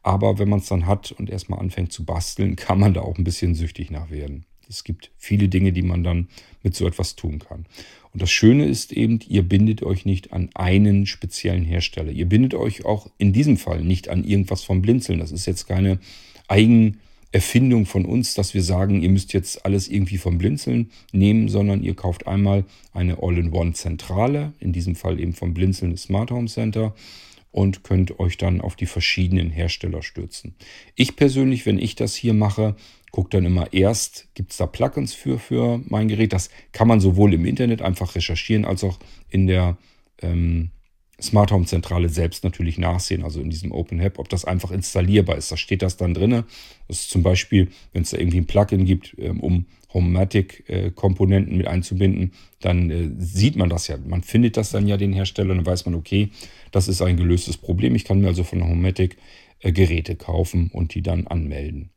Aber 0.04 0.40
wenn 0.40 0.50
man 0.50 0.60
es 0.60 0.68
dann 0.68 0.86
hat 0.86 1.12
und 1.12 1.30
erstmal 1.30 1.60
anfängt 1.60 1.92
zu 1.92 2.06
basteln, 2.06 2.56
kann 2.58 2.80
man 2.80 2.94
da 2.94 3.02
auch 3.02 3.18
ein 3.18 3.24
bisschen 3.24 3.56
süchtig 3.56 3.92
nach 3.92 4.10
werden. 4.10 4.46
Es 4.70 4.84
gibt 4.84 5.12
viele 5.18 5.48
Dinge, 5.48 5.72
die 5.72 5.82
man 5.82 6.04
dann 6.04 6.28
mit 6.62 6.76
so 6.76 6.86
etwas 6.86 7.16
tun 7.16 7.40
kann. 7.40 7.66
Und 8.12 8.22
das 8.22 8.32
Schöne 8.32 8.66
ist 8.66 8.92
eben, 8.92 9.20
ihr 9.28 9.44
bindet 9.44 9.84
euch 9.84 10.06
nicht 10.06 10.34
an 10.34 10.50
einen 10.56 11.06
speziellen 11.06 11.64
Hersteller. 11.64 12.12
Ihr 12.12 12.28
bindet 12.28 12.54
euch 12.54 12.84
auch 12.84 13.10
in 13.18 13.32
diesem 13.32 13.58
Fall 13.58 13.84
nicht 13.84 14.10
an 14.10 14.24
irgendwas 14.24 14.64
vom 14.64 14.82
Blinzeln. 14.82 15.20
Das 15.20 15.32
ist 15.32 15.46
jetzt 15.46 15.68
keine 15.68 16.00
eigen 16.48 17.00
Erfindung 17.32 17.86
von 17.86 18.06
uns, 18.06 18.34
dass 18.34 18.54
wir 18.54 18.64
sagen, 18.64 19.02
ihr 19.02 19.10
müsst 19.10 19.34
jetzt 19.34 19.66
alles 19.66 19.90
irgendwie 19.90 20.18
vom 20.18 20.38
Blinzeln 20.38 20.92
nehmen, 21.12 21.50
sondern 21.50 21.84
ihr 21.84 21.96
kauft 21.96 22.26
einmal 22.26 22.64
eine 22.94 23.22
All-in-One-Zentrale, 23.22 24.54
in 24.60 24.72
diesem 24.72 24.96
Fall 24.96 25.20
eben 25.20 25.34
vom 25.34 25.54
Blinzeln 25.54 25.92
das 25.92 26.04
Smart 26.04 26.32
Home 26.32 26.48
Center 26.48 26.96
und 27.52 27.84
könnt 27.84 28.20
euch 28.20 28.38
dann 28.38 28.62
auf 28.62 28.76
die 28.76 28.86
verschiedenen 28.86 29.50
Hersteller 29.50 30.04
stürzen. 30.04 30.56
Ich 30.96 31.16
persönlich, 31.16 31.66
wenn 31.66 31.80
ich 31.80 31.96
das 31.96 32.16
hier 32.16 32.34
mache, 32.34 32.76
gucke 33.12 33.30
dann 33.32 33.46
immer 33.46 33.74
erst, 33.74 34.28
gibt 34.34 34.52
es 34.52 34.58
da 34.58 34.66
Plugins 34.66 35.14
für, 35.14 35.40
für 35.40 35.82
mein 35.88 36.08
Gerät. 36.08 36.34
Das 36.34 36.50
kann 36.72 36.88
man 36.88 37.00
sowohl 37.00 37.34
im 37.34 37.46
Internet 37.46 37.82
einfach 37.82 38.16
recherchieren, 38.16 38.66
als 38.66 38.84
auch 38.84 39.00
in 39.30 39.48
der 39.48 39.78
ähm, 40.22 40.72
Smart 41.22 41.52
Home 41.52 41.66
Zentrale 41.66 42.10
selbst 42.10 42.44
natürlich 42.44 42.78
nachsehen, 42.78 43.24
also 43.24 43.42
in 43.42 43.50
diesem 43.50 43.72
Open 43.72 44.02
Hub, 44.04 44.20
ob 44.20 44.30
das 44.30 44.46
einfach 44.46 44.72
installierbar 44.72 45.38
ist. 45.38 45.52
Da 45.52 45.58
steht 45.58 45.82
das 45.82 45.98
dann 45.98 46.14
drin. 46.14 46.44
Das 46.88 47.02
ist 47.02 47.10
zum 47.10 47.24
Beispiel, 47.24 47.70
wenn 47.92 48.04
es 48.04 48.12
da 48.12 48.18
irgendwie 48.18 48.38
ein 48.38 48.46
Plugin 48.46 48.86
gibt, 48.86 49.16
ähm, 49.18 49.40
um 49.40 49.66
Homematic-Komponenten 49.94 51.54
äh, 51.54 51.58
mit 51.58 51.68
einzubinden, 51.68 52.34
dann 52.60 52.90
äh, 52.92 53.10
sieht 53.18 53.56
man 53.56 53.70
das 53.70 53.88
ja. 53.88 53.98
Man 53.98 54.22
findet 54.22 54.58
das 54.58 54.72
dann 54.72 54.88
ja 54.88 54.98
den 54.98 55.14
Hersteller 55.14 55.52
und 55.52 55.58
dann 55.58 55.66
weiß 55.66 55.86
man, 55.86 55.96
okay, 55.96 56.30
das 56.72 56.88
ist 56.88 57.02
ein 57.02 57.18
gelöstes 57.18 57.58
Problem. 57.58 57.96
Ich 57.96 58.04
kann 58.04 58.22
mir 58.22 58.28
also 58.28 58.44
von 58.44 58.64
Homematic 58.64 59.18
äh, 59.62 59.72
Geräte 59.72 60.16
kaufen 60.16 60.70
und 60.72 60.94
die 60.94 61.02
dann 61.02 61.26
anmelden. 61.26 61.90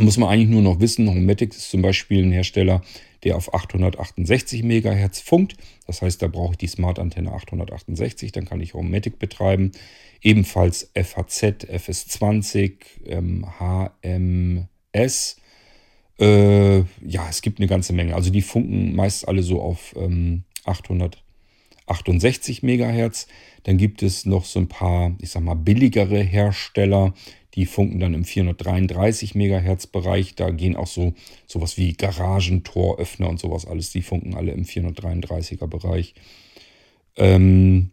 Muss 0.00 0.16
man 0.16 0.28
eigentlich 0.28 0.48
nur 0.48 0.62
noch 0.62 0.78
wissen, 0.78 1.08
Homematic 1.08 1.50
ist 1.50 1.70
zum 1.70 1.82
Beispiel 1.82 2.24
ein 2.24 2.30
Hersteller, 2.30 2.82
der 3.24 3.36
auf 3.36 3.52
868 3.52 4.62
MHz 4.62 5.20
funkt. 5.20 5.56
Das 5.86 6.02
heißt, 6.02 6.22
da 6.22 6.28
brauche 6.28 6.52
ich 6.52 6.58
die 6.58 6.68
Smart-Antenne 6.68 7.32
868, 7.32 8.30
dann 8.30 8.44
kann 8.44 8.60
ich 8.60 8.74
Homematic 8.74 9.18
betreiben. 9.18 9.72
Ebenfalls 10.22 10.90
FHZ, 10.94 11.66
FS20, 11.68 12.74
ähm, 13.06 13.44
HMS. 13.58 15.36
Äh, 16.20 16.78
ja, 16.78 17.28
es 17.28 17.42
gibt 17.42 17.58
eine 17.58 17.68
ganze 17.68 17.92
Menge. 17.92 18.14
Also 18.14 18.30
die 18.30 18.42
funken 18.42 18.94
meist 18.94 19.26
alle 19.26 19.42
so 19.42 19.60
auf 19.60 19.96
ähm, 19.96 20.44
868 20.64 22.62
MHz. 22.62 23.26
Dann 23.64 23.76
gibt 23.78 24.02
es 24.02 24.26
noch 24.26 24.44
so 24.44 24.60
ein 24.60 24.68
paar, 24.68 25.16
ich 25.20 25.30
sag 25.30 25.42
mal, 25.42 25.54
billigere 25.54 26.20
Hersteller, 26.22 27.14
die 27.54 27.66
funken 27.66 28.00
dann 28.00 28.14
im 28.14 28.24
433 28.24 29.34
MHz 29.34 29.86
Bereich. 29.86 30.34
Da 30.34 30.50
gehen 30.50 30.76
auch 30.76 30.86
so 30.86 31.14
sowas 31.46 31.76
wie 31.76 31.94
Garagentoröffner 31.94 33.28
und 33.28 33.40
sowas 33.40 33.66
alles. 33.66 33.90
Die 33.90 34.02
funken 34.02 34.34
alle 34.34 34.52
im 34.52 34.64
433er 34.64 35.66
Bereich. 35.66 36.14
Ähm, 37.16 37.90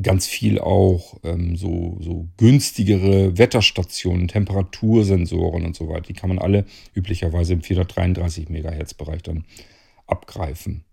ganz 0.00 0.26
viel 0.26 0.58
auch 0.58 1.18
ähm, 1.24 1.56
so, 1.56 1.98
so 2.00 2.28
günstigere 2.36 3.36
Wetterstationen, 3.36 4.28
Temperatursensoren 4.28 5.64
und 5.64 5.76
so 5.76 5.88
weiter. 5.88 6.02
Die 6.08 6.14
kann 6.14 6.28
man 6.28 6.38
alle 6.38 6.64
üblicherweise 6.94 7.54
im 7.54 7.62
433 7.62 8.48
MHz 8.48 8.94
Bereich 8.94 9.22
dann 9.22 9.44
abgreifen. 10.06 10.84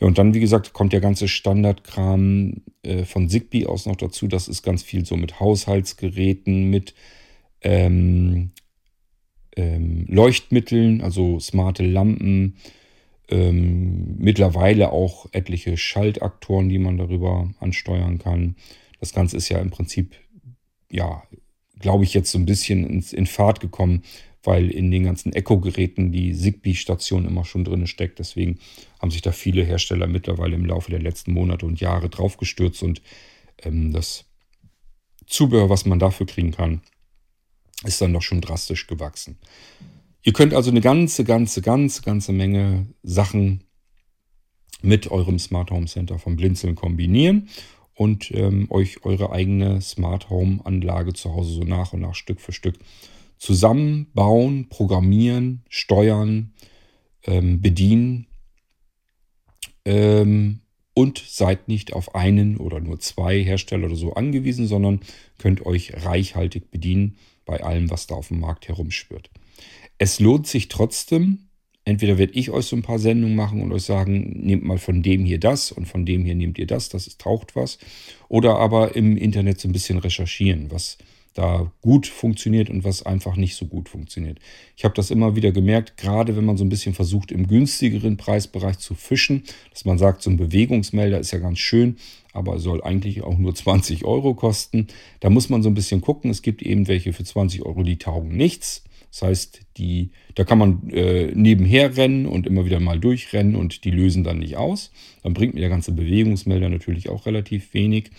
Ja, 0.00 0.06
und 0.06 0.18
dann, 0.18 0.34
wie 0.34 0.40
gesagt, 0.40 0.72
kommt 0.72 0.92
der 0.92 1.00
ganze 1.00 1.26
Standardkram 1.26 2.62
äh, 2.82 3.04
von 3.04 3.28
Zigbee 3.28 3.66
aus 3.66 3.86
noch 3.86 3.96
dazu. 3.96 4.28
Das 4.28 4.48
ist 4.48 4.62
ganz 4.62 4.82
viel 4.82 5.06
so 5.06 5.16
mit 5.16 5.40
Haushaltsgeräten, 5.40 6.68
mit 6.68 6.94
ähm, 7.62 8.50
ähm, 9.56 10.04
Leuchtmitteln, 10.08 11.00
also 11.00 11.40
smarte 11.40 11.84
Lampen, 11.84 12.56
ähm, 13.28 14.16
mittlerweile 14.18 14.92
auch 14.92 15.26
etliche 15.32 15.76
Schaltaktoren, 15.76 16.68
die 16.68 16.78
man 16.78 16.98
darüber 16.98 17.50
ansteuern 17.58 18.18
kann. 18.18 18.56
Das 19.00 19.12
Ganze 19.12 19.36
ist 19.36 19.48
ja 19.48 19.58
im 19.58 19.70
Prinzip, 19.70 20.14
ja, 20.90 21.22
glaube 21.80 22.04
ich, 22.04 22.14
jetzt 22.14 22.30
so 22.30 22.38
ein 22.38 22.46
bisschen 22.46 22.86
ins, 22.86 23.12
in 23.12 23.26
Fahrt 23.26 23.60
gekommen, 23.60 24.02
weil 24.46 24.70
in 24.70 24.90
den 24.90 25.04
ganzen 25.04 25.32
Echo-Geräten 25.32 26.12
die 26.12 26.32
Zigbee-Station 26.32 27.26
immer 27.26 27.44
schon 27.44 27.64
drin 27.64 27.86
steckt. 27.86 28.18
Deswegen 28.20 28.58
haben 29.00 29.10
sich 29.10 29.22
da 29.22 29.32
viele 29.32 29.64
Hersteller 29.64 30.06
mittlerweile 30.06 30.54
im 30.54 30.64
Laufe 30.64 30.90
der 30.90 31.00
letzten 31.00 31.32
Monate 31.32 31.66
und 31.66 31.80
Jahre 31.80 32.08
draufgestürzt 32.08 32.82
und 32.82 33.02
ähm, 33.62 33.92
das 33.92 34.24
Zubehör, 35.26 35.68
was 35.68 35.86
man 35.86 35.98
dafür 35.98 36.26
kriegen 36.26 36.52
kann, 36.52 36.82
ist 37.84 38.00
dann 38.00 38.12
doch 38.12 38.22
schon 38.22 38.40
drastisch 38.40 38.86
gewachsen. 38.86 39.36
Ihr 40.22 40.32
könnt 40.32 40.54
also 40.54 40.70
eine 40.70 40.80
ganze, 40.80 41.24
ganze, 41.24 41.62
ganze, 41.62 42.02
ganze 42.02 42.32
Menge 42.32 42.86
Sachen 43.02 43.64
mit 44.82 45.10
eurem 45.10 45.38
Smart 45.38 45.70
Home 45.72 45.86
Center 45.86 46.18
vom 46.18 46.36
Blinzeln 46.36 46.76
kombinieren 46.76 47.48
und 47.94 48.30
ähm, 48.32 48.70
euch 48.70 49.04
eure 49.04 49.32
eigene 49.32 49.80
Smart 49.80 50.30
Home 50.30 50.60
Anlage 50.64 51.12
zu 51.14 51.32
Hause 51.32 51.52
so 51.52 51.62
nach 51.62 51.92
und 51.92 52.00
nach 52.00 52.14
Stück 52.14 52.40
für 52.40 52.52
Stück 52.52 52.78
zusammenbauen, 53.38 54.68
programmieren, 54.68 55.62
steuern, 55.68 56.52
ähm, 57.24 57.60
bedienen 57.60 58.26
ähm, 59.84 60.60
und 60.94 61.22
seid 61.26 61.68
nicht 61.68 61.92
auf 61.92 62.14
einen 62.14 62.56
oder 62.56 62.80
nur 62.80 62.98
zwei 62.98 63.42
Hersteller 63.42 63.86
oder 63.86 63.96
so 63.96 64.14
angewiesen, 64.14 64.66
sondern 64.66 65.00
könnt 65.38 65.64
euch 65.66 65.92
reichhaltig 66.04 66.70
bedienen 66.70 67.16
bei 67.44 67.62
allem, 67.62 67.90
was 67.90 68.06
da 68.06 68.14
auf 68.14 68.28
dem 68.28 68.40
Markt 68.40 68.68
herumspürt. 68.68 69.30
Es 69.98 70.20
lohnt 70.20 70.46
sich 70.46 70.68
trotzdem, 70.68 71.46
entweder 71.84 72.18
werde 72.18 72.34
ich 72.34 72.50
euch 72.50 72.66
so 72.66 72.76
ein 72.76 72.82
paar 72.82 72.98
Sendungen 72.98 73.36
machen 73.36 73.62
und 73.62 73.72
euch 73.72 73.84
sagen, 73.84 74.40
nehmt 74.44 74.64
mal 74.64 74.78
von 74.78 75.02
dem 75.02 75.24
hier 75.24 75.38
das 75.38 75.70
und 75.72 75.86
von 75.86 76.04
dem 76.04 76.24
hier 76.24 76.34
nehmt 76.34 76.58
ihr 76.58 76.66
das, 76.66 76.88
das 76.88 77.06
ist, 77.06 77.20
taucht 77.20 77.56
was. 77.56 77.78
Oder 78.28 78.56
aber 78.56 78.96
im 78.96 79.16
Internet 79.16 79.60
so 79.60 79.68
ein 79.68 79.72
bisschen 79.72 79.98
recherchieren, 79.98 80.70
was 80.70 80.98
da 81.36 81.70
gut 81.82 82.06
funktioniert 82.06 82.70
und 82.70 82.82
was 82.82 83.04
einfach 83.04 83.36
nicht 83.36 83.56
so 83.56 83.66
gut 83.66 83.90
funktioniert. 83.90 84.38
Ich 84.74 84.84
habe 84.84 84.94
das 84.94 85.10
immer 85.10 85.36
wieder 85.36 85.52
gemerkt, 85.52 85.98
gerade 85.98 86.34
wenn 86.34 86.46
man 86.46 86.56
so 86.56 86.64
ein 86.64 86.70
bisschen 86.70 86.94
versucht, 86.94 87.30
im 87.30 87.46
günstigeren 87.46 88.16
Preisbereich 88.16 88.78
zu 88.78 88.94
fischen, 88.94 89.42
dass 89.70 89.84
man 89.84 89.98
sagt, 89.98 90.22
so 90.22 90.30
ein 90.30 90.38
Bewegungsmelder 90.38 91.20
ist 91.20 91.32
ja 91.32 91.38
ganz 91.38 91.58
schön, 91.58 91.96
aber 92.32 92.58
soll 92.58 92.82
eigentlich 92.82 93.22
auch 93.22 93.36
nur 93.36 93.54
20 93.66 94.06
Euro 94.06 94.32
kosten. 94.32 94.86
Da 95.20 95.28
muss 95.28 95.50
man 95.50 95.62
so 95.62 95.68
ein 95.68 95.74
bisschen 95.74 96.00
gucken. 96.00 96.30
Es 96.30 96.40
gibt 96.40 96.62
eben 96.62 96.88
welche 96.88 97.12
für 97.12 97.24
20 97.24 97.66
Euro, 97.66 97.82
die 97.82 97.98
taugen 97.98 98.34
nichts. 98.34 98.82
Das 99.10 99.22
heißt, 99.22 99.60
die, 99.76 100.10
da 100.34 100.44
kann 100.44 100.58
man 100.58 100.90
äh, 100.90 101.32
nebenher 101.34 101.96
rennen 101.96 102.26
und 102.26 102.46
immer 102.46 102.64
wieder 102.66 102.80
mal 102.80 103.00
durchrennen 103.00 103.56
und 103.56 103.84
die 103.84 103.90
lösen 103.90 104.24
dann 104.24 104.38
nicht 104.38 104.56
aus. 104.56 104.90
Dann 105.22 105.34
bringt 105.34 105.54
mir 105.54 105.60
der 105.60 105.70
ganze 105.70 105.92
Bewegungsmelder 105.92 106.68
natürlich 106.68 107.08
auch 107.08 107.26
relativ 107.26 107.72
wenig. 107.72 108.10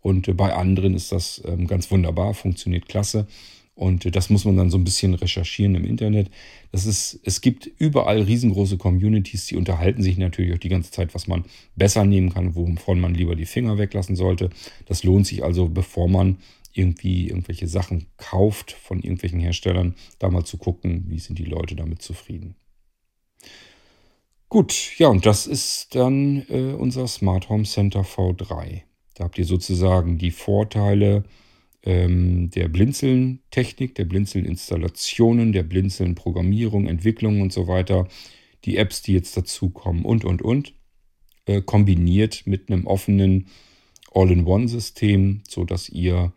Und 0.00 0.28
äh, 0.28 0.32
bei 0.32 0.54
anderen 0.54 0.94
ist 0.94 1.12
das 1.12 1.42
ähm, 1.46 1.66
ganz 1.66 1.90
wunderbar, 1.90 2.34
funktioniert 2.34 2.88
klasse. 2.88 3.26
Und 3.74 4.06
äh, 4.06 4.10
das 4.10 4.30
muss 4.30 4.44
man 4.44 4.56
dann 4.56 4.70
so 4.70 4.78
ein 4.78 4.84
bisschen 4.84 5.14
recherchieren 5.14 5.74
im 5.74 5.84
Internet. 5.84 6.30
Das 6.72 6.86
ist, 6.86 7.20
es 7.24 7.40
gibt 7.40 7.68
überall 7.78 8.22
riesengroße 8.22 8.76
Communities, 8.76 9.46
die 9.46 9.56
unterhalten 9.56 10.02
sich 10.02 10.16
natürlich 10.16 10.54
auch 10.54 10.58
die 10.58 10.68
ganze 10.68 10.90
Zeit, 10.90 11.14
was 11.14 11.26
man 11.26 11.44
besser 11.74 12.04
nehmen 12.04 12.32
kann, 12.32 12.54
wovon 12.54 13.00
man 13.00 13.14
lieber 13.14 13.34
die 13.34 13.46
Finger 13.46 13.78
weglassen 13.78 14.16
sollte. 14.16 14.50
Das 14.86 15.02
lohnt 15.04 15.26
sich 15.26 15.42
also, 15.42 15.68
bevor 15.68 16.08
man 16.08 16.38
irgendwie 16.74 17.28
irgendwelche 17.28 17.68
Sachen 17.68 18.06
kauft 18.16 18.72
von 18.72 19.00
irgendwelchen 19.00 19.40
Herstellern, 19.40 19.94
da 20.18 20.28
mal 20.28 20.44
zu 20.44 20.58
gucken, 20.58 21.04
wie 21.08 21.18
sind 21.18 21.38
die 21.38 21.44
Leute 21.44 21.76
damit 21.76 22.02
zufrieden. 22.02 22.56
Gut, 24.48 24.92
ja, 24.98 25.08
und 25.08 25.26
das 25.26 25.46
ist 25.46 25.94
dann 25.94 26.44
äh, 26.48 26.74
unser 26.74 27.08
Smart 27.08 27.48
Home 27.48 27.64
Center 27.64 28.02
V3. 28.02 28.82
Da 29.14 29.24
habt 29.24 29.38
ihr 29.38 29.44
sozusagen 29.44 30.18
die 30.18 30.30
Vorteile 30.30 31.24
ähm, 31.82 32.50
der 32.50 32.68
Blinzeln-Technik, 32.68 33.94
der 33.94 34.04
Blinzeln-Installationen, 34.04 35.52
der 35.52 35.62
Blinzeln-Programmierung, 35.62 36.86
Entwicklung 36.86 37.40
und 37.40 37.52
so 37.52 37.66
weiter, 37.68 38.08
die 38.64 38.76
Apps, 38.76 39.02
die 39.02 39.12
jetzt 39.12 39.36
dazukommen 39.36 40.04
und, 40.04 40.24
und, 40.24 40.42
und, 40.42 40.74
äh, 41.46 41.60
kombiniert 41.60 42.46
mit 42.46 42.70
einem 42.70 42.86
offenen 42.86 43.48
All-in-One-System, 44.12 45.42
sodass 45.48 45.88
ihr 45.88 46.32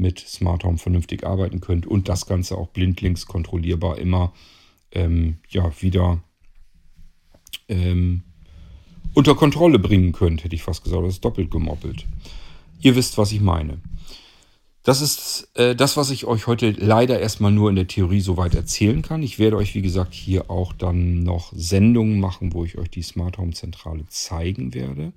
mit 0.00 0.18
Smart 0.18 0.64
Home 0.64 0.78
vernünftig 0.78 1.24
arbeiten 1.24 1.60
könnt 1.60 1.86
und 1.86 2.08
das 2.08 2.26
Ganze 2.26 2.56
auch 2.56 2.68
blindlings 2.68 3.26
kontrollierbar 3.26 3.98
immer 3.98 4.32
ähm, 4.92 5.38
ja, 5.48 5.70
wieder 5.80 6.22
ähm, 7.68 8.22
unter 9.14 9.34
Kontrolle 9.34 9.78
bringen 9.78 10.12
könnt, 10.12 10.44
hätte 10.44 10.54
ich 10.54 10.62
fast 10.62 10.84
gesagt. 10.84 11.04
Das 11.04 11.14
ist 11.14 11.24
doppelt 11.24 11.50
gemoppelt. 11.50 12.06
Ihr 12.80 12.96
wisst, 12.96 13.18
was 13.18 13.32
ich 13.32 13.40
meine. 13.40 13.80
Das 14.82 15.02
ist 15.02 15.50
äh, 15.54 15.76
das, 15.76 15.98
was 15.98 16.10
ich 16.10 16.24
euch 16.24 16.46
heute 16.46 16.70
leider 16.70 17.20
erstmal 17.20 17.52
nur 17.52 17.68
in 17.68 17.76
der 17.76 17.86
Theorie 17.86 18.20
soweit 18.20 18.54
erzählen 18.54 19.02
kann. 19.02 19.22
Ich 19.22 19.38
werde 19.38 19.56
euch, 19.56 19.74
wie 19.74 19.82
gesagt, 19.82 20.14
hier 20.14 20.50
auch 20.50 20.72
dann 20.72 21.22
noch 21.22 21.52
Sendungen 21.54 22.18
machen, 22.18 22.54
wo 22.54 22.64
ich 22.64 22.78
euch 22.78 22.88
die 22.88 23.02
Smart 23.02 23.36
Home 23.36 23.52
Zentrale 23.52 24.06
zeigen 24.08 24.72
werde. 24.72 25.12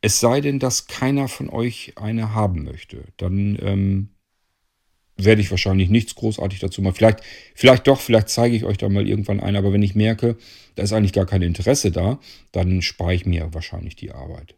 Es 0.00 0.20
sei 0.20 0.40
denn, 0.40 0.60
dass 0.60 0.86
keiner 0.86 1.26
von 1.26 1.50
euch 1.50 1.94
eine 1.96 2.34
haben 2.34 2.62
möchte. 2.64 3.04
Dann 3.16 3.58
ähm, 3.60 4.08
werde 5.24 5.40
ich 5.40 5.50
wahrscheinlich 5.50 5.90
nichts 5.90 6.14
großartig 6.14 6.58
dazu 6.60 6.82
machen. 6.82 6.94
Vielleicht, 6.94 7.20
vielleicht 7.54 7.86
doch, 7.86 8.00
vielleicht 8.00 8.28
zeige 8.28 8.56
ich 8.56 8.64
euch 8.64 8.78
da 8.78 8.88
mal 8.88 9.08
irgendwann 9.08 9.40
ein. 9.40 9.56
Aber 9.56 9.72
wenn 9.72 9.82
ich 9.82 9.94
merke, 9.94 10.36
da 10.74 10.82
ist 10.82 10.92
eigentlich 10.92 11.12
gar 11.12 11.26
kein 11.26 11.42
Interesse 11.42 11.90
da, 11.90 12.18
dann 12.52 12.82
spare 12.82 13.14
ich 13.14 13.26
mir 13.26 13.52
wahrscheinlich 13.52 13.96
die 13.96 14.12
Arbeit. 14.12 14.54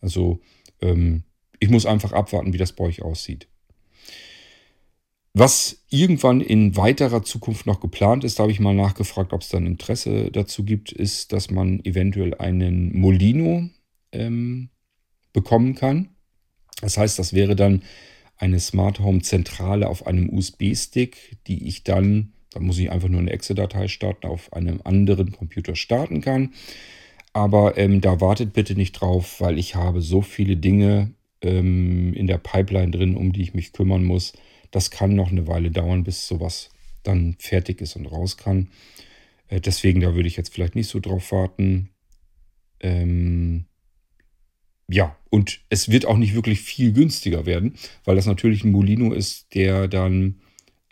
Also 0.00 0.40
ähm, 0.80 1.24
ich 1.60 1.70
muss 1.70 1.86
einfach 1.86 2.12
abwarten, 2.12 2.52
wie 2.52 2.58
das 2.58 2.72
bei 2.72 2.84
euch 2.84 3.02
aussieht. 3.02 3.48
Was 5.38 5.84
irgendwann 5.90 6.40
in 6.40 6.76
weiterer 6.76 7.22
Zukunft 7.22 7.66
noch 7.66 7.80
geplant 7.80 8.24
ist, 8.24 8.38
da 8.38 8.44
habe 8.44 8.52
ich 8.52 8.60
mal 8.60 8.74
nachgefragt, 8.74 9.34
ob 9.34 9.42
es 9.42 9.50
dann 9.50 9.66
Interesse 9.66 10.30
dazu 10.30 10.64
gibt, 10.64 10.92
ist, 10.92 11.32
dass 11.32 11.50
man 11.50 11.84
eventuell 11.84 12.32
einen 12.34 12.98
Molino 12.98 13.68
ähm, 14.12 14.70
bekommen 15.34 15.74
kann. 15.74 16.08
Das 16.80 16.96
heißt, 16.96 17.18
das 17.18 17.34
wäre 17.34 17.54
dann 17.54 17.82
eine 18.38 18.60
Smart 18.60 19.00
Home 19.00 19.22
Zentrale 19.22 19.88
auf 19.88 20.06
einem 20.06 20.30
USB-Stick, 20.30 21.38
die 21.46 21.66
ich 21.66 21.84
dann, 21.84 22.32
da 22.52 22.60
muss 22.60 22.78
ich 22.78 22.90
einfach 22.90 23.08
nur 23.08 23.20
eine 23.20 23.30
Exe-Datei 23.30 23.88
starten, 23.88 24.26
auf 24.26 24.52
einem 24.52 24.80
anderen 24.84 25.32
Computer 25.32 25.74
starten 25.74 26.20
kann. 26.20 26.52
Aber 27.32 27.76
ähm, 27.76 28.00
da 28.00 28.20
wartet 28.20 28.52
bitte 28.52 28.74
nicht 28.74 28.92
drauf, 28.92 29.40
weil 29.40 29.58
ich 29.58 29.74
habe 29.74 30.00
so 30.00 30.22
viele 30.22 30.56
Dinge 30.56 31.12
ähm, 31.42 32.14
in 32.14 32.26
der 32.26 32.38
Pipeline 32.38 32.90
drin, 32.90 33.16
um 33.16 33.32
die 33.32 33.42
ich 33.42 33.54
mich 33.54 33.72
kümmern 33.72 34.04
muss. 34.04 34.32
Das 34.70 34.90
kann 34.90 35.14
noch 35.14 35.30
eine 35.30 35.46
Weile 35.46 35.70
dauern, 35.70 36.04
bis 36.04 36.26
sowas 36.26 36.70
dann 37.02 37.36
fertig 37.38 37.80
ist 37.80 37.96
und 37.96 38.06
raus 38.06 38.36
kann. 38.36 38.68
Äh, 39.48 39.60
deswegen, 39.60 40.00
da 40.00 40.14
würde 40.14 40.28
ich 40.28 40.36
jetzt 40.36 40.52
vielleicht 40.52 40.74
nicht 40.74 40.88
so 40.88 41.00
drauf 41.00 41.32
warten. 41.32 41.90
Ähm, 42.80 43.66
ja, 44.88 45.16
und 45.30 45.60
es 45.68 45.90
wird 45.90 46.06
auch 46.06 46.16
nicht 46.16 46.34
wirklich 46.34 46.60
viel 46.60 46.92
günstiger 46.92 47.46
werden, 47.46 47.74
weil 48.04 48.16
das 48.16 48.26
natürlich 48.26 48.64
ein 48.64 48.72
Molino 48.72 49.12
ist, 49.12 49.54
der 49.54 49.88
dann 49.88 50.36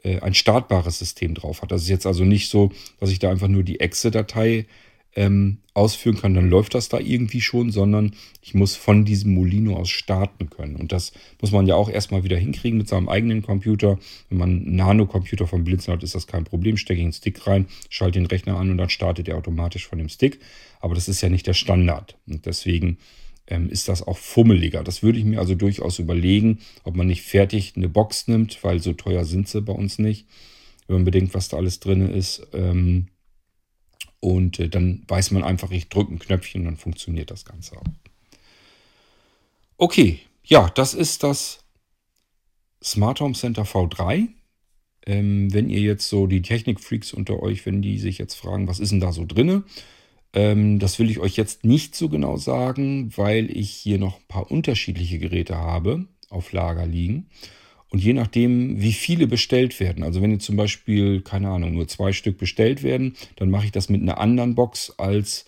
äh, 0.03 0.21
ein 0.21 0.35
startbares 0.35 0.99
System 0.99 1.35
drauf 1.35 1.63
hat. 1.63 1.71
Das 1.71 1.83
ist 1.83 1.89
jetzt 1.89 2.07
also 2.07 2.25
nicht 2.25 2.49
so, 2.49 2.73
dass 2.99 3.11
ich 3.11 3.21
da 3.21 3.31
einfach 3.31 3.49
nur 3.49 3.63
die 3.63 3.81
Exe-Datei 3.81 4.67
ähm, 5.17 5.59
ausführen 5.75 6.17
kann, 6.17 6.35
dann 6.35 6.51
läuft 6.51 6.75
das 6.75 6.89
da 6.89 6.99
irgendwie 6.99 7.41
schon, 7.41 7.71
sondern 7.71 8.15
ich 8.43 8.55
muss 8.55 8.77
von 8.77 9.05
diesem 9.05 9.35
Molino 9.35 9.77
aus 9.77 9.91
starten 9.91 10.51
können. 10.51 10.77
Und 10.77 10.93
das 10.93 11.13
muss 11.41 11.53
man 11.53 11.67
ja 11.67 11.75
auch 11.75 11.89
erstmal 11.89 12.25
wieder 12.25 12.37
hinkriegen 12.37 12.79
mit 12.79 12.89
seinem 12.89 13.09
eigenen 13.09 13.43
Computer. 13.43 13.99
Wenn 14.29 14.39
man 14.39 14.51
einen 14.51 14.77
Nano-Computer 14.77 15.47
vom 15.47 15.65
Blinzeln 15.65 15.97
hat, 15.97 16.03
ist 16.03 16.15
das 16.15 16.27
kein 16.27 16.45
Problem. 16.45 16.77
Stecke 16.77 17.01
ich 17.01 17.05
einen 17.05 17.13
Stick 17.13 17.47
rein, 17.47 17.67
schalte 17.89 18.19
den 18.19 18.27
Rechner 18.27 18.57
an 18.57 18.71
und 18.71 18.79
dann 18.79 18.91
startet 18.91 19.29
er 19.29 19.37
automatisch 19.37 19.87
von 19.87 19.99
dem 19.99 20.09
Stick. 20.09 20.41
Aber 20.81 20.95
das 20.95 21.09
ist 21.09 21.21
ja 21.21 21.29
nicht 21.29 21.47
der 21.47 21.55
Standard. 21.55 22.17
Und 22.27 22.47
deswegen 22.47 22.99
ähm, 23.47 23.69
ist 23.69 23.89
das 23.89 24.03
auch 24.03 24.19
fummeliger. 24.19 24.83
Das 24.83 25.03
würde 25.03 25.19
ich 25.19 25.25
mir 25.25 25.39
also 25.39 25.55
durchaus 25.55 25.99
überlegen, 25.99 26.61
ob 26.83 26.97
man 26.97 27.07
nicht 27.07 27.23
fertig 27.23 27.75
eine 27.77 27.89
Box 27.89 28.29
nimmt, 28.29 28.63
weil 28.65 28.81
so 28.81 28.93
teuer 28.93 29.25
sind 29.25 29.49
sie 29.49 29.61
bei 29.61 29.73
uns 29.73 29.99
nicht. 29.99 30.27
Wenn 30.87 30.97
man 30.97 31.05
bedenkt, 31.05 31.35
was 31.35 31.49
da 31.49 31.57
alles 31.57 31.81
drin 31.81 32.11
ist. 32.11 32.47
Ähm, 32.53 33.09
und 34.21 34.59
äh, 34.59 34.69
dann 34.69 35.03
weiß 35.09 35.33
man 35.33 35.45
einfach, 35.45 35.71
ich 35.71 35.89
drücke 35.89 36.15
ein 36.15 36.19
Knöpfchen 36.19 36.65
dann 36.65 36.77
funktioniert 36.77 37.31
das 37.31 37.45
Ganze 37.45 37.77
auch. 37.77 37.85
Okay, 39.77 40.21
ja, 40.45 40.71
das 40.71 40.95
ist 40.95 41.23
das 41.23 41.59
Smart 42.83 43.21
Home 43.21 43.35
Center 43.35 43.65
V3. 43.65 44.29
Ähm, 45.07 45.53
wenn 45.53 45.69
ihr 45.69 45.81
jetzt 45.81 46.09
so 46.09 46.27
die 46.27 46.43
Technikfreaks 46.43 47.13
unter 47.13 47.43
euch, 47.43 47.67
wenn 47.67 47.83
die 47.83 47.99
sich 47.99 48.17
jetzt 48.17 48.35
fragen, 48.35 48.69
was 48.69 48.81
ist 48.81 48.93
denn 48.93 49.01
da 49.01 49.13
so 49.13 49.27
drinne? 49.27 49.65
Ähm, 50.35 50.78
das 50.78 50.99
will 50.99 51.11
ich 51.11 51.20
euch 51.20 51.37
jetzt 51.37 51.64
nicht 51.64 51.95
so 51.95 52.09
genau 52.09 52.37
sagen, 52.37 53.12
weil 53.16 53.57
ich 53.57 53.70
hier 53.70 53.99
noch 53.99 54.16
ein 54.18 54.28
paar 54.28 54.51
unterschiedliche 54.51 55.18
Geräte 55.18 55.57
habe 55.57 56.07
auf 56.28 56.53
Lager 56.53 56.87
liegen. 56.87 57.26
Und 57.91 58.01
je 58.03 58.12
nachdem, 58.12 58.80
wie 58.80 58.93
viele 58.93 59.28
bestellt 59.28 59.78
werden, 59.78 60.03
also 60.03 60.20
wenn 60.20 60.32
jetzt 60.32 60.45
zum 60.45 60.57
Beispiel, 60.57 61.20
keine 61.20 61.51
Ahnung, 61.51 61.74
nur 61.74 61.87
zwei 61.87 62.12
Stück 62.12 62.39
bestellt 62.39 62.82
werden, 62.82 63.14
dann 63.37 63.51
mache 63.51 63.66
ich 63.66 63.72
das 63.72 63.89
mit 63.89 64.03
einer 64.03 64.18
anderen 64.18 64.57
Box, 64.57 64.93
als 64.99 65.45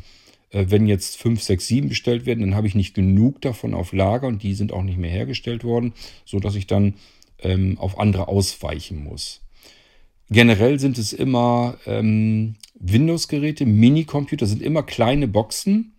äh, 0.50 0.66
wenn 0.68 0.86
jetzt 0.86 1.16
fünf, 1.16 1.42
sechs, 1.42 1.66
sieben 1.66 1.88
bestellt 1.88 2.24
werden, 2.24 2.40
dann 2.40 2.54
habe 2.54 2.68
ich 2.68 2.76
nicht 2.76 2.94
genug 2.94 3.40
davon 3.40 3.74
auf 3.74 3.92
Lager 3.92 4.28
und 4.28 4.44
die 4.44 4.54
sind 4.54 4.72
auch 4.72 4.84
nicht 4.84 4.98
mehr 4.98 5.10
hergestellt 5.10 5.64
worden, 5.64 5.92
sodass 6.24 6.54
ich 6.54 6.68
dann 6.68 6.94
ähm, 7.40 7.78
auf 7.78 7.98
andere 7.98 8.28
ausweichen 8.28 9.02
muss. 9.02 9.40
Generell 10.30 10.78
sind 10.78 10.98
es 10.98 11.12
immer 11.12 11.76
ähm, 11.86 12.54
Windows-Geräte, 12.78 13.66
Minicomputer, 13.66 14.46
sind 14.46 14.62
immer 14.62 14.82
kleine 14.82 15.28
Boxen 15.28 15.94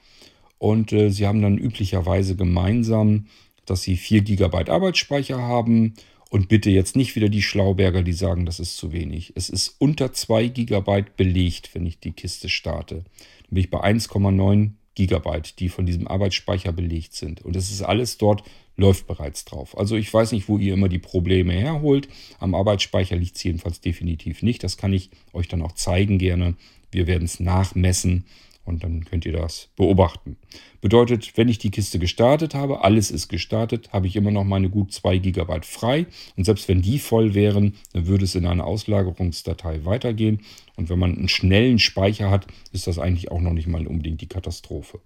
und 0.57 0.91
äh, 0.93 1.09
sie 1.09 1.27
haben 1.27 1.41
dann 1.41 1.57
üblicherweise 1.57 2.35
gemeinsam, 2.35 3.27
dass 3.65 3.81
sie 3.81 3.97
4 3.97 4.21
GB 4.21 4.69
Arbeitsspeicher 4.69 5.37
haben 5.37 5.93
und 6.29 6.49
bitte 6.49 6.69
jetzt 6.69 6.95
nicht 6.95 7.15
wieder 7.15 7.29
die 7.29 7.41
Schlauberger, 7.41 8.03
die 8.03 8.13
sagen, 8.13 8.45
das 8.45 8.59
ist 8.59 8.77
zu 8.77 8.91
wenig. 8.91 9.33
Es 9.35 9.49
ist 9.49 9.75
unter 9.79 10.13
2 10.13 10.47
GB 10.47 11.05
belegt, 11.15 11.73
wenn 11.73 11.85
ich 11.85 11.99
die 11.99 12.11
Kiste 12.11 12.49
starte. 12.49 12.95
Dann 12.95 13.51
bin 13.51 13.63
ich 13.63 13.69
bei 13.69 13.81
1,9 13.81 14.71
GB, 14.95 15.41
die 15.59 15.69
von 15.69 15.85
diesem 15.85 16.07
Arbeitsspeicher 16.07 16.71
belegt 16.71 17.13
sind. 17.13 17.45
Und 17.45 17.55
es 17.55 17.71
ist 17.71 17.81
alles 17.81 18.17
dort, 18.17 18.43
läuft 18.77 19.07
bereits 19.07 19.43
drauf. 19.43 19.77
Also 19.77 19.95
ich 19.95 20.13
weiß 20.13 20.31
nicht, 20.31 20.47
wo 20.47 20.57
ihr 20.57 20.73
immer 20.73 20.87
die 20.87 20.99
Probleme 20.99 21.53
herholt. 21.53 22.07
Am 22.39 22.55
Arbeitsspeicher 22.55 23.15
liegt 23.15 23.35
es 23.35 23.43
jedenfalls 23.43 23.81
definitiv 23.81 24.43
nicht. 24.43 24.63
Das 24.63 24.77
kann 24.77 24.93
ich 24.93 25.09
euch 25.33 25.47
dann 25.47 25.63
auch 25.63 25.73
zeigen 25.73 26.19
gerne. 26.19 26.55
Wir 26.91 27.07
werden 27.07 27.25
es 27.25 27.39
nachmessen 27.39 28.25
und 28.67 28.83
dann 28.83 29.05
könnt 29.05 29.25
ihr 29.25 29.33
das 29.33 29.69
beobachten. 29.75 30.37
Bedeutet, 30.81 31.37
wenn 31.37 31.49
ich 31.49 31.57
die 31.57 31.71
Kiste 31.71 31.99
gestartet 31.99 32.53
habe, 32.53 32.83
alles 32.83 33.11
ist 33.11 33.29
gestartet, 33.29 33.91
habe 33.93 34.07
ich 34.07 34.15
immer 34.15 34.31
noch 34.31 34.43
meine 34.43 34.69
gut 34.69 34.91
2 34.91 35.17
GB 35.17 35.61
frei. 35.63 36.05
Und 36.35 36.43
selbst 36.43 36.67
wenn 36.67 36.81
die 36.81 36.99
voll 36.99 37.33
wären, 37.33 37.73
dann 37.93 38.07
würde 38.07 38.25
es 38.25 38.35
in 38.35 38.45
eine 38.45 38.65
Auslagerungsdatei 38.65 39.85
weitergehen. 39.85 40.41
Und 40.75 40.89
wenn 40.89 40.99
man 40.99 41.17
einen 41.17 41.29
schnellen 41.29 41.79
Speicher 41.79 42.29
hat, 42.29 42.45
ist 42.73 42.87
das 42.87 42.99
eigentlich 42.99 43.31
auch 43.31 43.41
noch 43.41 43.53
nicht 43.53 43.67
mal 43.67 43.87
unbedingt 43.87 44.21
die 44.21 44.27
Katastrophe. 44.27 44.99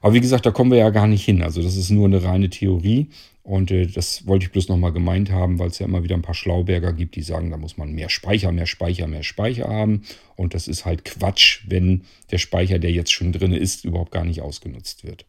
Aber 0.00 0.14
wie 0.14 0.20
gesagt, 0.20 0.46
da 0.46 0.50
kommen 0.50 0.70
wir 0.70 0.78
ja 0.78 0.90
gar 0.90 1.06
nicht 1.06 1.24
hin. 1.24 1.42
Also 1.42 1.62
das 1.62 1.76
ist 1.76 1.90
nur 1.90 2.06
eine 2.06 2.22
reine 2.22 2.50
Theorie. 2.50 3.08
Und 3.42 3.70
äh, 3.70 3.86
das 3.86 4.26
wollte 4.26 4.46
ich 4.46 4.52
bloß 4.52 4.68
nochmal 4.68 4.92
gemeint 4.92 5.30
haben, 5.30 5.60
weil 5.60 5.68
es 5.68 5.78
ja 5.78 5.86
immer 5.86 6.02
wieder 6.02 6.16
ein 6.16 6.22
paar 6.22 6.34
Schlauberger 6.34 6.92
gibt, 6.92 7.14
die 7.14 7.22
sagen, 7.22 7.50
da 7.50 7.56
muss 7.56 7.76
man 7.76 7.92
mehr 7.92 8.08
Speicher, 8.08 8.50
mehr 8.50 8.66
Speicher, 8.66 9.06
mehr 9.06 9.22
Speicher 9.22 9.68
haben. 9.68 10.02
Und 10.34 10.52
das 10.52 10.66
ist 10.66 10.84
halt 10.84 11.04
Quatsch, 11.04 11.60
wenn 11.68 12.02
der 12.32 12.38
Speicher, 12.38 12.80
der 12.80 12.90
jetzt 12.90 13.12
schon 13.12 13.32
drin 13.32 13.52
ist, 13.52 13.84
überhaupt 13.84 14.10
gar 14.10 14.24
nicht 14.24 14.40
ausgenutzt 14.40 15.04
wird. 15.04 15.26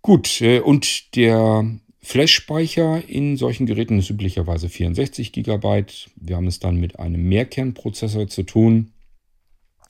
Gut, 0.00 0.40
äh, 0.40 0.60
und 0.60 1.14
der 1.14 1.78
Flash-Speicher 2.02 3.02
in 3.06 3.36
solchen 3.36 3.66
Geräten 3.66 3.98
ist 3.98 4.08
üblicherweise 4.08 4.70
64 4.70 5.32
GB. 5.32 5.84
Wir 6.16 6.36
haben 6.36 6.46
es 6.46 6.58
dann 6.58 6.76
mit 6.80 6.98
einem 6.98 7.22
Mehrkernprozessor 7.28 8.28
zu 8.28 8.44
tun. 8.44 8.92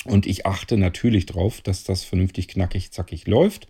Und 0.04 0.26
ich 0.26 0.46
achte 0.46 0.76
natürlich 0.76 1.26
darauf, 1.26 1.60
dass 1.60 1.84
das 1.84 2.04
vernünftig 2.04 2.48
knackig, 2.48 2.90
zackig 2.90 3.26
läuft. 3.26 3.66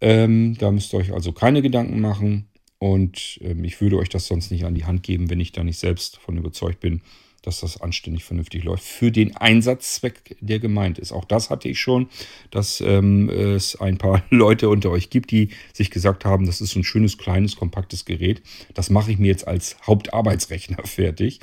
Ähm, 0.00 0.56
da 0.58 0.70
müsst 0.70 0.92
ihr 0.92 0.98
euch 0.98 1.12
also 1.12 1.32
keine 1.32 1.62
Gedanken 1.62 2.00
machen. 2.00 2.48
Und 2.78 3.38
ähm, 3.42 3.64
ich 3.64 3.80
würde 3.80 3.96
euch 3.98 4.08
das 4.08 4.26
sonst 4.26 4.50
nicht 4.50 4.64
an 4.64 4.74
die 4.74 4.84
Hand 4.84 5.02
geben, 5.02 5.30
wenn 5.30 5.40
ich 5.40 5.52
da 5.52 5.62
nicht 5.62 5.78
selbst 5.78 6.16
davon 6.16 6.36
überzeugt 6.36 6.80
bin, 6.80 7.00
dass 7.42 7.60
das 7.60 7.80
anständig 7.80 8.24
vernünftig 8.24 8.64
läuft. 8.64 8.84
Für 8.84 9.10
den 9.10 9.36
Einsatzzweck, 9.36 10.36
der 10.40 10.58
gemeint 10.58 10.98
ist. 10.98 11.12
Auch 11.12 11.24
das 11.24 11.50
hatte 11.50 11.68
ich 11.68 11.80
schon, 11.80 12.08
dass 12.50 12.80
ähm, 12.80 13.28
es 13.28 13.76
ein 13.80 13.98
paar 13.98 14.24
Leute 14.30 14.68
unter 14.68 14.90
euch 14.90 15.10
gibt, 15.10 15.30
die 15.30 15.50
sich 15.72 15.90
gesagt 15.90 16.24
haben, 16.24 16.46
das 16.46 16.60
ist 16.60 16.70
so 16.70 16.80
ein 16.80 16.84
schönes, 16.84 17.18
kleines, 17.18 17.56
kompaktes 17.56 18.04
Gerät. 18.04 18.42
Das 18.74 18.90
mache 18.90 19.12
ich 19.12 19.18
mir 19.18 19.28
jetzt 19.28 19.46
als 19.46 19.76
Hauptarbeitsrechner 19.86 20.82
fertig. 20.84 21.40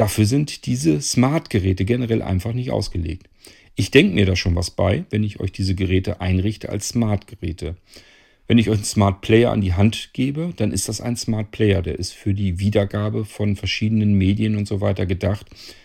Dafür 0.00 0.24
sind 0.24 0.64
diese 0.64 1.02
Smart-Geräte 1.02 1.84
generell 1.84 2.22
einfach 2.22 2.54
nicht 2.54 2.70
ausgelegt. 2.70 3.28
Ich 3.74 3.90
denke 3.90 4.14
mir 4.14 4.24
da 4.24 4.34
schon 4.34 4.56
was 4.56 4.70
bei, 4.70 5.04
wenn 5.10 5.22
ich 5.22 5.40
euch 5.40 5.52
diese 5.52 5.74
Geräte 5.74 6.22
einrichte 6.22 6.70
als 6.70 6.88
Smart-Geräte. 6.88 7.76
Wenn 8.48 8.56
ich 8.56 8.70
euch 8.70 8.76
einen 8.76 8.84
Smart 8.84 9.20
Player 9.20 9.52
an 9.52 9.60
die 9.60 9.74
Hand 9.74 10.14
gebe, 10.14 10.54
dann 10.56 10.72
ist 10.72 10.88
das 10.88 11.02
ein 11.02 11.16
Smart 11.16 11.50
Player. 11.50 11.82
Der 11.82 11.98
ist 11.98 12.14
für 12.14 12.32
die 12.32 12.58
Wiedergabe 12.58 13.26
von 13.26 13.56
verschiedenen 13.56 14.14
Medien 14.14 14.56
und 14.56 14.66
so 14.66 14.80
weiter 14.80 15.04
gedacht. 15.04 15.44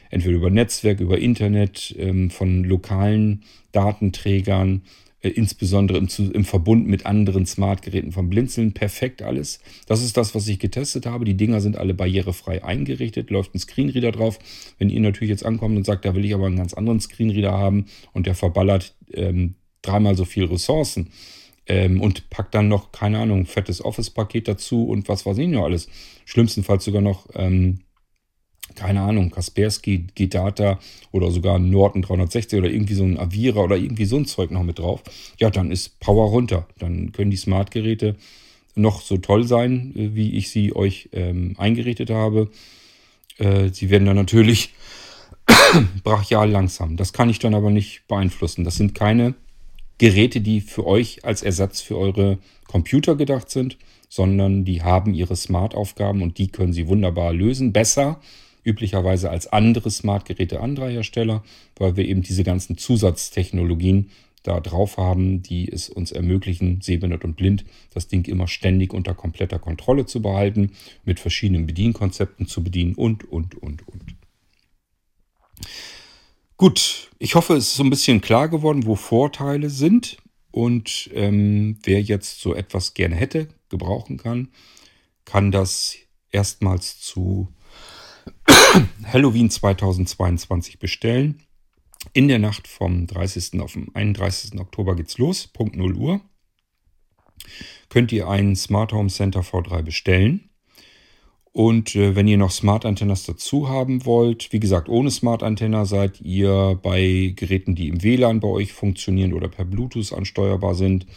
Entweder 0.10 0.38
über 0.38 0.50
Netzwerk, 0.50 1.02
über 1.02 1.20
Internet, 1.20 1.94
ähm, 2.00 2.30
von 2.30 2.64
lokalen 2.64 3.44
Datenträgern, 3.74 4.84
insbesondere 5.30 5.98
im, 5.98 6.08
im, 6.34 6.46
Verbund 6.46 6.88
mit 6.88 7.06
anderen 7.06 7.46
Smart-Geräten 7.46 8.12
vom 8.12 8.30
Blinzeln. 8.30 8.74
Perfekt 8.74 9.22
alles. 9.22 9.60
Das 9.88 10.02
ist 10.02 10.18
das, 10.18 10.36
was 10.36 10.48
ich 10.48 10.60
getestet 10.60 11.06
habe. 11.06 11.26
Die 11.26 11.38
Dinger 11.38 11.62
sind 11.62 11.78
alle 11.78 11.94
barrierefrei 11.94 12.64
eingerichtet, 12.64 13.30
läuft 13.30 13.56
ein 13.56 13.60
Screenreader 13.60 14.12
drauf. 14.12 14.40
Wenn 14.78 14.90
ihr 14.90 15.00
natürlich 15.00 15.30
jetzt 15.30 15.46
ankommt 15.46 15.78
und 15.78 15.86
sagt, 15.86 16.06
da 16.06 16.16
will 16.16 16.26
ich 16.26 16.34
aber 16.34 16.48
einen 16.48 16.58
ganz 16.58 16.74
anderen 16.74 17.00
Screenreader 17.00 17.52
haben 17.52 17.86
und 18.14 18.28
der 18.28 18.36
verballert 18.36 18.96
ähm, 19.14 19.56
dreimal 19.82 20.16
so 20.16 20.26
viel 20.26 20.46
Ressourcen 20.46 21.10
ähm, 21.68 22.02
und 22.02 22.30
packt 22.30 22.54
dann 22.54 22.68
noch, 22.68 22.92
keine 22.92 23.20
Ahnung, 23.20 23.46
fettes 23.46 23.84
Office-Paket 23.84 24.48
dazu 24.48 24.88
und 24.88 25.08
was 25.10 25.26
weiß 25.26 25.38
ich 25.38 25.48
noch 25.48 25.64
alles. 25.64 25.88
Schlimmstenfalls 26.26 26.86
sogar 26.86 27.02
noch 27.02 27.28
ähm, 27.36 27.80
keine 28.76 29.02
Ahnung, 29.02 29.32
Kaspersky, 29.32 30.06
G-Data 30.16 30.80
oder 31.12 31.32
sogar 31.32 31.60
Norton 31.60 32.02
360 32.02 32.60
oder 32.60 32.70
irgendwie 32.70 32.94
so 32.94 33.04
ein 33.04 33.18
Avira 33.20 33.62
oder 33.62 33.78
irgendwie 33.78 34.06
so 34.06 34.18
ein 34.18 34.26
Zeug 34.26 34.52
noch 34.52 34.64
mit 34.64 34.80
drauf, 34.80 35.04
ja, 35.40 35.50
dann 35.50 35.72
ist 35.72 36.00
Power 36.00 36.30
runter. 36.30 36.68
Dann 36.80 37.12
können 37.12 37.32
die 37.32 37.38
Smart-Geräte 37.38 38.16
noch 38.76 39.02
so 39.02 39.18
toll 39.18 39.46
sein, 39.46 39.94
äh, 39.96 40.16
wie 40.16 40.36
ich 40.36 40.50
sie 40.50 40.76
euch 40.76 41.10
ähm, 41.14 41.56
eingerichtet 41.58 42.10
habe. 42.10 42.50
Äh, 43.38 43.70
sie 43.70 43.90
werden 43.90 44.06
dann 44.06 44.16
natürlich 44.16 44.74
brachial 46.04 46.50
langsam. 46.50 46.98
Das 46.98 47.14
kann 47.14 47.30
ich 47.30 47.40
dann 47.40 47.56
aber 47.56 47.72
nicht 47.72 48.08
beeinflussen. 48.08 48.64
Das 48.64 48.76
sind 48.76 48.96
keine 48.96 49.36
Geräte, 49.98 50.42
die 50.42 50.62
für 50.62 50.86
euch 50.86 51.24
als 51.24 51.42
Ersatz 51.42 51.82
für 51.82 51.98
eure 51.98 52.38
Computer 52.68 53.16
gedacht 53.16 53.50
sind, 53.50 53.78
sondern 54.10 54.66
die 54.66 54.82
haben 54.82 55.14
ihre 55.14 55.36
Smart-Aufgaben 55.36 56.22
und 56.22 56.38
die 56.38 56.48
können 56.48 56.74
sie 56.74 56.88
wunderbar 56.88 57.34
lösen. 57.34 57.74
Besser 57.74 58.20
üblicherweise 58.66 59.30
als 59.30 59.48
andere 59.48 59.92
Smart-Geräte 59.92 60.60
anderer 60.60 60.90
Hersteller, 60.90 61.44
weil 61.78 61.96
wir 61.96 62.06
eben 62.06 62.22
diese 62.22 62.44
ganzen 62.44 62.78
Zusatztechnologien 62.78 64.10
da 64.44 64.60
drauf 64.60 64.98
haben, 64.98 65.42
die 65.42 65.72
es 65.72 65.90
uns 65.90 66.12
ermöglichen, 66.12 66.82
sehbehindert 66.82 67.24
und 67.24 67.36
blind, 67.36 67.66
das 67.94 68.08
Ding 68.08 68.26
immer 68.26 68.48
ständig 68.48 68.94
unter 68.94 69.14
kompletter 69.14 69.60
Kontrolle 69.60 70.06
zu 70.06 70.22
behalten, 70.22 70.72
mit 71.04 71.20
verschiedenen 71.20 71.66
Bedienkonzepten 71.66 72.48
zu 72.48 72.64
bedienen 72.64 72.94
und, 72.96 73.24
und, 73.24 73.56
und, 73.56 73.88
und. 73.88 74.16
Gut, 76.58 77.12
ich 77.20 77.36
hoffe, 77.36 77.56
es 77.56 77.70
ist 77.70 77.76
so 77.76 77.84
ein 77.84 77.90
bisschen 77.90 78.22
klar 78.22 78.48
geworden, 78.48 78.86
wo 78.86 78.96
Vorteile 78.96 79.70
sind 79.70 80.18
und 80.52 81.10
ähm, 81.14 81.80
wer 81.84 82.02
jetzt 82.02 82.40
so 82.40 82.54
etwas 82.56 82.94
gerne 82.94 83.16
hätte, 83.16 83.50
gebrauchen 83.70 84.18
kann, 84.18 84.50
kann 85.26 85.52
das 85.52 85.98
erstmals 86.32 87.00
zu 87.00 87.50
Halloween 89.06 89.50
2022 89.50 90.80
bestellen. 90.80 91.42
In 92.14 92.28
der 92.28 92.40
Nacht 92.40 92.68
vom 92.68 93.08
30. 93.08 93.60
auf 93.62 93.74
den 93.74 93.94
31. 93.94 94.60
Oktober 94.60 94.96
geht's 94.96 95.18
los, 95.18 95.48
Punkt 95.48 95.76
0 95.76 95.96
Uhr. 95.96 96.22
Könnt 97.90 98.12
ihr 98.12 98.28
einen 98.28 98.56
Smart 98.56 98.94
Home 98.94 99.10
Center 99.10 99.42
V3 99.42 99.82
bestellen. 99.82 100.50
Und 101.52 101.96
äh, 101.96 102.16
wenn 102.16 102.28
ihr 102.28 102.38
noch 102.38 102.52
Smart 102.52 102.86
Antennas 102.86 103.24
dazu 103.24 103.70
haben 103.70 104.06
wollt, 104.06 104.52
wie 104.52 104.60
gesagt, 104.60 104.90
ohne 104.90 105.10
Smart 105.10 105.42
Antenna 105.42 105.86
seid 105.86 106.20
ihr 106.20 106.78
bei 106.84 107.34
Geräten, 107.34 107.76
die 107.76 107.88
im 107.88 108.04
WLAN 108.04 108.42
bei 108.42 108.50
euch 108.50 108.74
funktionieren 108.74 109.32
oder 109.32 109.48
per 109.48 109.64
Bluetooth 109.64 110.12
ansteuerbar 110.12 110.76
sind. 110.76 111.08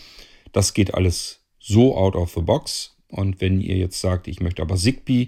Das 0.53 0.75
geht 0.75 0.95
alles 0.95 1.41
so 1.59 1.97
out 1.97 2.15
of 2.15 2.35
the 2.35 2.41
box. 2.41 2.97
Und 3.09 3.41
wenn 3.41 3.61
ihr 3.61 3.77
jetzt 3.77 4.01
sagt, 4.01 4.29
ich 4.29 4.39
möchte 4.39 4.63
aber 4.63 4.77
Zigbee 4.77 5.27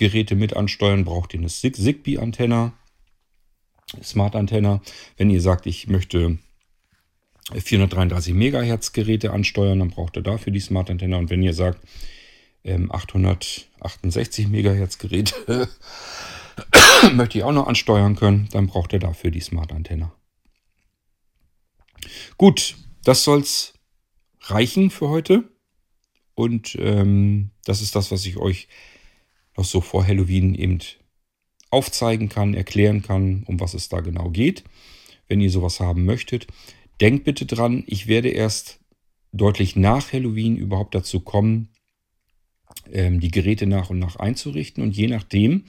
Geräte 0.00 0.34
mit 0.34 0.56
ansteuern, 0.56 1.04
braucht 1.04 1.34
ihr 1.34 1.40
eine 1.40 1.48
Zigbee 1.48 2.16
Antenna. 2.16 2.72
Smart 4.02 4.34
Antenna. 4.34 4.80
Wenn 5.18 5.28
ihr 5.28 5.42
sagt, 5.42 5.66
ich 5.66 5.88
möchte 5.88 6.38
433 7.52 8.32
Megahertz 8.32 8.92
Geräte 8.92 9.30
ansteuern, 9.30 9.80
dann 9.80 9.90
braucht 9.90 10.16
ihr 10.16 10.22
dafür 10.22 10.54
die 10.54 10.60
Smart 10.60 10.88
Antenna. 10.88 11.18
Und 11.18 11.28
wenn 11.28 11.42
ihr 11.42 11.52
sagt, 11.52 11.86
868 12.64 14.46
ähm, 14.46 14.50
Megahertz 14.50 14.96
Geräte 14.96 15.68
möchte 17.12 17.36
ich 17.36 17.44
auch 17.44 17.52
noch 17.52 17.66
ansteuern 17.66 18.16
können, 18.16 18.48
dann 18.52 18.68
braucht 18.68 18.94
ihr 18.94 19.00
dafür 19.00 19.30
die 19.30 19.40
Smart 19.40 19.70
Antenna. 19.70 20.14
Gut, 22.38 22.74
das 23.04 23.24
soll 23.24 23.40
es 23.40 23.74
reichen 24.40 24.88
für 24.88 25.10
heute. 25.10 25.44
Und 26.34 26.74
ähm, 26.80 27.50
das 27.66 27.82
ist 27.82 27.94
das, 27.94 28.10
was 28.10 28.24
ich 28.24 28.38
euch 28.38 28.66
noch 29.60 29.66
so 29.66 29.82
vor 29.82 30.06
Halloween 30.06 30.54
eben 30.54 30.78
aufzeigen 31.70 32.30
kann, 32.30 32.54
erklären 32.54 33.02
kann, 33.02 33.44
um 33.46 33.60
was 33.60 33.74
es 33.74 33.90
da 33.90 34.00
genau 34.00 34.30
geht. 34.30 34.64
Wenn 35.28 35.40
ihr 35.40 35.50
sowas 35.50 35.80
haben 35.80 36.04
möchtet, 36.06 36.46
denkt 37.00 37.24
bitte 37.24 37.44
dran, 37.44 37.84
ich 37.86 38.06
werde 38.06 38.30
erst 38.30 38.80
deutlich 39.32 39.76
nach 39.76 40.12
Halloween 40.12 40.56
überhaupt 40.56 40.94
dazu 40.94 41.20
kommen, 41.20 41.68
ähm, 42.90 43.20
die 43.20 43.30
Geräte 43.30 43.66
nach 43.66 43.90
und 43.90 43.98
nach 43.98 44.16
einzurichten. 44.16 44.82
Und 44.82 44.96
je 44.96 45.06
nachdem, 45.06 45.66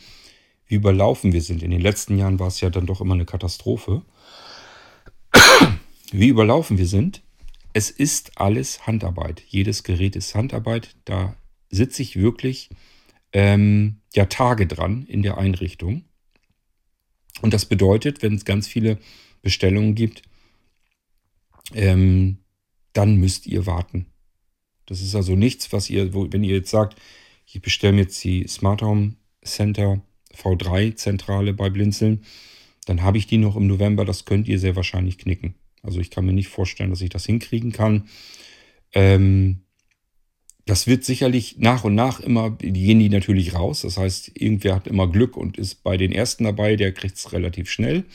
wie 0.68 0.76
überlaufen 0.76 1.34
wir 1.34 1.42
sind, 1.42 1.62
in 1.62 1.72
den 1.72 1.82
letzten 1.82 2.18
Jahren 2.18 2.40
war 2.40 2.48
es 2.48 2.62
ja 2.62 2.70
dann 2.70 2.88
doch 2.88 3.02
immer 3.02 3.14
eine 3.14 3.26
Katastrophe, 3.26 4.04
wie 6.14 6.30
überlaufen 6.30 6.78
wir 6.78 6.88
sind, 6.88 7.22
es 7.74 7.90
ist 7.90 8.40
alles 8.40 8.88
Handarbeit. 8.88 9.44
Jedes 9.48 9.84
Gerät 9.84 10.16
ist 10.16 10.34
Handarbeit. 10.34 10.96
Da 11.04 11.36
sitze 11.70 12.02
ich 12.02 12.16
wirklich 12.16 12.70
ähm, 13.34 14.02
ja 14.14 14.26
Tage 14.26 14.68
dran 14.68 15.06
in 15.08 15.24
der 15.24 15.38
Einrichtung. 15.38 16.04
Und 17.42 17.54
das 17.54 17.66
bedeutet, 17.66 18.22
wenn 18.22 18.36
es 18.36 18.46
ganz 18.46 18.68
viele 18.68 18.98
Bestellungen 19.42 19.96
gibt, 19.96 20.24
ähm, 21.74 22.38
dann 22.94 23.16
müsst 23.16 23.48
ihr 23.48 23.66
warten. 23.66 24.08
Das 24.86 25.02
ist 25.02 25.16
also 25.16 25.36
nichts, 25.36 25.72
was 25.72 25.90
ihr, 25.90 26.14
wo, 26.14 26.32
wenn 26.32 26.44
ihr 26.44 26.56
jetzt 26.56 26.70
sagt, 26.70 27.00
ich 27.46 27.62
bestelle 27.62 27.94
mir 27.94 28.02
jetzt 28.02 28.24
die 28.24 28.48
Smart 28.48 28.82
Home 28.82 29.16
Center 29.44 30.02
V3 30.36 30.96
Zentrale 30.96 31.54
bei 31.54 31.70
Blinzeln, 31.70 32.24
dann 32.86 33.02
habe 33.02 33.18
ich 33.18 33.28
die 33.28 33.38
noch 33.38 33.56
im 33.56 33.68
November. 33.68 34.06
Das 34.06 34.26
könnt 34.26 34.48
ihr 34.48 34.60
sehr 34.60 34.76
wahrscheinlich 34.76 35.18
knicken. 35.18 35.56
Also 35.84 36.00
ich 36.00 36.10
kann 36.12 36.26
mir 36.26 36.34
nicht 36.34 36.50
vorstellen, 36.50 36.90
dass 36.90 37.02
ich 37.02 37.10
das 37.10 37.26
hinkriegen 37.26 37.72
kann. 37.72 38.08
Ähm, 38.94 39.62
das 40.66 40.88
wird 40.88 41.04
sicherlich 41.04 41.58
nach 41.58 41.84
und 41.84 41.96
nach 41.96 42.20
immer, 42.20 42.52
die 42.52 42.72
gehen 42.72 43.00
die 43.00 43.10
natürlich 43.10 43.56
raus. 43.56 43.82
Das 43.82 43.98
heißt, 43.98 44.32
irgendwer 44.36 44.76
hat 44.76 44.88
immer 44.88 45.08
Glück 45.08 45.38
und 45.38 45.58
ist 45.58 45.84
bei 45.84 45.98
den 45.98 46.12
ersten 46.12 46.44
dabei, 46.44 46.76
der 46.76 46.92
kriegt 46.92 47.18
es 47.18 47.34
relativ 47.34 47.70
schnell. 47.70 48.06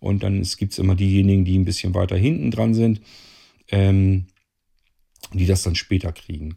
Und 0.00 0.24
dann 0.24 0.42
gibt 0.42 0.72
es 0.72 0.78
immer 0.78 0.96
diejenigen, 0.96 1.44
die 1.44 1.56
ein 1.56 1.64
bisschen 1.64 1.94
weiter 1.94 2.16
hinten 2.16 2.50
dran 2.50 2.74
sind, 2.74 3.00
ähm, 3.70 4.26
die 5.32 5.46
das 5.46 5.62
dann 5.62 5.76
später 5.76 6.12
kriegen. 6.12 6.56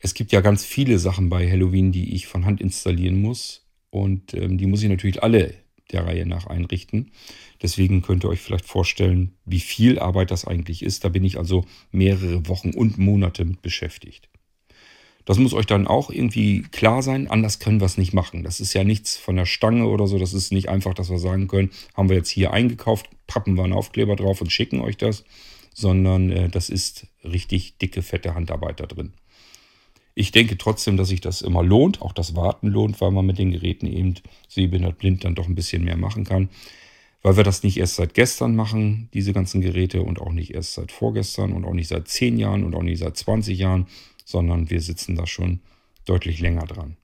Es 0.00 0.14
gibt 0.14 0.32
ja 0.32 0.40
ganz 0.40 0.64
viele 0.64 0.98
Sachen 0.98 1.28
bei 1.28 1.50
Halloween, 1.50 1.90
die 1.90 2.14
ich 2.14 2.26
von 2.26 2.44
Hand 2.44 2.60
installieren 2.60 3.20
muss. 3.20 3.66
Und 3.90 4.34
ähm, 4.34 4.58
die 4.58 4.66
muss 4.66 4.82
ich 4.82 4.88
natürlich 4.88 5.22
alle 5.22 5.54
der 5.92 6.06
Reihe 6.06 6.26
nach 6.26 6.46
einrichten. 6.46 7.10
Deswegen 7.62 8.02
könnt 8.02 8.24
ihr 8.24 8.28
euch 8.28 8.40
vielleicht 8.40 8.64
vorstellen, 8.64 9.34
wie 9.44 9.60
viel 9.60 9.98
Arbeit 9.98 10.30
das 10.30 10.44
eigentlich 10.44 10.82
ist. 10.82 11.04
Da 11.04 11.08
bin 11.08 11.24
ich 11.24 11.38
also 11.38 11.64
mehrere 11.90 12.48
Wochen 12.48 12.70
und 12.70 12.98
Monate 12.98 13.44
mit 13.44 13.62
beschäftigt. 13.62 14.28
Das 15.24 15.38
muss 15.38 15.54
euch 15.54 15.66
dann 15.66 15.86
auch 15.86 16.10
irgendwie 16.10 16.62
klar 16.70 17.02
sein. 17.02 17.28
Anders 17.28 17.58
können 17.58 17.80
wir 17.80 17.86
es 17.86 17.96
nicht 17.96 18.12
machen. 18.12 18.42
Das 18.42 18.60
ist 18.60 18.74
ja 18.74 18.84
nichts 18.84 19.16
von 19.16 19.36
der 19.36 19.46
Stange 19.46 19.86
oder 19.86 20.06
so. 20.06 20.18
Das 20.18 20.34
ist 20.34 20.52
nicht 20.52 20.68
einfach, 20.68 20.92
dass 20.92 21.10
wir 21.10 21.18
sagen 21.18 21.48
können, 21.48 21.70
haben 21.94 22.10
wir 22.10 22.16
jetzt 22.16 22.28
hier 22.28 22.52
eingekauft, 22.52 23.08
pappen 23.26 23.56
wir 23.56 23.64
einen 23.64 23.72
Aufkleber 23.72 24.16
drauf 24.16 24.40
und 24.40 24.52
schicken 24.52 24.80
euch 24.80 24.96
das. 24.96 25.24
Sondern 25.72 26.30
äh, 26.30 26.48
das 26.48 26.68
ist 26.68 27.06
richtig 27.24 27.78
dicke, 27.78 28.02
fette 28.02 28.34
Handarbeit 28.34 28.80
da 28.80 28.86
drin. 28.86 29.14
Ich 30.14 30.30
denke 30.30 30.56
trotzdem, 30.56 30.96
dass 30.96 31.08
sich 31.08 31.20
das 31.20 31.42
immer 31.42 31.62
lohnt. 31.62 32.02
Auch 32.02 32.12
das 32.12 32.36
Warten 32.36 32.68
lohnt, 32.68 33.00
weil 33.00 33.10
man 33.10 33.26
mit 33.26 33.38
den 33.38 33.50
Geräten 33.50 33.86
eben 33.86 34.14
sehbehindert 34.48 34.98
blind 34.98 35.24
dann 35.24 35.34
doch 35.34 35.48
ein 35.48 35.56
bisschen 35.56 35.84
mehr 35.84 35.96
machen 35.96 36.24
kann. 36.24 36.50
Weil 37.22 37.36
wir 37.38 37.44
das 37.44 37.62
nicht 37.62 37.78
erst 37.78 37.96
seit 37.96 38.12
gestern 38.12 38.54
machen, 38.54 39.08
diese 39.14 39.32
ganzen 39.32 39.62
Geräte, 39.62 40.02
und 40.02 40.20
auch 40.20 40.30
nicht 40.30 40.54
erst 40.54 40.74
seit 40.74 40.92
vorgestern 40.92 41.52
und 41.52 41.64
auch 41.64 41.72
nicht 41.72 41.88
seit 41.88 42.06
10 42.06 42.38
Jahren 42.38 42.64
und 42.64 42.74
auch 42.74 42.82
nicht 42.82 42.98
seit 42.98 43.16
20 43.16 43.58
Jahren, 43.58 43.86
sondern 44.24 44.70
wir 44.70 44.80
sitzen 44.80 45.14
da 45.14 45.26
schon 45.26 45.60
deutlich 46.04 46.40
länger 46.40 46.66
dran. 46.66 46.96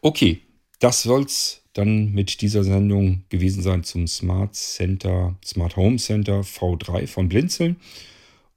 Okay, 0.00 0.40
das 0.78 1.02
soll 1.02 1.24
es 1.24 1.62
dann 1.72 2.12
mit 2.12 2.40
dieser 2.40 2.64
Sendung 2.64 3.24
gewesen 3.28 3.62
sein 3.62 3.84
zum 3.84 4.06
Smart 4.06 4.54
Center, 4.54 5.36
Smart 5.44 5.76
Home 5.76 5.96
Center 5.96 6.40
V3 6.40 7.06
von 7.06 7.28
Blinzeln. 7.28 7.76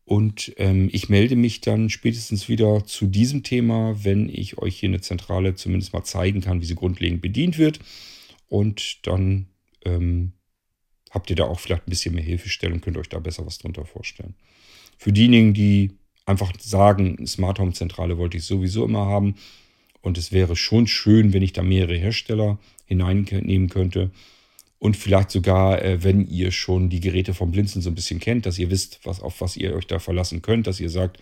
Und 0.05 0.53
ähm, 0.57 0.89
ich 0.91 1.09
melde 1.09 1.35
mich 1.35 1.61
dann 1.61 1.89
spätestens 1.89 2.49
wieder 2.49 2.85
zu 2.85 3.07
diesem 3.07 3.43
Thema, 3.43 4.03
wenn 4.03 4.27
ich 4.27 4.57
euch 4.57 4.77
hier 4.77 4.89
eine 4.89 5.01
Zentrale 5.01 5.55
zumindest 5.55 5.93
mal 5.93 6.03
zeigen 6.03 6.41
kann, 6.41 6.61
wie 6.61 6.65
sie 6.65 6.75
grundlegend 6.75 7.21
bedient 7.21 7.57
wird. 7.57 7.79
Und 8.49 9.07
dann 9.07 9.47
ähm, 9.85 10.33
habt 11.11 11.29
ihr 11.29 11.35
da 11.35 11.45
auch 11.45 11.59
vielleicht 11.59 11.87
ein 11.87 11.91
bisschen 11.91 12.15
mehr 12.15 12.23
Hilfestellung, 12.23 12.81
könnt 12.81 12.97
euch 12.97 13.09
da 13.09 13.19
besser 13.19 13.45
was 13.45 13.59
drunter 13.59 13.85
vorstellen. 13.85 14.35
Für 14.97 15.13
diejenigen, 15.13 15.53
die 15.53 15.91
einfach 16.31 16.53
sagen, 16.59 17.25
Smart 17.27 17.59
Home 17.59 17.73
Zentrale 17.73 18.17
wollte 18.17 18.37
ich 18.37 18.45
sowieso 18.45 18.85
immer 18.85 19.05
haben. 19.05 19.35
Und 20.01 20.17
es 20.17 20.31
wäre 20.31 20.55
schon 20.55 20.87
schön, 20.87 21.33
wenn 21.33 21.43
ich 21.43 21.53
da 21.53 21.61
mehrere 21.61 21.97
Hersteller 21.97 22.57
hineinnehmen 22.85 23.69
könnte. 23.69 24.09
Und 24.79 24.97
vielleicht 24.97 25.29
sogar, 25.29 25.81
äh, 25.83 26.03
wenn 26.03 26.27
ihr 26.27 26.51
schon 26.51 26.89
die 26.89 27.01
Geräte 27.01 27.35
vom 27.35 27.51
Blinzeln 27.51 27.83
so 27.83 27.91
ein 27.91 27.95
bisschen 27.95 28.19
kennt, 28.19 28.47
dass 28.47 28.57
ihr 28.57 28.71
wisst, 28.71 28.99
was, 29.03 29.21
auf 29.21 29.39
was 29.39 29.55
ihr 29.55 29.75
euch 29.75 29.85
da 29.85 29.99
verlassen 29.99 30.41
könnt, 30.41 30.65
dass 30.65 30.79
ihr 30.79 30.89
sagt, 30.89 31.19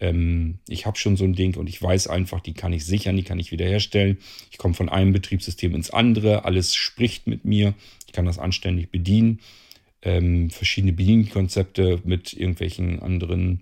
ähm, 0.00 0.58
ich 0.68 0.86
habe 0.86 0.98
schon 0.98 1.16
so 1.16 1.24
ein 1.24 1.32
Ding 1.34 1.56
und 1.56 1.68
ich 1.68 1.80
weiß 1.80 2.08
einfach, 2.08 2.40
die 2.40 2.52
kann 2.52 2.72
ich 2.72 2.84
sichern, 2.84 3.16
die 3.16 3.22
kann 3.22 3.38
ich 3.38 3.50
wiederherstellen. 3.50 4.18
Ich 4.50 4.58
komme 4.58 4.74
von 4.74 4.88
einem 4.88 5.12
Betriebssystem 5.12 5.74
ins 5.74 5.90
andere, 5.90 6.44
alles 6.44 6.74
spricht 6.74 7.26
mit 7.26 7.44
mir, 7.44 7.74
ich 8.06 8.12
kann 8.12 8.26
das 8.26 8.38
anständig 8.38 8.90
bedienen. 8.90 9.40
Ähm, 10.02 10.50
verschiedene 10.50 10.92
Bedienkonzepte 10.92 12.00
mit 12.04 12.32
irgendwelchen 12.32 13.00
anderen 13.00 13.60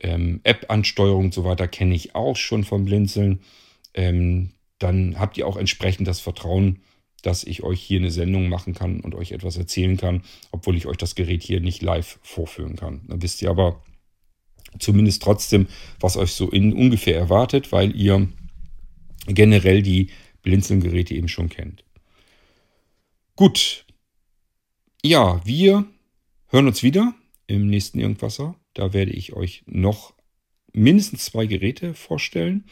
ähm, 0.00 0.40
App-Ansteuerung 0.44 1.26
und 1.26 1.34
so 1.34 1.44
weiter 1.44 1.68
kenne 1.68 1.94
ich 1.94 2.14
auch 2.14 2.36
schon 2.36 2.64
vom 2.64 2.84
Blinzeln. 2.84 3.40
Ähm, 3.94 4.50
dann 4.78 5.18
habt 5.18 5.36
ihr 5.36 5.46
auch 5.46 5.56
entsprechend 5.56 6.08
das 6.08 6.20
Vertrauen, 6.20 6.80
dass 7.22 7.44
ich 7.44 7.62
euch 7.62 7.80
hier 7.80 8.00
eine 8.00 8.10
Sendung 8.10 8.48
machen 8.48 8.74
kann 8.74 9.00
und 9.00 9.14
euch 9.14 9.32
etwas 9.32 9.56
erzählen 9.56 9.96
kann, 9.96 10.22
obwohl 10.52 10.76
ich 10.76 10.86
euch 10.86 10.96
das 10.96 11.14
Gerät 11.14 11.42
hier 11.42 11.60
nicht 11.60 11.82
live 11.82 12.18
vorführen 12.22 12.76
kann. 12.76 13.02
Dann 13.08 13.22
wisst 13.22 13.42
ihr 13.42 13.50
aber 13.50 13.82
zumindest 14.78 15.22
trotzdem, 15.22 15.66
was 15.98 16.16
euch 16.16 16.32
so 16.32 16.48
in 16.50 16.72
ungefähr 16.72 17.16
erwartet, 17.16 17.72
weil 17.72 17.94
ihr 17.94 18.28
generell 19.26 19.82
die 19.82 20.10
Blinzeln-Geräte 20.42 21.14
eben 21.14 21.28
schon 21.28 21.50
kennt. 21.50 21.84
Gut. 23.36 23.84
Ja, 25.02 25.44
wir 25.44 25.84
hören 26.48 26.66
uns 26.66 26.82
wieder 26.82 27.14
im 27.50 27.66
nächsten 27.66 27.98
Irgendwasser. 27.98 28.54
Da 28.74 28.92
werde 28.92 29.12
ich 29.12 29.32
euch 29.32 29.64
noch 29.66 30.14
mindestens 30.72 31.24
zwei 31.24 31.46
Geräte 31.46 31.94
vorstellen. 31.94 32.64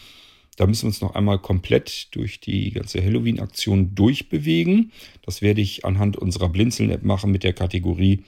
Da 0.57 0.67
müssen 0.67 0.83
wir 0.83 0.89
uns 0.89 1.01
noch 1.01 1.15
einmal 1.15 1.39
komplett 1.39 2.15
durch 2.15 2.41
die 2.41 2.71
ganze 2.73 3.03
Halloween-Aktion 3.03 3.95
durchbewegen. 3.95 4.93
Das 5.23 5.43
werde 5.43 5.61
ich 5.61 5.85
anhand 5.85 6.17
unserer 6.17 6.49
Blinzeln-App 6.49 7.03
machen 7.03 7.31
mit 7.31 7.45
der 7.45 7.53
Kategorie 7.53 8.25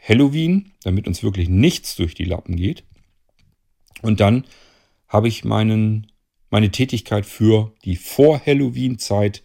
Halloween, 0.00 0.72
damit 0.82 1.08
uns 1.08 1.22
wirklich 1.22 1.48
nichts 1.48 1.96
durch 1.96 2.14
die 2.14 2.24
Lappen 2.24 2.56
geht. 2.56 2.84
Und 4.02 4.20
dann 4.20 4.44
habe 5.08 5.28
ich 5.28 5.44
meinen, 5.44 6.12
meine 6.50 6.70
Tätigkeit 6.70 7.26
für 7.26 7.72
die 7.84 7.96
Vor-Halloween-Zeit 7.96 9.42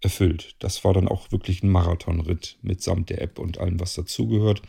erfüllt. 0.00 0.56
Das 0.58 0.84
war 0.84 0.94
dann 0.94 1.06
auch 1.06 1.30
wirklich 1.30 1.62
ein 1.62 1.70
Marathonritt 1.70 2.58
mitsamt 2.62 3.10
der 3.10 3.22
App 3.22 3.38
und 3.38 3.58
allem, 3.58 3.78
was 3.78 3.94
dazugehört. 3.94 4.62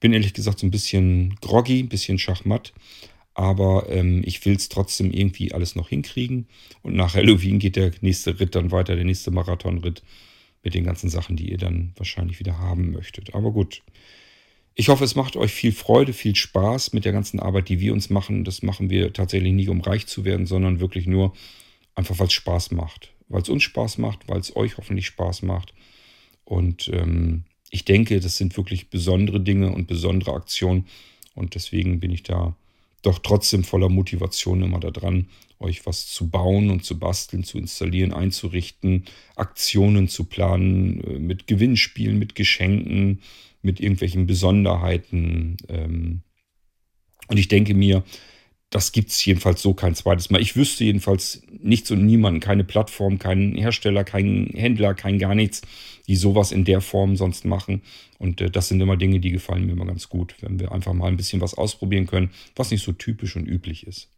Bin 0.00 0.12
ehrlich 0.12 0.34
gesagt 0.34 0.58
so 0.60 0.66
ein 0.66 0.70
bisschen 0.70 1.36
groggy, 1.40 1.80
ein 1.80 1.88
bisschen 1.88 2.18
schachmatt, 2.18 2.72
aber 3.34 3.88
ähm, 3.90 4.22
ich 4.24 4.44
will 4.44 4.56
es 4.56 4.68
trotzdem 4.68 5.10
irgendwie 5.10 5.52
alles 5.52 5.76
noch 5.76 5.88
hinkriegen. 5.88 6.48
Und 6.82 6.94
nach 6.94 7.14
Halloween 7.14 7.58
geht 7.58 7.76
der 7.76 7.92
nächste 8.00 8.40
Ritt 8.40 8.54
dann 8.54 8.70
weiter, 8.70 8.96
der 8.96 9.04
nächste 9.04 9.30
Marathonritt 9.30 10.02
mit 10.62 10.74
den 10.74 10.84
ganzen 10.84 11.08
Sachen, 11.10 11.36
die 11.36 11.50
ihr 11.50 11.58
dann 11.58 11.92
wahrscheinlich 11.96 12.40
wieder 12.40 12.58
haben 12.58 12.92
möchtet. 12.92 13.34
Aber 13.34 13.52
gut. 13.52 13.82
Ich 14.78 14.90
hoffe, 14.90 15.04
es 15.04 15.14
macht 15.14 15.36
euch 15.36 15.52
viel 15.52 15.72
Freude, 15.72 16.12
viel 16.12 16.36
Spaß 16.36 16.92
mit 16.92 17.06
der 17.06 17.12
ganzen 17.12 17.40
Arbeit, 17.40 17.70
die 17.70 17.80
wir 17.80 17.94
uns 17.94 18.10
machen. 18.10 18.44
Das 18.44 18.62
machen 18.62 18.90
wir 18.90 19.12
tatsächlich 19.14 19.54
nicht, 19.54 19.70
um 19.70 19.80
reich 19.80 20.06
zu 20.06 20.26
werden, 20.26 20.44
sondern 20.44 20.80
wirklich 20.80 21.06
nur 21.06 21.32
einfach, 21.94 22.18
weil 22.18 22.26
es 22.26 22.34
Spaß 22.34 22.72
macht. 22.72 23.14
Weil 23.28 23.42
es 23.42 23.48
uns 23.48 23.62
Spaß 23.62 23.96
macht, 23.98 24.28
weil 24.28 24.38
es 24.38 24.54
euch 24.54 24.76
hoffentlich 24.76 25.06
Spaß 25.06 25.42
macht. 25.42 25.72
Und 26.44 26.88
ähm, 26.92 27.44
ich 27.76 27.84
denke, 27.84 28.20
das 28.20 28.38
sind 28.38 28.56
wirklich 28.56 28.88
besondere 28.88 29.38
Dinge 29.38 29.70
und 29.70 29.86
besondere 29.86 30.32
Aktionen. 30.32 30.86
Und 31.34 31.54
deswegen 31.54 32.00
bin 32.00 32.10
ich 32.10 32.22
da 32.22 32.56
doch 33.02 33.18
trotzdem 33.18 33.64
voller 33.64 33.90
Motivation 33.90 34.62
immer 34.62 34.80
daran, 34.80 35.28
euch 35.58 35.84
was 35.84 36.06
zu 36.06 36.30
bauen 36.30 36.70
und 36.70 36.86
zu 36.86 36.98
basteln, 36.98 37.44
zu 37.44 37.58
installieren, 37.58 38.14
einzurichten, 38.14 39.04
Aktionen 39.36 40.08
zu 40.08 40.24
planen, 40.24 41.04
äh, 41.04 41.18
mit 41.18 41.46
Gewinnspielen, 41.46 42.18
mit 42.18 42.34
Geschenken, 42.34 43.20
mit 43.60 43.78
irgendwelchen 43.78 44.26
Besonderheiten. 44.26 45.58
Ähm. 45.68 46.22
Und 47.28 47.36
ich 47.36 47.48
denke 47.48 47.74
mir, 47.74 48.04
das 48.70 48.92
gibt 48.92 49.10
es 49.10 49.24
jedenfalls 49.24 49.62
so 49.62 49.74
kein 49.74 49.94
zweites 49.94 50.30
Mal. 50.30 50.40
Ich 50.40 50.56
wüsste 50.56 50.84
jedenfalls 50.84 51.42
nichts 51.62 51.90
und 51.90 52.04
niemanden, 52.04 52.40
keine 52.40 52.64
Plattform, 52.64 53.18
keinen 53.18 53.54
Hersteller, 53.54 54.02
keinen 54.02 54.48
Händler, 54.48 54.94
kein 54.94 55.18
gar 55.18 55.34
nichts, 55.34 55.62
die 56.08 56.16
sowas 56.16 56.52
in 56.52 56.64
der 56.64 56.80
Form 56.80 57.16
sonst 57.16 57.44
machen. 57.44 57.82
Und 58.18 58.40
äh, 58.40 58.50
das 58.50 58.68
sind 58.68 58.80
immer 58.80 58.96
Dinge, 58.96 59.20
die 59.20 59.30
gefallen 59.30 59.66
mir 59.66 59.72
immer 59.72 59.86
ganz 59.86 60.08
gut, 60.08 60.34
wenn 60.40 60.58
wir 60.58 60.72
einfach 60.72 60.92
mal 60.94 61.06
ein 61.06 61.16
bisschen 61.16 61.40
was 61.40 61.54
ausprobieren 61.54 62.06
können, 62.06 62.30
was 62.56 62.70
nicht 62.70 62.82
so 62.82 62.92
typisch 62.92 63.36
und 63.36 63.46
üblich 63.46 63.86
ist. 63.86 64.08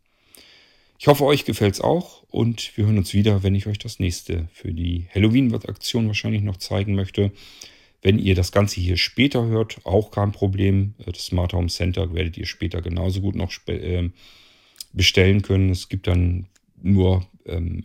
Ich 0.99 1.07
hoffe, 1.07 1.25
euch 1.25 1.45
gefällt 1.45 1.75
es 1.75 1.81
auch 1.81 2.25
und 2.29 2.77
wir 2.77 2.87
hören 2.87 2.99
uns 2.99 3.13
wieder, 3.13 3.43
wenn 3.45 3.55
ich 3.55 3.67
euch 3.69 3.79
das 3.79 4.01
nächste 4.01 4.49
für 4.53 4.73
die 4.73 5.07
Halloween-Aktion 5.15 6.09
wahrscheinlich 6.09 6.43
noch 6.43 6.57
zeigen 6.57 6.97
möchte. 6.97 7.31
Wenn 8.01 8.19
ihr 8.19 8.35
das 8.35 8.53
Ganze 8.53 8.81
hier 8.81 8.97
später 8.97 9.47
hört, 9.47 9.85
auch 9.85 10.11
kein 10.11 10.33
Problem. 10.33 10.95
Äh, 10.99 11.13
das 11.13 11.27
Smart 11.27 11.53
Home 11.53 11.69
Center 11.69 12.15
werdet 12.15 12.37
ihr 12.37 12.47
später 12.47 12.83
genauso 12.83 13.21
gut 13.21 13.35
noch 13.35 13.53
äh, 13.67 14.11
bestellen 14.93 15.43
können. 15.43 15.71
Es 15.71 15.89
gibt 15.89 16.07
dann 16.07 16.47
nur 16.81 17.27
ähm, 17.47 17.85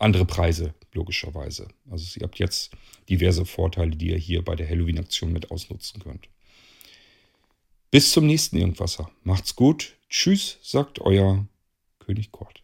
andere 0.00 0.24
Preise, 0.24 0.74
logischerweise. 0.92 1.68
Also 1.90 2.18
ihr 2.18 2.24
habt 2.24 2.38
jetzt 2.38 2.72
diverse 3.08 3.44
Vorteile, 3.44 3.96
die 3.96 4.10
ihr 4.10 4.18
hier 4.18 4.42
bei 4.42 4.56
der 4.56 4.68
Halloween-Aktion 4.68 5.32
mit 5.32 5.50
ausnutzen 5.50 6.02
könnt. 6.02 6.28
Bis 7.90 8.10
zum 8.10 8.26
nächsten 8.26 8.56
Irgendwasser. 8.56 9.10
Macht's 9.22 9.54
gut. 9.54 9.96
Tschüss, 10.08 10.58
sagt 10.62 11.00
euer 11.00 11.46
König 12.00 12.32
Kort. 12.32 12.63